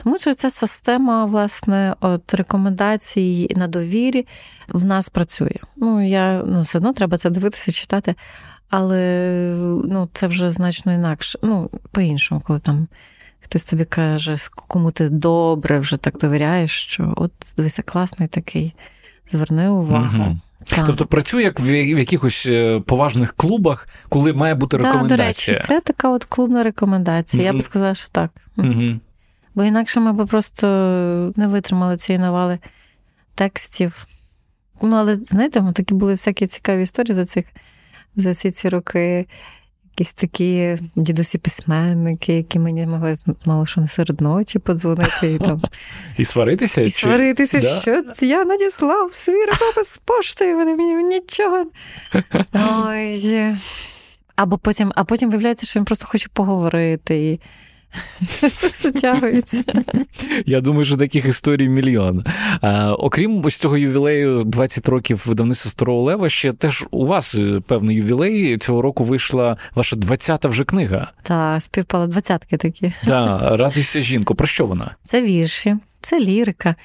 Тому 0.04 0.20
що 0.20 0.34
ця 0.34 0.50
система, 0.50 1.26
власне, 1.26 1.96
от 2.00 2.34
рекомендацій 2.34 3.48
на 3.56 3.68
довірі 3.68 4.28
в 4.68 4.86
нас 4.86 5.10
працює. 5.10 5.56
Ну, 5.76 6.08
я 6.08 6.44
ну, 6.46 6.62
все 6.62 6.78
одно 6.78 6.94
треба 6.94 7.18
це 7.18 7.30
дивитися, 7.30 7.72
читати, 7.72 8.16
але 8.70 8.98
ну, 9.86 10.10
це 10.14 10.28
вже 10.28 10.50
значно 10.50 10.94
інакше. 10.94 11.40
Ну, 11.44 11.70
по-іншому, 11.92 12.42
коли 12.46 12.60
там 12.60 12.88
хтось 13.52 13.64
тобі 13.64 13.86
каже, 13.86 14.36
кому 14.68 14.92
ти 14.92 15.10
добре 15.10 15.80
вже 15.80 15.98
так 15.98 16.18
довіряєш, 16.18 16.72
що 16.72 17.14
от 17.18 17.32
дивися, 17.58 17.84
класний 17.84 18.28
такий, 18.28 18.76
зверни 19.28 19.70
увагу. 19.70 20.24
Угу. 20.24 20.38
Так. 20.66 20.86
Тобто 20.86 21.06
працює 21.06 21.44
як 21.44 21.60
в 21.60 21.74
якихось 22.00 22.46
е, 22.46 22.80
поважних 22.80 23.34
клубах, 23.34 23.88
коли 24.10 24.34
має 24.34 24.56
бути 24.56 24.78
рекомендація. 24.78 25.18
Так, 25.18 25.18
До 25.18 25.24
речі, 25.24 25.60
це 25.68 25.82
така 25.82 26.10
от 26.10 26.24
клубна 26.24 26.64
рекомендація. 26.64 27.44
Mm-hmm. 27.44 27.54
Я 27.54 27.60
б 27.60 27.64
сказала, 27.64 27.96
що 27.96 28.10
так. 28.12 28.32
Mm-hmm. 28.58 29.00
Бо 29.56 29.64
інакше 29.64 30.00
ми 30.00 30.14
б 30.14 30.28
просто 30.28 30.68
не 31.36 31.48
витримали 31.48 31.98
цієї 31.98 32.22
навали 32.22 32.60
текстів. 33.36 34.08
Ну, 34.82 34.96
але 34.96 35.16
знаєте, 35.16 35.64
такі 35.74 35.94
були 35.94 36.12
всякі 36.12 36.48
цікаві 36.48 36.84
історії 36.84 37.16
за 37.16 37.26
цих 37.26 37.46
за 38.16 38.32
всі 38.32 38.52
ці 38.52 38.70
роки 38.70 39.26
якісь 40.02 40.14
такі 40.14 40.78
дідусі 40.96 41.38
письменники, 41.38 42.34
які 42.34 42.60
мені 42.60 42.88
могли 42.88 43.18
мало 43.46 43.66
що 43.66 43.82
не 43.82 43.88
серед 43.88 44.22
ночі 44.22 44.60
подзвонити 44.60 45.34
і 45.34 45.40
там. 45.40 45.62
І 46.18 46.26
сваритися? 46.26 46.82
І 46.82 46.92
сваритися, 46.92 47.60
да? 47.60 47.80
що 47.80 48.04
я 48.26 48.46
надіслав 48.46 49.14
свій 49.14 49.46
рукопис 49.46 49.88
з 49.88 49.98
поштою, 49.98 50.56
вони 50.56 50.76
мені 50.76 51.04
нічого. 51.04 51.66
Ой. 52.88 53.56
Або 54.36 54.58
потім, 54.58 54.92
а 54.96 55.04
потім 55.04 55.30
виявляється, 55.30 55.68
що 55.68 55.80
він 55.80 55.86
просто 55.86 56.08
хоче 56.08 56.30
поговорити. 56.34 57.16
І 57.16 57.40
затягується. 58.82 59.64
Я 60.46 60.62
думаю, 60.62 60.86
що 60.86 60.98
таких 60.98 61.26
історій 61.26 61.70
мільйон. 61.70 62.26
А, 62.62 62.94
Окрім 62.94 63.46
ось 63.46 63.56
цього 63.56 63.78
ювілею 63.78 64.44
20 64.44 64.90
років 64.90 65.24
видавництва 65.28 65.72
Старого 65.72 66.02
Лева, 66.02 66.30
ще 66.30 66.54
теж 66.54 66.86
у 66.92 67.06
вас 67.06 67.36
е, 67.36 67.62
певний 67.68 67.96
ювілей. 67.96 68.58
Цього 68.58 68.82
року 68.82 69.04
вийшла 69.04 69.58
ваша 69.76 69.96
20-та 69.96 70.50
вже 70.50 70.64
книга. 70.64 71.12
Так, 71.24 71.64
співпала 71.64 72.08
двадцятки 72.08 72.58
такі. 72.58 72.94
Так, 73.08 73.60
радуйся 73.60 74.02
жінку. 74.02 74.36
Про 74.36 74.48
що 74.48 74.66
вона? 74.66 74.96
Це 75.06 75.22
вірші, 75.24 75.76
це 76.02 76.20
лірика. 76.20 76.76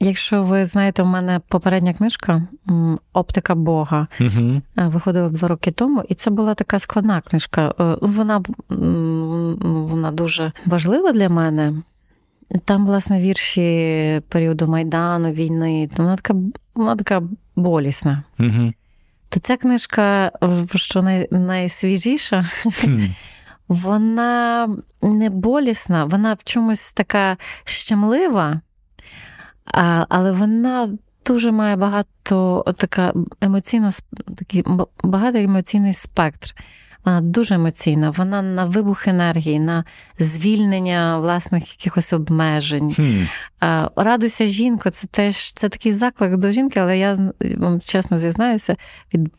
Якщо 0.00 0.42
ви 0.42 0.64
знаєте, 0.64 1.02
у 1.02 1.06
мене 1.06 1.40
попередня 1.48 1.94
книжка 1.94 2.42
Оптика 3.12 3.54
Бога 3.54 4.06
угу. 4.20 4.62
виходила 4.76 5.28
два 5.28 5.48
роки 5.48 5.70
тому, 5.70 6.02
і 6.08 6.14
це 6.14 6.30
була 6.30 6.54
така 6.54 6.78
складна 6.78 7.20
книжка. 7.20 7.74
Е, 7.80 7.96
вона 8.00 8.42
вона 9.60 10.10
дуже 10.10 10.52
важлива 10.66 11.12
для 11.12 11.28
мене. 11.28 11.72
Там, 12.64 12.86
власне, 12.86 13.18
вірші 13.18 14.20
періоду 14.28 14.66
Майдану, 14.66 15.30
війни, 15.30 15.88
вона 15.96 16.16
така 16.16 16.34
вона 16.74 16.96
така 16.96 17.22
болісна. 17.56 18.22
Угу. 18.38 18.72
То 19.28 19.40
ця 19.40 19.56
книжка, 19.56 20.32
що 20.74 21.02
най, 21.02 21.28
найсвіжіша, 21.30 22.44
mm. 22.64 23.10
вона 23.68 24.68
не 25.02 25.30
болісна, 25.30 26.04
вона 26.04 26.34
в 26.34 26.44
чомусь 26.44 26.92
така 26.92 27.36
щемлива. 27.64 28.60
А, 29.64 30.06
Але 30.08 30.32
вона 30.32 30.90
дуже 31.26 31.52
має 31.52 31.76
багато 31.76 32.64
така 32.76 33.12
емоційно 33.40 33.90
такий 34.36 34.64
багато 35.02 35.38
емоційний 35.38 35.94
спектр. 35.94 36.54
Вона 37.04 37.20
дуже 37.20 37.54
емоційна, 37.54 38.10
вона 38.10 38.42
на 38.42 38.64
вибух 38.64 39.08
енергії, 39.08 39.60
на 39.60 39.84
звільнення 40.18 41.18
власних 41.18 41.70
якихось 41.70 42.12
обмежень. 42.12 42.88
Hmm. 42.88 43.28
Радуйся, 43.96 44.46
жінко, 44.46 44.90
це 44.90 45.06
теж 45.06 45.52
це 45.52 45.68
такий 45.68 45.92
заклик 45.92 46.36
до 46.36 46.52
жінки, 46.52 46.80
але 46.80 46.98
я 46.98 47.18
вам 47.56 47.80
чесно 47.80 48.16
зізнаюся, 48.16 48.76
від 49.14 49.32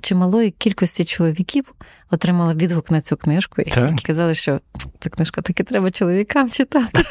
чималої 0.00 0.50
кількості 0.50 1.04
чоловіків 1.04 1.74
отримала 2.10 2.54
відгук 2.54 2.90
на 2.90 3.00
цю 3.00 3.16
книжку, 3.16 3.62
і 3.62 3.70
казали, 4.04 4.34
що 4.34 4.60
ця 5.00 5.10
книжка 5.10 5.42
таки 5.42 5.64
треба 5.64 5.90
чоловікам 5.90 6.50
читати. 6.50 7.02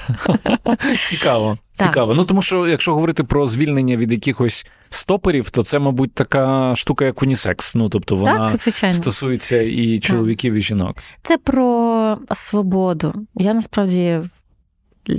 Цікаво. 1.09 1.57
Цікаво. 1.75 2.13
Ну 2.13 2.25
тому 2.25 2.41
що, 2.41 2.67
якщо 2.67 2.93
говорити 2.93 3.23
про 3.23 3.47
звільнення 3.47 3.97
від 3.97 4.11
якихось 4.11 4.65
стоперів, 4.89 5.49
то 5.49 5.63
це, 5.63 5.79
мабуть, 5.79 6.13
така 6.13 6.75
штука, 6.75 7.05
як 7.05 7.21
унісекс. 7.21 7.75
Ну 7.75 7.89
тобто 7.89 8.15
вона 8.15 8.49
так, 8.49 8.95
стосується 8.95 9.61
і 9.61 9.99
чоловіків, 9.99 10.53
так. 10.53 10.59
і 10.59 10.61
жінок. 10.61 10.97
Це 11.21 11.37
про 11.37 12.17
свободу. 12.31 13.13
Я 13.35 13.53
насправді. 13.53 14.19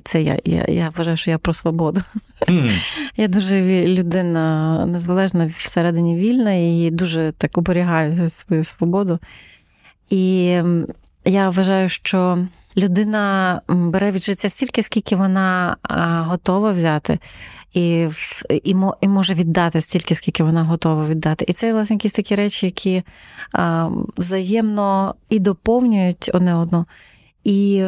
Це 0.04 0.22
я 0.22 0.38
я, 0.44 0.64
я 0.68 0.88
вважаю, 0.96 1.16
що 1.16 1.30
я 1.30 1.38
про 1.38 1.52
свободу. 1.52 2.00
Mm. 2.40 2.72
Я 3.16 3.28
дуже 3.28 3.86
людина 3.86 4.86
незалежна 4.86 5.50
всередині 5.58 6.16
вільна 6.16 6.52
і 6.54 6.90
дуже 6.92 7.32
так 7.38 7.58
оберігаю 7.58 8.28
свою 8.28 8.64
свободу. 8.64 9.18
І 10.10 10.44
я 11.24 11.48
вважаю, 11.48 11.88
що 11.88 12.38
людина 12.76 13.60
бере 13.68 14.10
від 14.10 14.22
життя 14.22 14.48
стільки, 14.48 14.82
скільки 14.82 15.16
вона 15.16 15.76
готова 16.28 16.70
взяти, 16.70 17.18
і 17.72 18.08
і, 18.50 18.76
і 19.00 19.08
може 19.08 19.34
віддати 19.34 19.80
стільки, 19.80 20.14
скільки 20.14 20.42
вона 20.42 20.64
готова 20.64 21.06
віддати. 21.06 21.44
І 21.48 21.52
це 21.52 21.72
власне 21.72 21.96
якісь 21.96 22.12
такі 22.12 22.34
речі, 22.34 22.66
які 22.66 23.02
а, 23.52 23.88
взаємно 24.16 25.14
і 25.30 25.38
доповнюють 25.38 26.30
одне 26.34 26.54
одну, 26.54 26.86
і 27.44 27.84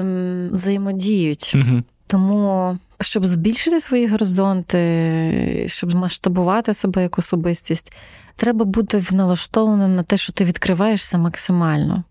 взаємодіють. 0.53 1.53
Угу. 1.55 1.82
Тому. 2.07 2.78
Щоб 3.01 3.26
збільшити 3.26 3.80
свої 3.80 4.09
горизонти, 4.09 5.64
щоб 5.68 5.95
масштабувати 5.95 6.74
себе 6.74 7.03
як 7.03 7.18
особистість, 7.18 7.93
треба 8.37 8.64
бути 8.64 9.05
налаштованим 9.12 9.95
на 9.95 10.03
те, 10.03 10.16
що 10.16 10.32
ти 10.32 10.45
відкриваєшся 10.45 11.18
максимально. 11.18 12.05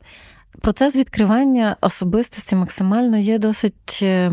Процес 0.62 0.96
відкривання 0.96 1.78
особистості 1.82 2.56
максимально 2.56 3.18
є 3.18 3.40
досить 3.40 4.00
е, 4.02 4.32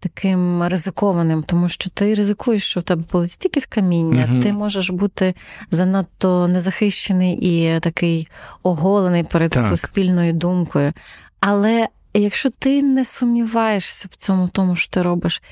таким 0.00 0.62
ризикованим, 0.62 1.42
тому 1.42 1.68
що 1.68 1.90
ти 1.90 2.14
ризикуєш, 2.14 2.64
що 2.64 2.80
в 2.80 2.82
тебе 2.82 3.02
полетить 3.02 3.44
якесь 3.44 3.66
каміння, 3.66 4.28
угу. 4.30 4.40
ти 4.40 4.52
можеш 4.52 4.90
бути 4.90 5.34
занадто 5.70 6.48
незахищений 6.48 7.38
і 7.40 7.80
такий 7.80 8.28
оголений 8.62 9.24
перед 9.24 9.50
так. 9.50 9.64
суспільною 9.64 10.32
думкою. 10.32 10.92
Але 11.40 11.88
якщо 12.14 12.50
ти 12.50 12.82
не 12.82 13.04
сумніваєшся 13.04 14.08
в 14.10 14.16
цьому, 14.16 14.48
тому 14.48 14.76
що 14.76 14.90
ти 14.90 15.02
робиш, 15.02 15.42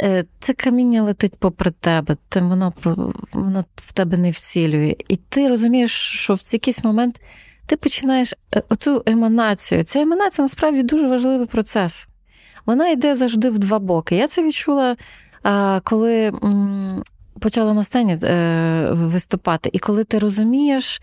е, 0.00 0.24
це 0.40 0.52
каміння 0.52 1.02
летить 1.02 1.34
попри 1.38 1.70
тебе, 1.70 2.16
воно 2.34 2.72
воно 3.32 3.64
в 3.76 3.92
тебе 3.92 4.16
не 4.16 4.30
вцілює. 4.30 4.96
І 5.08 5.16
ти 5.16 5.48
розумієш, 5.48 5.92
що 5.92 6.34
в 6.34 6.40
якийсь 6.52 6.84
момент 6.84 7.20
ти 7.70 7.76
починаєш 7.76 8.34
е, 8.54 8.62
оцю 8.68 9.02
еманацію. 9.06 9.84
Ця 9.84 10.00
еманація 10.00 10.44
насправді 10.44 10.82
дуже 10.82 11.08
важливий 11.08 11.46
процес. 11.46 12.08
Вона 12.66 12.88
йде 12.88 13.14
завжди 13.14 13.50
в 13.50 13.58
два 13.58 13.78
боки. 13.78 14.16
Я 14.16 14.28
це 14.28 14.44
відчула, 14.44 14.96
коли 15.84 16.32
почала 17.40 17.74
на 17.74 17.84
сцені 17.84 18.18
е, 18.22 18.88
виступати. 18.92 19.70
І 19.72 19.78
коли 19.78 20.04
ти 20.04 20.18
розумієш, 20.18 21.02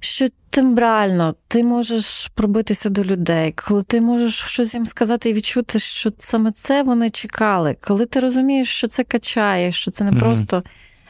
що 0.00 0.26
тембрально 0.50 1.34
ти 1.48 1.64
можеш 1.64 2.30
пробитися 2.34 2.88
до 2.88 3.04
людей, 3.04 3.52
коли 3.52 3.82
ти 3.82 4.00
можеш 4.00 4.34
щось 4.34 4.74
їм 4.74 4.86
сказати 4.86 5.30
і 5.30 5.32
відчути, 5.32 5.78
що 5.78 6.12
саме 6.18 6.52
це 6.52 6.82
вони 6.82 7.10
чекали, 7.10 7.76
коли 7.80 8.06
ти 8.06 8.20
розумієш, 8.20 8.68
що 8.68 8.88
це 8.88 9.04
качає, 9.04 9.72
що 9.72 9.90
це 9.90 10.04
не 10.04 10.10
mm-hmm. 10.10 10.20
просто 10.20 10.62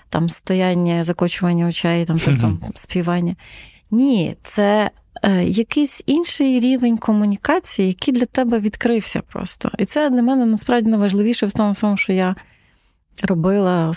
там 0.09 0.29
стояння, 0.29 1.05
закочування 1.05 1.67
очей, 1.67 2.05
там 2.05 2.19
просто 2.19 2.47
mm-hmm. 2.47 2.71
співання. 2.75 3.37
Ні, 3.93 4.36
це 4.43 4.90
е, 5.22 5.45
якийсь 5.45 6.03
інший 6.07 6.61
рівень 6.61 6.99
комунікації, 6.99 7.88
який 7.88 8.14
для 8.14 8.26
тебе 8.26 8.59
відкрився 8.59 9.20
просто. 9.20 9.70
І 9.78 9.84
це 9.84 10.11
для 10.11 10.22
мене 10.22 10.47
насправді 10.47 10.90
найважливіше 10.90 11.47
в 11.47 11.53
тому, 11.53 11.72
всьому, 11.72 11.97
що 11.97 12.12
я. 12.12 12.36
Робила 13.22 13.93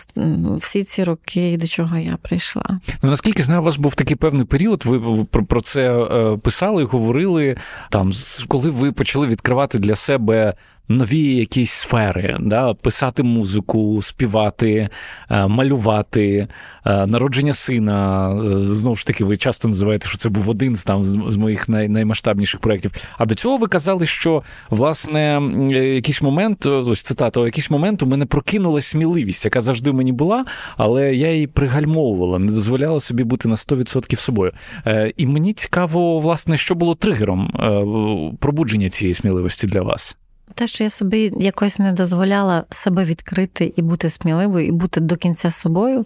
всі 0.55 0.83
ці 0.83 1.03
роки, 1.03 1.57
до 1.57 1.67
чого 1.67 1.97
я 1.97 2.17
прийшла. 2.21 2.79
Ну 3.03 3.09
наскільки 3.09 3.43
знаю, 3.43 3.61
у 3.61 3.63
вас 3.63 3.77
був 3.77 3.95
такий 3.95 4.15
певний 4.15 4.45
період. 4.45 4.85
Ви 4.85 5.25
про 5.25 5.61
це 5.61 6.03
е, 6.03 6.37
писали, 6.37 6.83
говорили 6.83 7.57
там, 7.89 8.11
коли 8.47 8.69
ви 8.69 8.91
почали 8.91 9.27
відкривати 9.27 9.79
для 9.79 9.95
себе 9.95 10.53
нові 10.88 11.36
якісь 11.36 11.71
сфери, 11.71 12.38
да? 12.39 12.73
писати 12.73 13.23
музику, 13.23 14.01
співати, 14.01 14.89
е, 15.29 15.47
малювати, 15.47 16.47
е, 16.86 17.07
народження 17.07 17.53
сина. 17.53 18.29
Е, 18.33 18.67
знову 18.73 18.95
ж 18.95 19.07
таки, 19.07 19.23
ви 19.23 19.38
часто 19.38 19.67
називаєте, 19.67 20.07
що 20.07 20.17
це 20.17 20.29
був 20.29 20.49
один 20.49 20.75
з 20.75 20.83
там 20.83 21.05
з 21.05 21.36
моїх 21.36 21.69
най, 21.69 21.89
наймасштабніших 21.89 22.59
проєктів. 22.59 22.91
А 23.17 23.25
до 23.25 23.36
цього 23.36 23.57
ви 23.57 23.67
казали, 23.67 24.05
що 24.05 24.43
власне 24.69 25.41
якийсь 25.71 26.21
момент, 26.21 26.65
ось 26.65 27.01
цитата, 27.01 27.45
якийсь 27.45 27.69
момент 27.69 28.03
у 28.03 28.05
мене 28.05 28.25
прокинулася 28.25 28.89
сміливість, 28.89 29.45
яка 29.45 29.61
завжди 29.61 29.91
мені 29.91 30.11
була, 30.11 30.45
але 30.77 31.15
я 31.15 31.33
її 31.33 31.47
пригальмовувала, 31.47 32.39
не 32.39 32.51
дозволяла 32.51 32.99
собі 32.99 33.23
бути 33.23 33.47
на 33.47 33.55
100% 33.55 34.15
собою. 34.15 34.51
І 35.17 35.27
мені 35.27 35.53
цікаво, 35.53 36.19
власне, 36.19 36.57
що 36.57 36.75
було 36.75 36.95
тригером 36.95 37.51
пробудження 38.39 38.89
цієї 38.89 39.13
сміливості 39.13 39.67
для 39.67 39.81
вас. 39.81 40.17
Те, 40.53 40.67
що 40.67 40.83
я 40.83 40.89
собі 40.89 41.33
якось 41.39 41.79
не 41.79 41.93
дозволяла 41.93 42.63
себе 42.69 43.05
відкрити 43.05 43.73
і 43.75 43.81
бути 43.81 44.09
сміливою, 44.09 44.67
і 44.67 44.71
бути 44.71 44.99
до 44.99 45.15
кінця 45.15 45.51
собою, 45.51 46.05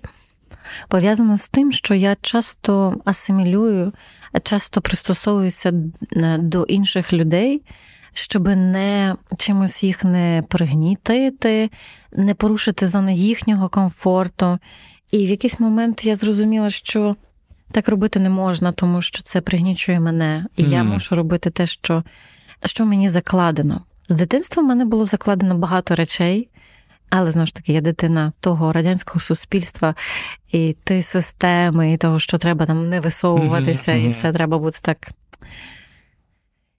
пов'язано 0.88 1.38
з 1.38 1.50
тим, 1.50 1.72
що 1.72 1.94
я 1.94 2.18
часто 2.22 3.02
асимілюю, 3.06 3.94
часто 4.44 4.82
пристосовуюся 4.82 5.74
е, 6.16 6.38
до 6.38 6.64
інших 6.64 7.14
людей, 7.14 7.62
щоб 8.14 8.48
не 8.48 9.16
чимось 9.38 9.84
їх 9.84 10.04
не 10.04 10.44
пригнітити, 10.48 11.70
не 12.12 12.34
порушити 12.34 12.88
зони 12.88 13.14
їхнього 13.14 13.70
комфорту. 13.70 14.60
І 15.12 15.26
в 15.26 15.30
якийсь 15.30 15.60
момент 15.60 16.06
я 16.06 16.16
зрозуміла, 16.16 16.70
що 16.70 17.16
так 17.72 17.90
робити 17.90 18.20
не 18.20 18.30
можна, 18.30 18.72
тому 18.72 19.02
що 19.02 19.22
це 19.24 19.42
пригнічує 19.42 20.00
мене, 20.00 20.46
і 20.58 20.64
mm. 20.64 20.70
я 20.70 20.84
мушу 20.84 21.16
робити 21.16 21.50
те, 21.50 21.66
що, 21.66 22.04
що 22.66 22.86
мені 22.86 23.10
закладено. 23.10 23.82
З 24.10 24.16
дитинства 24.16 24.64
в 24.64 24.66
мене 24.66 24.86
було 24.86 25.06
закладено 25.06 25.58
багато 25.58 25.96
речей, 25.96 26.50
Але 27.10 27.32
знову 27.32 27.46
ж 27.46 27.56
таки, 27.56 27.74
я 27.74 27.82
дитина 27.82 28.34
того 28.40 28.74
радянського 28.74 29.20
суспільства 29.20 29.96
і 30.52 30.76
тої 30.84 31.02
системи, 31.02 31.94
і 31.94 31.98
того, 31.98 32.20
що 32.20 32.38
треба 32.38 32.66
там 32.66 32.90
не 32.90 33.00
висовуватися, 33.00 33.92
mm-hmm. 33.92 34.06
і 34.06 34.08
все 34.08 34.34
треба 34.34 34.58
бути 34.58 34.80
так. 34.82 34.98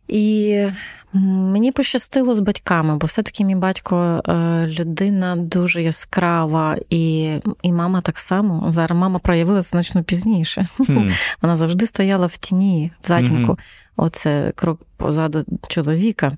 І 0.09 0.67
мені 1.13 1.73
пощастило 1.73 2.35
з 2.35 2.41
батьками, 2.41 2.97
бо 2.97 3.07
все-таки 3.07 3.45
мій 3.45 3.55
батько 3.55 4.23
е, 4.29 4.67
людина 4.67 5.37
дуже 5.37 5.83
яскрава, 5.83 6.77
і 6.91 7.35
і 7.63 7.73
мама 7.73 8.01
так 8.01 8.19
само. 8.19 8.73
Зараз 8.73 8.99
мама 8.99 9.19
проявилася 9.19 9.69
значно 9.69 10.03
пізніше. 10.03 10.67
Mm. 10.79 11.15
Вона 11.43 11.57
завжди 11.57 11.87
стояла 11.87 12.27
в 12.27 12.37
тіні, 12.37 12.93
в 13.03 13.07
затінку. 13.07 13.53
Mm-hmm. 13.53 13.59
Оце 13.97 14.53
крок 14.57 14.81
позаду 14.97 15.45
чоловіка. 15.69 16.37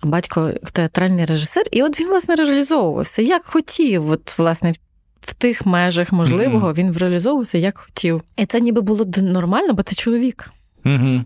А 0.00 0.06
батько 0.06 0.52
театральний 0.72 1.24
режисер, 1.24 1.64
і 1.72 1.82
от 1.82 2.00
він, 2.00 2.08
власне, 2.08 2.34
реалізовувався 2.34 3.22
як 3.22 3.44
хотів. 3.44 4.10
От, 4.10 4.38
власне, 4.38 4.74
в 5.20 5.34
тих 5.34 5.66
межах 5.66 6.12
можливого 6.12 6.68
mm-hmm. 6.68 6.74
він 6.74 6.92
реалізовувався 6.92 7.58
як 7.58 7.78
хотів. 7.78 8.22
І 8.36 8.46
це 8.46 8.60
ніби 8.60 8.80
було 8.80 9.06
нормально, 9.16 9.72
бо 9.72 9.82
це 9.82 9.94
чоловік. 9.94 10.50
Mm-hmm. 10.84 11.24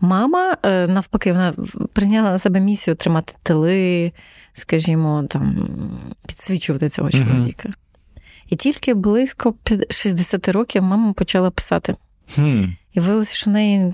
Мама, 0.00 0.56
е, 0.62 0.86
навпаки, 0.86 1.32
вона 1.32 1.54
прийняла 1.92 2.30
на 2.30 2.38
себе 2.38 2.60
місію 2.60 2.94
тримати 2.94 3.32
тили, 3.42 4.12
скажімо, 4.52 5.24
там, 5.28 5.68
підсвічувати 6.26 6.88
цього 6.88 7.10
чоловіка. 7.10 7.72
І 8.50 8.56
тільки 8.56 8.94
близько 8.94 9.54
60 9.90 10.48
років 10.48 10.82
мама 10.82 11.12
почала 11.12 11.50
писати. 11.50 11.96
І 12.92 13.00
виявилося, 13.00 13.34
що 13.34 13.50
в 13.50 13.52
неї 13.52 13.92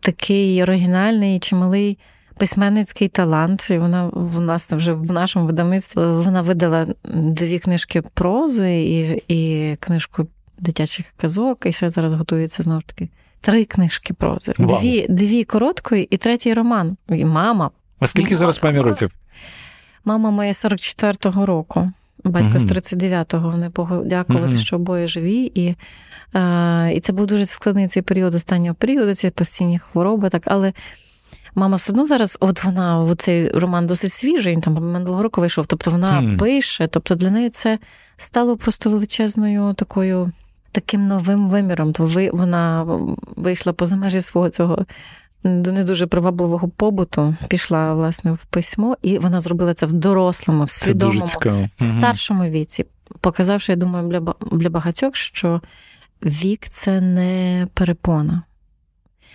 такий 0.00 0.62
оригінальний 0.62 1.38
чималий 1.38 1.98
письменницький 2.38 3.08
талант. 3.08 3.70
І 3.70 3.78
вона 3.78 4.10
в 4.12 4.40
нас 4.40 4.72
вже 4.72 4.92
в 4.92 5.12
нашому 5.12 5.46
видавництві 5.46 6.00
вона 6.00 6.42
видала 6.42 6.86
дві 7.14 7.58
книжки 7.58 8.02
прози 8.02 8.74
і 8.74 9.22
і 9.28 9.76
книжку 9.76 10.26
дитячих 10.58 11.06
казок, 11.16 11.66
і 11.66 11.72
ще 11.72 11.90
зараз 11.90 12.12
готується 12.12 12.62
знову 12.62 12.80
ж 12.80 12.86
таки. 12.86 13.08
Три 13.40 13.64
книжки 13.64 14.14
прози. 14.14 14.54
Дві 14.58 15.06
дві 15.08 15.44
короткої 15.44 16.04
і 16.10 16.16
третій 16.16 16.54
роман. 16.54 16.96
І 17.08 17.24
Мама. 17.24 17.70
А 18.00 18.06
скільки 18.06 18.30
мама, 18.30 18.38
зараз 18.38 18.58
пам'ять 18.58 18.84
років? 18.84 19.10
Мама 20.04 20.30
моя 20.30 20.52
44-го 20.52 21.46
року. 21.46 21.92
Батько 22.24 22.50
угу. 22.50 22.58
з 22.58 22.64
39-го. 22.64 23.50
Вони 23.50 23.70
подякувати, 23.70 24.46
угу. 24.46 24.56
що 24.56 24.76
обоє 24.76 25.06
живі. 25.06 25.52
І 25.54 25.74
е, 26.34 26.92
і 26.94 27.00
це 27.00 27.12
був 27.12 27.26
дуже 27.26 27.46
складний 27.46 27.88
цей 27.88 28.02
період 28.02 28.34
останнього 28.34 28.74
періоду, 28.74 29.14
ці 29.14 29.30
постійні 29.30 29.78
хвороби. 29.78 30.28
так, 30.28 30.42
Але 30.46 30.72
мама 31.56 31.76
все 31.76 31.92
одно 31.92 32.04
зараз, 32.04 32.38
от 32.40 32.64
вона, 32.64 33.14
цей 33.18 33.50
роман 33.50 33.86
досить 33.86 34.12
свіжий, 34.12 34.52
він 34.52 34.60
там 34.60 34.74
минулого 34.74 35.22
року 35.22 35.40
вийшов. 35.40 35.66
Тобто 35.66 35.90
вона 35.90 36.20
хм. 36.20 36.36
пише, 36.36 36.86
тобто 36.86 37.14
для 37.14 37.30
неї 37.30 37.50
це 37.50 37.78
стало 38.16 38.56
просто 38.56 38.90
величезною 38.90 39.74
такою 39.74 40.32
таким 40.72 41.06
новим 41.06 41.48
виміром. 41.48 41.92
То 41.92 42.04
ви 42.04 42.30
вона 42.32 42.86
вийшла 43.36 43.72
поза 43.72 43.96
межі 43.96 44.20
свого 44.20 44.50
цього 44.50 44.86
до 45.44 45.72
не 45.72 45.84
дуже 45.84 46.06
привабливого 46.06 46.68
побуту, 46.68 47.34
пішла 47.48 47.94
власне 47.94 48.32
в 48.32 48.44
письмо, 48.44 48.96
і 49.02 49.18
вона 49.18 49.40
зробила 49.40 49.74
це 49.74 49.86
в 49.86 49.92
дорослому, 49.92 50.64
в 50.64 50.70
свідомому, 50.70 51.26
старшому 51.98 52.44
віці, 52.44 52.84
показавши, 53.20 53.72
я 53.72 53.76
думаю, 53.76 54.08
для 54.08 54.34
для 54.52 54.70
багатьох, 54.70 55.16
що 55.16 55.60
вік 56.22 56.68
це 56.68 57.00
не 57.00 57.66
перепона. 57.74 58.42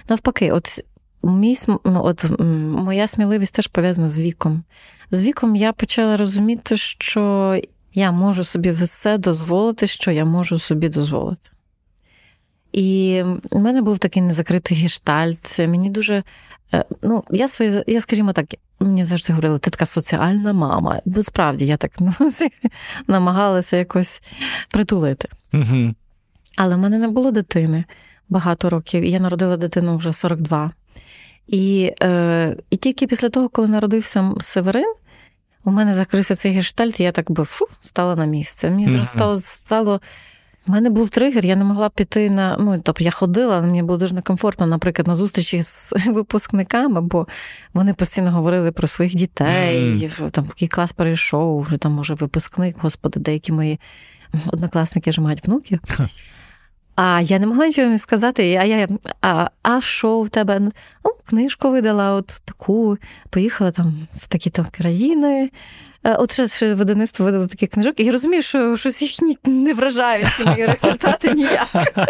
Навпаки, 0.09 0.51
от 0.51 0.83
мій, 1.23 1.57
ну, 1.67 1.79
от 1.85 2.25
моя 2.39 3.07
сміливість 3.07 3.55
теж 3.55 3.67
пов'язана 3.67 4.07
з 4.07 4.19
віком. 4.19 4.63
З 5.11 5.21
віком 5.21 5.55
я 5.55 5.73
почала 5.73 6.17
розуміти, 6.17 6.77
що 6.77 7.55
я 7.93 8.11
можу 8.11 8.43
собі 8.43 8.71
все 8.71 9.17
дозволити, 9.17 9.87
що 9.87 10.11
я 10.11 10.25
можу 10.25 10.59
собі 10.59 10.89
дозволити. 10.89 11.49
І 12.71 13.23
в 13.51 13.59
мене 13.59 13.81
був 13.81 13.99
такий 13.99 14.21
незакритий 14.21 14.77
гештальт. 14.77 15.59
Мені 15.59 15.89
дуже. 15.89 16.23
Е, 16.73 16.85
ну, 17.01 17.23
я 17.31 17.47
свої, 17.47 17.83
я, 17.87 18.01
скажімо 18.01 18.33
так, 18.33 18.45
мені 18.79 19.03
завжди 19.03 19.33
говорили, 19.33 19.59
ти 19.59 19.69
така 19.69 19.85
соціальна 19.85 20.53
мама. 20.53 21.01
Бо 21.05 21.23
справді 21.23 21.65
я 21.65 21.77
так 21.77 21.91
ну, 21.99 22.11
намагалася 23.07 23.77
якось 23.77 24.21
притулити. 24.69 25.29
Угу. 25.53 25.93
Але 26.57 26.75
в 26.75 26.79
мене 26.79 26.99
не 26.99 27.07
було 27.07 27.31
дитини 27.31 27.83
багато 28.29 28.69
років. 28.69 29.05
Я 29.05 29.19
народила 29.19 29.57
дитину 29.57 29.97
вже 29.97 30.11
42. 30.11 30.71
І 31.47 31.93
е, 32.01 32.55
і 32.69 32.75
тільки 32.75 33.07
після 33.07 33.29
того, 33.29 33.49
коли 33.49 33.67
народився 33.67 34.31
Северин, 34.39 34.93
у 35.63 35.71
мене 35.71 35.93
закрився 35.93 36.35
цей 36.35 36.51
гештальт, 36.51 36.99
і 36.99 37.03
я 37.03 37.11
так 37.11 37.31
би 37.31 37.43
фу, 37.43 37.65
стала 37.81 38.15
на 38.15 38.25
місце. 38.25 38.69
Мені 38.69 38.87
mm-hmm. 38.87 39.35
стало. 39.35 40.01
У 40.67 40.71
мене 40.71 40.89
був 40.89 41.09
тригер, 41.09 41.45
я 41.45 41.55
не 41.55 41.63
могла 41.63 41.89
піти 41.89 42.29
на. 42.29 42.57
Ну, 42.59 42.81
тобто 42.83 43.03
я 43.03 43.11
ходила, 43.11 43.57
але 43.57 43.67
мені 43.67 43.83
було 43.83 43.97
дуже 43.97 44.15
некомфортно, 44.15 44.67
наприклад, 44.67 45.07
на 45.07 45.15
зустрічі 45.15 45.61
з 45.61 45.93
випускниками, 46.07 47.01
бо 47.01 47.27
вони 47.73 47.93
постійно 47.93 48.31
говорили 48.31 48.71
про 48.71 48.87
своїх 48.87 49.15
дітей, 49.15 49.97
mm. 49.97 50.29
там 50.29 50.45
який 50.45 50.67
клас 50.67 50.93
перейшов, 50.93 51.61
вже 51.61 51.77
там, 51.77 51.91
може, 51.91 52.13
випускник, 52.13 52.75
господи, 52.79 53.19
деякі 53.19 53.51
мої 53.51 53.79
однокласники 54.47 55.09
вже 55.09 55.21
мають 55.21 55.47
внуків. 55.47 55.79
А 56.95 57.21
я 57.21 57.39
не 57.39 57.47
могла 57.47 57.67
нічого 57.67 57.97
сказати. 57.97 58.59
А 58.61 58.63
я, 58.63 58.87
а, 59.21 59.49
а 59.63 59.81
що 59.81 60.21
в 60.21 60.29
тебе? 60.29 60.59
Ну, 60.59 60.71
книжку 61.29 61.71
видала, 61.71 62.11
от 62.13 62.41
таку, 62.45 62.97
поїхала 63.29 63.71
там 63.71 64.07
в 64.21 64.27
такі-то 64.27 64.65
країни. 64.71 65.49
Е, 66.03 66.15
от 66.15 66.31
ще, 66.31 66.47
ще 66.47 66.73
видавництво 66.73 67.25
видало 67.25 67.47
таких 67.47 67.69
книжок, 67.69 67.99
і 67.99 68.03
я 68.03 68.11
розумію, 68.11 68.41
що 68.41 68.77
щось 68.77 69.01
їх 69.01 69.11
не 69.45 69.73
вражають 69.73 70.27
ці 70.37 70.45
мої 70.45 70.65
результати 70.65 71.33
ніяк. 71.33 72.03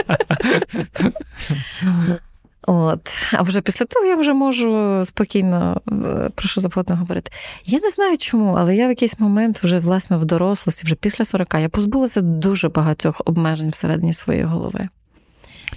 От, 2.68 3.10
а 3.34 3.42
вже 3.42 3.62
після 3.62 3.86
того 3.86 4.06
я 4.06 4.16
вже 4.16 4.34
можу 4.34 5.02
спокійно 5.06 5.82
е, 5.92 6.30
про 6.36 6.48
що 6.48 6.62
завгодно 6.62 6.96
говорити. 6.96 7.32
Я 7.66 7.80
не 7.80 7.90
знаю 7.90 8.18
чому, 8.18 8.54
але 8.54 8.76
я 8.76 8.86
в 8.86 8.90
якийсь 8.90 9.20
момент 9.20 9.64
вже 9.64 9.80
власне 9.80 10.18
в 10.18 10.26
дорослості, 10.26 10.86
вже 10.86 10.96
після 10.96 11.26
40, 11.26 11.54
я 11.54 11.70
позбулася 11.70 12.22
дуже 12.22 12.70
багатьох 12.70 13.22
обмежень 13.26 13.70
всередині 13.70 14.14
своєї 14.14 14.46
голови. 14.46 14.90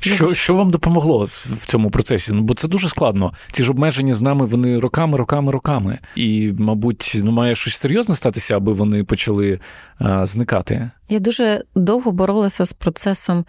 Що 0.01 0.35
що 0.35 0.55
вам 0.55 0.70
допомогло 0.70 1.24
в 1.35 1.66
цьому 1.66 1.91
процесі? 1.91 2.32
Ну, 2.32 2.43
бо 2.43 2.55
це 2.55 2.68
дуже 2.68 2.89
складно. 2.89 3.32
Ці 3.53 3.62
ж 3.62 3.70
обмеження 3.70 4.14
з 4.14 4.22
нами 4.22 4.47
вони 4.47 4.78
роками, 4.78 5.18
роками, 5.18 5.53
роками. 5.53 5.99
І, 6.16 6.53
мабуть, 6.59 7.12
ну 7.22 7.32
має 7.32 7.55
щось 7.55 7.76
серйозне 7.76 8.14
статися, 8.14 8.57
аби 8.57 8.72
вони 8.72 9.05
почали 9.05 9.61
а, 9.99 10.26
зникати. 10.26 10.91
Я 11.09 11.18
дуже 11.18 11.64
довго 11.74 12.12
боролася 12.12 12.64
з 12.64 12.72
процесом 12.72 13.45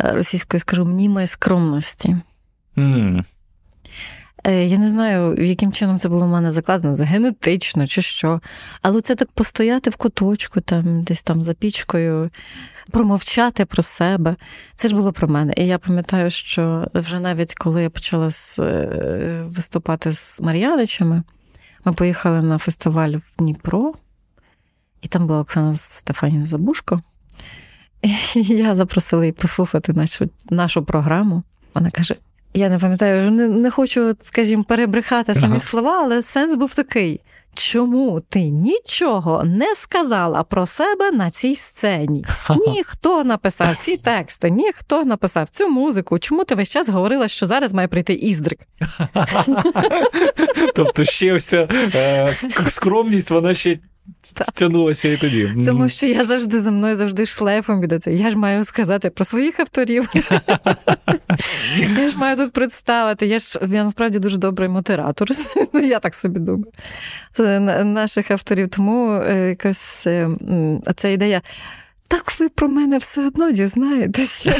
е, 0.00 0.12
російської, 0.12 0.60
скажу, 0.60 0.84
мнімої 0.84 1.26
скромності. 1.26 2.16
Mm. 2.78 3.24
Я 4.44 4.78
не 4.78 4.88
знаю, 4.88 5.36
яким 5.38 5.72
чином 5.72 5.98
це 5.98 6.08
було 6.08 6.26
в 6.26 6.28
мене 6.28 6.50
закладено, 6.50 6.94
за 6.94 7.04
генетично 7.04 7.86
чи 7.86 8.02
що. 8.02 8.40
Але 8.82 9.00
це 9.00 9.14
так 9.14 9.30
постояти 9.32 9.90
в 9.90 9.96
куточку, 9.96 10.60
там, 10.60 11.02
десь 11.02 11.22
там 11.22 11.42
за 11.42 11.54
пічкою, 11.54 12.30
промовчати 12.90 13.64
про 13.64 13.82
себе. 13.82 14.36
Це 14.74 14.88
ж 14.88 14.94
було 14.94 15.12
про 15.12 15.28
мене. 15.28 15.52
І 15.56 15.66
я 15.66 15.78
пам'ятаю, 15.78 16.30
що 16.30 16.88
вже 16.94 17.20
навіть 17.20 17.54
коли 17.54 17.82
я 17.82 17.90
почала 17.90 18.28
е, 18.58 19.44
виступати 19.48 20.12
з 20.12 20.40
Мар'яничами, 20.40 21.22
ми 21.84 21.92
поїхали 21.92 22.42
на 22.42 22.58
фестиваль 22.58 23.12
в 23.12 23.22
Дніпро, 23.38 23.94
і 25.02 25.08
там 25.08 25.26
була 25.26 25.40
Оксана 25.40 25.74
Стефаніна 25.74 26.46
Забушко. 26.46 27.02
І 28.34 28.42
я 28.42 28.76
запросила 28.76 29.24
її 29.24 29.32
послухати 29.32 29.92
нашу, 29.92 30.30
нашу 30.50 30.84
програму. 30.84 31.42
Вона 31.74 31.90
каже: 31.90 32.16
я 32.54 32.68
не 32.68 32.78
пам'ятаю, 32.78 33.20
вже 33.20 33.30
не, 33.30 33.48
не 33.48 33.70
хочу, 33.70 34.16
скажімо, 34.24 34.64
перебрехати 34.64 35.34
самі 35.34 35.46
ага. 35.46 35.60
слова, 35.60 36.00
але 36.02 36.22
сенс 36.22 36.54
був 36.54 36.74
такий. 36.74 37.20
Чому 37.54 38.20
ти 38.20 38.50
нічого 38.50 39.44
не 39.44 39.74
сказала 39.74 40.42
про 40.42 40.66
себе 40.66 41.10
на 41.10 41.30
цій 41.30 41.54
сцені? 41.54 42.24
Ніхто 42.66 43.24
написав 43.24 43.76
ці 43.76 43.96
тексти, 43.96 44.50
ніхто 44.50 45.04
написав 45.04 45.48
цю 45.48 45.68
музику. 45.68 46.18
Чому 46.18 46.44
ти 46.44 46.54
весь 46.54 46.70
час 46.70 46.88
говорила, 46.88 47.28
що 47.28 47.46
зараз 47.46 47.72
має 47.72 47.88
прийти 47.88 48.14
іздрик? 48.14 48.60
Тобто 50.74 51.04
ще 51.04 51.34
вся 51.34 51.68
е, 51.94 52.34
скромність, 52.70 53.30
вона 53.30 53.54
ще 53.54 53.78
Тянулося 54.54 55.08
і 55.08 55.16
тоді. 55.16 55.52
Тому 55.66 55.88
що 55.88 56.06
я 56.06 56.24
завжди 56.24 56.60
за 56.60 56.70
мною 56.70 56.96
завжди 56.96 57.26
шлейфом 57.26 57.84
іде 57.84 57.98
це. 57.98 58.12
Я 58.12 58.30
ж 58.30 58.36
маю 58.36 58.64
сказати 58.64 59.10
про 59.10 59.24
своїх 59.24 59.60
авторів. 59.60 60.08
Я 61.98 62.10
ж 62.10 62.18
маю 62.18 62.36
тут 62.36 62.52
представити. 62.52 63.26
Я 63.26 63.38
ж 63.38 63.58
я 63.62 63.84
насправді 63.84 64.18
дуже 64.18 64.38
добрий 64.38 64.68
модератор. 64.68 65.28
Ну, 65.72 65.80
я 65.80 66.00
так 66.00 66.14
собі 66.14 66.40
думаю. 66.40 66.72
Наших 67.84 68.30
авторів. 68.30 68.68
Тому 68.68 69.12
е, 69.12 69.48
якась 69.48 70.06
е, 70.06 70.28
ця 70.96 71.08
ідея. 71.08 71.42
Так 72.08 72.40
ви 72.40 72.48
про 72.48 72.68
мене 72.68 72.98
все 72.98 73.26
одно 73.26 73.50
дізнаєтеся. 73.50 74.56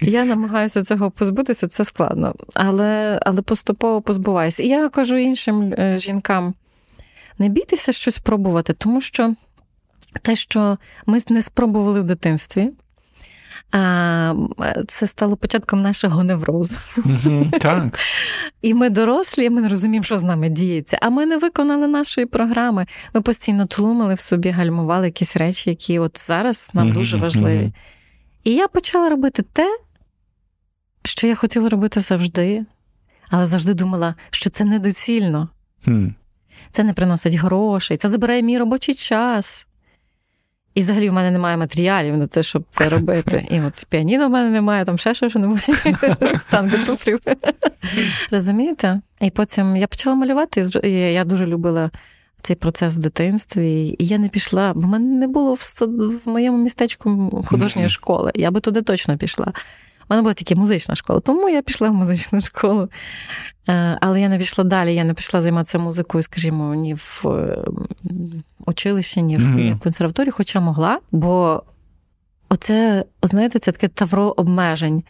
Я 0.00 0.24
намагаюся 0.24 0.82
цього 0.82 1.10
позбутися, 1.10 1.68
це 1.68 1.84
складно, 1.84 2.34
але 2.54 3.18
але 3.22 3.42
поступово 3.42 4.02
позбуваюся. 4.02 4.62
І 4.62 4.68
я 4.68 4.88
кажу 4.88 5.16
іншим 5.16 5.74
е, 5.78 5.98
жінкам, 5.98 6.54
не 7.38 7.48
бійтеся 7.48 7.92
щось 7.92 8.18
пробувати, 8.18 8.72
тому 8.72 9.00
що 9.00 9.34
те, 10.22 10.36
що 10.36 10.78
ми 11.06 11.18
не 11.28 11.42
спробували 11.42 12.00
в 12.00 12.04
дитинстві, 12.04 12.70
це 14.88 15.06
стало 15.06 15.36
початком 15.36 15.82
нашого 15.82 16.24
неврозу. 16.24 16.76
Так. 17.60 17.98
І 18.62 18.74
ми 18.74 18.90
дорослі, 18.90 19.50
ми 19.50 19.60
не 19.60 19.68
розуміємо, 19.68 20.04
що 20.04 20.16
з 20.16 20.22
нами 20.22 20.48
діється. 20.48 20.98
А 21.02 21.10
ми 21.10 21.26
не 21.26 21.38
виконали 21.38 21.86
нашої 21.86 22.26
програми. 22.26 22.86
Ми 23.14 23.20
постійно 23.20 23.66
тлумили 23.66 24.14
в 24.14 24.20
собі, 24.20 24.50
гальмували 24.50 25.06
якісь 25.06 25.36
речі, 25.36 25.70
які 25.70 25.98
от 25.98 26.20
зараз 26.26 26.70
нам 26.74 26.92
дуже 26.92 27.16
важливі. 27.16 27.72
І 28.44 28.54
я 28.54 28.68
почала 28.68 29.08
робити 29.08 29.44
те, 29.52 29.78
що 31.04 31.26
я 31.26 31.34
хотіла 31.34 31.68
робити 31.68 32.00
завжди, 32.00 32.64
але 33.30 33.46
завжди 33.46 33.74
думала, 33.74 34.14
що 34.30 34.50
це 34.50 34.64
недоцільно. 34.64 35.48
Це 36.70 36.84
не 36.84 36.92
приносить 36.92 37.34
грошей, 37.34 37.96
це 37.96 38.08
забирає 38.08 38.42
мій 38.42 38.58
робочий 38.58 38.94
час. 38.94 39.66
І 40.74 40.80
взагалі 40.80 41.10
в 41.10 41.12
мене 41.12 41.30
немає 41.30 41.56
матеріалів 41.56 42.16
на 42.16 42.26
те, 42.26 42.42
щоб 42.42 42.64
це 42.70 42.88
робити. 42.88 43.46
І 43.50 43.60
от 43.60 43.86
піаніно 43.88 44.28
в 44.28 44.30
мене 44.30 44.50
немає, 44.50 44.84
там 44.84 44.98
ще 44.98 45.14
що 45.14 45.38
немає. 45.38 45.62
Танго 46.50 46.78
туфлів. 46.86 47.18
Розумієте? 48.30 49.00
І 49.20 49.30
потім 49.30 49.76
я 49.76 49.86
почала 49.86 50.16
малювати, 50.16 50.66
і 50.82 50.90
я 50.92 51.24
дуже 51.24 51.46
любила 51.46 51.90
цей 52.42 52.56
процес 52.56 52.96
в 52.96 52.98
дитинстві. 52.98 53.96
І 53.98 54.06
я 54.06 54.18
не 54.18 54.28
пішла, 54.28 54.72
бо 54.74 54.80
в 54.80 54.86
мене 54.86 55.18
не 55.18 55.28
було 55.28 55.56
в 55.80 56.28
моєму 56.28 56.58
містечку 56.58 57.42
художньої 57.46 57.88
школи. 57.88 58.32
Я 58.34 58.50
би 58.50 58.60
туди 58.60 58.82
точно 58.82 59.18
пішла. 59.18 59.52
У 60.04 60.06
мене 60.10 60.22
була 60.22 60.34
тільки 60.34 60.54
музична 60.54 60.94
школа, 60.94 61.20
тому 61.20 61.48
я 61.48 61.62
пішла 61.62 61.90
в 61.90 61.94
музичну 61.94 62.40
школу. 62.40 62.88
Е, 63.68 63.98
але 64.00 64.20
я 64.20 64.28
не 64.28 64.38
пішла 64.38 64.64
далі, 64.64 64.94
я 64.94 65.04
не 65.04 65.14
пішла 65.14 65.40
займатися 65.40 65.78
музикою, 65.78 66.22
скажімо, 66.22 66.74
ні 66.74 66.94
в 66.94 67.24
училищі, 68.66 69.22
ні 69.22 69.36
в 69.36 69.40
школі, 69.40 69.64
ні 69.64 69.72
в 69.72 69.78
консерваторії, 69.78 70.30
хоча 70.30 70.60
могла. 70.60 70.98
Бо 71.12 71.62
оце, 72.48 73.04
знаєте, 73.22 73.58
це 73.58 73.72
таке 73.72 73.88
тавро 73.88 74.34
обмежень 74.36 75.02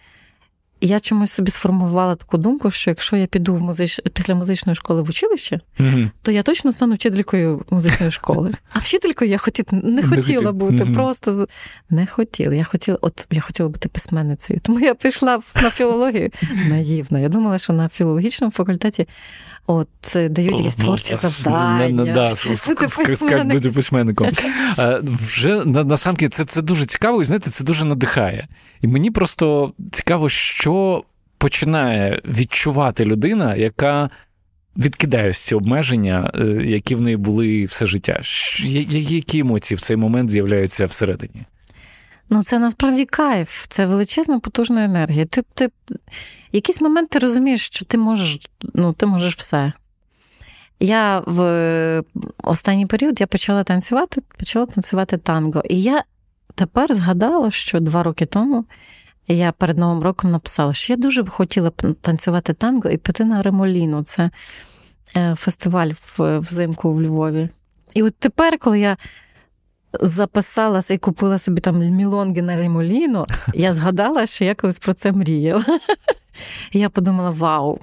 я 0.84 1.00
чомусь 1.00 1.32
собі 1.32 1.50
сформувала 1.50 2.14
таку 2.14 2.38
думку, 2.38 2.70
що 2.70 2.90
якщо 2.90 3.16
я 3.16 3.26
піду 3.26 3.54
в 3.54 3.62
музич... 3.62 4.00
після 4.12 4.34
музичної 4.34 4.76
школи 4.76 5.02
в 5.02 5.08
училище, 5.08 5.60
mm-hmm. 5.80 6.10
то 6.22 6.30
я 6.30 6.42
точно 6.42 6.72
стану 6.72 6.94
вчителькою 6.94 7.64
музичної 7.70 8.12
школи. 8.12 8.54
А 8.70 8.78
вчителькою 8.78 9.30
я 9.30 9.38
хоті... 9.38 9.64
не 9.70 10.02
хотіла 10.02 10.52
бути, 10.52 10.84
mm-hmm. 10.84 10.94
просто 10.94 11.48
не 11.90 12.06
хотіла. 12.06 12.54
Я 12.54 12.64
хотіла, 12.64 12.98
от 13.00 13.26
я 13.30 13.40
хотіла 13.40 13.68
бути 13.68 13.88
письменницею. 13.88 14.60
Тому 14.62 14.80
я 14.80 14.94
прийшла 14.94 15.40
на 15.62 15.70
філологію 15.70 16.30
наївно. 16.68 17.18
Я 17.18 17.28
думала, 17.28 17.58
що 17.58 17.72
на 17.72 17.88
філологічному 17.88 18.50
факультеті 18.50 19.08
От 19.66 19.88
дають 20.14 20.58
якісь 20.58 20.74
творчі 20.74 21.14
завдання. 21.14 21.86
Як 23.30 23.46
бути 23.46 23.70
письменником. 23.70 24.28
Вже 25.02 25.64
насамки 25.64 26.28
це 26.28 26.44
це 26.44 26.62
дуже 26.62 26.86
цікаво, 26.86 27.22
і 27.22 27.24
знаєте, 27.24 27.50
це 27.50 27.64
дуже 27.64 27.84
надихає. 27.84 28.48
І 28.80 28.86
мені 28.86 29.10
просто 29.10 29.72
цікаво, 29.92 30.28
що 30.28 31.04
починає 31.38 32.22
відчувати 32.24 33.04
людина, 33.04 33.56
яка 33.56 34.10
відкидає 34.76 35.32
ці 35.32 35.54
обмеження, 35.54 36.30
е, 36.34 36.44
які 36.64 36.94
в 36.94 37.00
неї 37.00 37.16
були 37.16 37.64
все 37.64 37.86
життя. 37.86 38.20
Які 38.90 39.38
емоції 39.38 39.76
в 39.76 39.80
цей 39.80 39.96
момент 39.96 40.30
з'являються 40.30 40.86
всередині? 40.86 41.44
Ну, 42.30 42.42
це 42.42 42.58
насправді 42.58 43.04
кайф, 43.04 43.66
це 43.68 43.86
величезна 43.86 44.38
потужна 44.38 44.84
енергія. 44.84 45.24
Ти 45.24 45.42
ти 45.54 45.70
якийсь 46.52 46.80
момент 46.80 47.10
ти 47.10 47.18
розумієш, 47.18 47.66
що 47.66 47.84
ти 47.84 47.98
можеш 47.98 48.48
ну, 48.74 48.92
ти 48.92 49.06
можеш 49.06 49.36
все. 49.36 49.72
Я 50.80 51.22
в 51.26 52.02
останній 52.42 52.86
період 52.86 53.20
я 53.20 53.26
почала 53.26 53.64
танцювати, 53.64 54.22
почала 54.38 54.66
танцювати 54.66 55.18
танго. 55.18 55.62
І 55.70 55.82
я 55.82 56.04
тепер 56.54 56.94
згадала, 56.94 57.50
що 57.50 57.80
два 57.80 58.02
роки 58.02 58.26
тому 58.26 58.64
я 59.28 59.52
перед 59.52 59.78
Новим 59.78 60.02
роком 60.02 60.30
написала, 60.30 60.74
що 60.74 60.92
я 60.92 60.96
дуже 60.96 61.22
б 61.22 61.30
хотіла 61.30 61.70
танцювати 62.00 62.52
танго 62.52 62.90
і 62.90 62.96
піти 62.96 63.24
на 63.24 63.42
Ремоліну. 63.42 64.02
Це 64.02 64.30
е, 65.16 65.34
фестиваль 65.34 65.90
взимку 66.18 66.92
в 66.92 67.02
Львові. 67.02 67.48
І 67.94 68.02
от 68.02 68.14
тепер, 68.16 68.58
коли 68.58 68.80
я 68.80 68.96
записалася 70.00 70.94
і 70.94 70.98
купила 70.98 71.38
собі 71.38 71.60
там 71.60 71.78
мілонги 71.78 72.42
на 72.42 72.56
ремоліно, 72.56 73.26
я 73.54 73.72
згадала, 73.72 74.26
що 74.26 74.44
я 74.44 74.54
колись 74.54 74.78
про 74.78 74.94
це 74.94 75.12
мріяла. 75.12 75.64
я 76.72 76.90
подумала: 76.90 77.30
вау! 77.30 77.78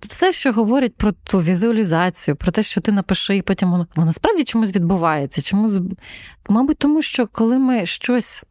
Все, 0.00 0.32
що 0.32 0.52
говорить 0.52 0.96
про 0.96 1.12
ту 1.12 1.38
візуалізацію, 1.38 2.36
про 2.36 2.52
те, 2.52 2.62
що 2.62 2.80
ти 2.80 2.92
напиши, 2.92 3.36
і 3.36 3.42
потім 3.42 3.70
воно 3.70 3.86
воно 3.96 4.12
справді 4.12 4.44
чомусь 4.44 4.74
відбувається. 4.74 5.42
Чомусь, 5.42 5.78
Мабуть, 6.48 6.78
тому 6.78 7.02
що 7.02 7.26
коли 7.26 7.58
ми 7.58 7.86
щось 7.86 8.44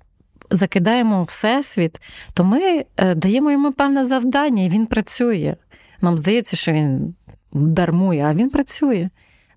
закидаємо 0.51 1.23
в 1.23 1.25
всесвіт, 1.25 2.01
то 2.34 2.43
ми 2.43 2.86
е, 2.97 3.15
даємо 3.15 3.51
йому 3.51 3.71
певне 3.71 4.03
завдання, 4.03 4.63
і 4.63 4.69
він 4.69 4.86
працює. 4.86 5.55
Нам 6.01 6.17
здається, 6.17 6.57
що 6.57 6.71
він 6.71 7.15
дармує, 7.53 8.23
а 8.25 8.34
він 8.34 8.49
працює. 8.49 9.09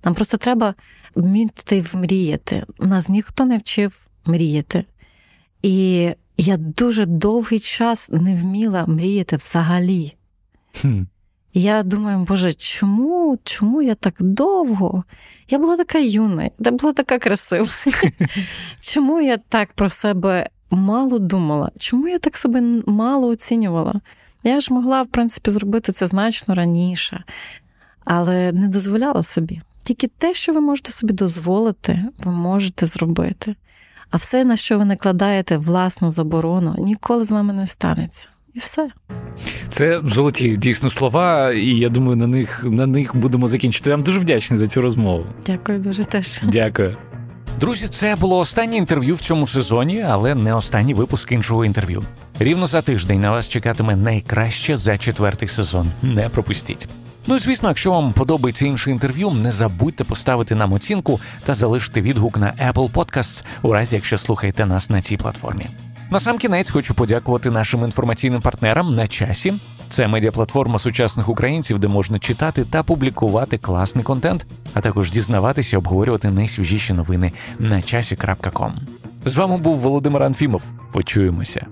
Нам 0.05 0.15
просто 0.15 0.37
треба 0.37 0.75
вміти 1.15 1.81
вмріяти. 1.81 2.65
Нас 2.79 3.09
ніхто 3.09 3.45
не 3.45 3.59
вчив 3.59 4.07
мріяти. 4.27 4.85
І 5.63 6.11
я 6.37 6.57
дуже 6.57 7.07
довгий 7.07 7.59
час 7.59 8.11
не 8.11 8.35
вміла 8.35 8.87
мріяти 8.87 9.37
взагалі. 9.37 10.15
Хм. 10.81 11.03
Я 11.55 11.83
думаю, 11.83 12.19
Боже, 12.19 12.53
чому 12.53 13.39
чому 13.45 13.83
я 13.83 13.95
так 13.95 14.15
довго? 14.19 15.05
Я 15.49 15.59
була 15.59 15.77
така 15.77 15.99
юна, 15.99 16.51
я 16.59 16.71
була 16.71 16.93
така 16.93 17.19
красива. 17.19 17.69
Чому 18.81 19.21
я 19.21 19.37
так 19.37 19.73
про 19.73 19.91
себе 19.91 20.49
мало 20.71 21.19
думала? 21.19 21.71
Чому 21.79 22.09
я 22.09 22.19
так 22.19 22.37
себе 22.37 22.61
мало 22.87 23.29
оцінювала? 23.29 24.01
Я 24.45 24.61
ж 24.61 24.75
могла, 24.75 25.03
в 25.03 25.07
принципі, 25.07 25.51
зробити 25.51 25.93
це 25.93 26.07
значно 26.07 26.55
раніше, 26.55 27.25
але 28.05 28.53
не 28.53 28.69
дозволяла 28.69 29.23
собі. 29.23 29.61
Тільки 29.85 30.09
те, 30.19 30.35
що 30.35 30.53
ви 30.53 30.61
можете 30.61 30.93
собі 30.93 31.13
дозволити, 31.13 32.05
ви 32.19 32.33
можете 32.33 32.87
зробити. 32.87 33.55
А 34.11 34.17
все, 34.17 34.45
на 34.45 34.57
що 34.57 34.79
ви 34.79 34.85
накладаєте 34.85 35.57
власну 35.57 36.11
заборону, 36.11 36.75
ніколи 36.79 37.25
з 37.25 37.31
вами 37.31 37.53
не 37.53 37.67
станеться. 37.67 38.29
І 38.55 38.59
все. 38.59 38.91
Це 39.71 40.01
золоті 40.05 40.57
дійсно 40.57 40.91
слова, 40.91 41.53
і 41.53 41.67
я 41.67 41.89
думаю, 41.89 42.17
на 42.17 42.27
них 42.27 42.65
на 42.65 42.87
них 42.87 43.17
будемо 43.17 43.49
закінчити. 43.49 43.91
Я 43.91 43.97
вам 43.97 44.05
дуже 44.05 44.19
вдячний 44.19 44.59
за 44.59 44.67
цю 44.67 44.81
розмову. 44.81 45.27
Дякую 45.47 45.79
дуже 45.79 46.05
теж. 46.05 46.41
Дякую. 46.43 46.97
Друзі, 47.61 47.89
це 47.89 48.17
було 48.17 48.39
останнє 48.39 48.77
інтерв'ю 48.77 49.15
в 49.15 49.21
цьому 49.21 49.47
сезоні, 49.47 50.05
але 50.09 50.35
не 50.35 50.55
останній 50.55 50.95
випуск 50.95 51.33
іншого 51.33 51.65
інтерв'ю. 51.65 52.03
Рівно 52.39 52.67
за 52.67 52.83
тиждень 52.83 53.21
на 53.21 53.31
вас 53.31 53.49
чекатиме 53.49 53.97
найкраще 53.97 54.77
за 54.77 54.99
четвертий 54.99 55.49
сезон. 55.49 55.91
Не 56.03 56.29
пропустіть. 56.29 56.89
Ну 57.27 57.37
і 57.37 57.39
звісно, 57.39 57.69
якщо 57.69 57.91
вам 57.91 58.13
подобається 58.13 58.67
інше 58.67 58.91
інтерв'ю, 58.91 59.31
не 59.31 59.51
забудьте 59.51 60.05
поставити 60.05 60.55
нам 60.55 60.73
оцінку 60.73 61.21
та 61.45 61.55
залишити 61.55 62.01
відгук 62.01 62.37
на 62.37 62.53
Apple 62.53 62.91
Podcasts, 62.91 63.45
у 63.63 63.73
разі 63.73 63.97
якщо 63.97 64.19
слухаєте 64.19 64.67
нас 64.67 64.91
на 64.91 65.03
цій 65.03 65.17
платформі. 65.17 65.67
На 66.11 66.21
сам 66.21 66.39
кінець 66.39 66.71
хочу 66.71 66.95
подякувати 66.95 67.51
нашим 67.51 67.85
інформаційним 67.85 68.41
партнерам 68.41 68.95
на 68.95 69.07
часі. 69.07 69.55
Це 69.89 70.07
медіаплатформа 70.07 70.79
сучасних 70.79 71.29
українців, 71.29 71.79
де 71.79 71.89
можна 71.89 72.19
читати 72.19 72.65
та 72.71 72.83
публікувати 72.83 73.59
класний 73.59 74.05
контент, 74.05 74.47
а 74.75 74.81
також 74.81 75.11
дізнаватися, 75.11 75.79
обговорювати 75.79 76.31
найсвіжіші 76.31 76.93
новини 76.93 77.33
на 77.59 77.83
часі.ком. 77.83 78.75
З 79.25 79.37
вами 79.37 79.59
був 79.59 79.79
Володимир 79.79 80.23
Анфімов. 80.23 80.63
Почуємося. 80.93 81.67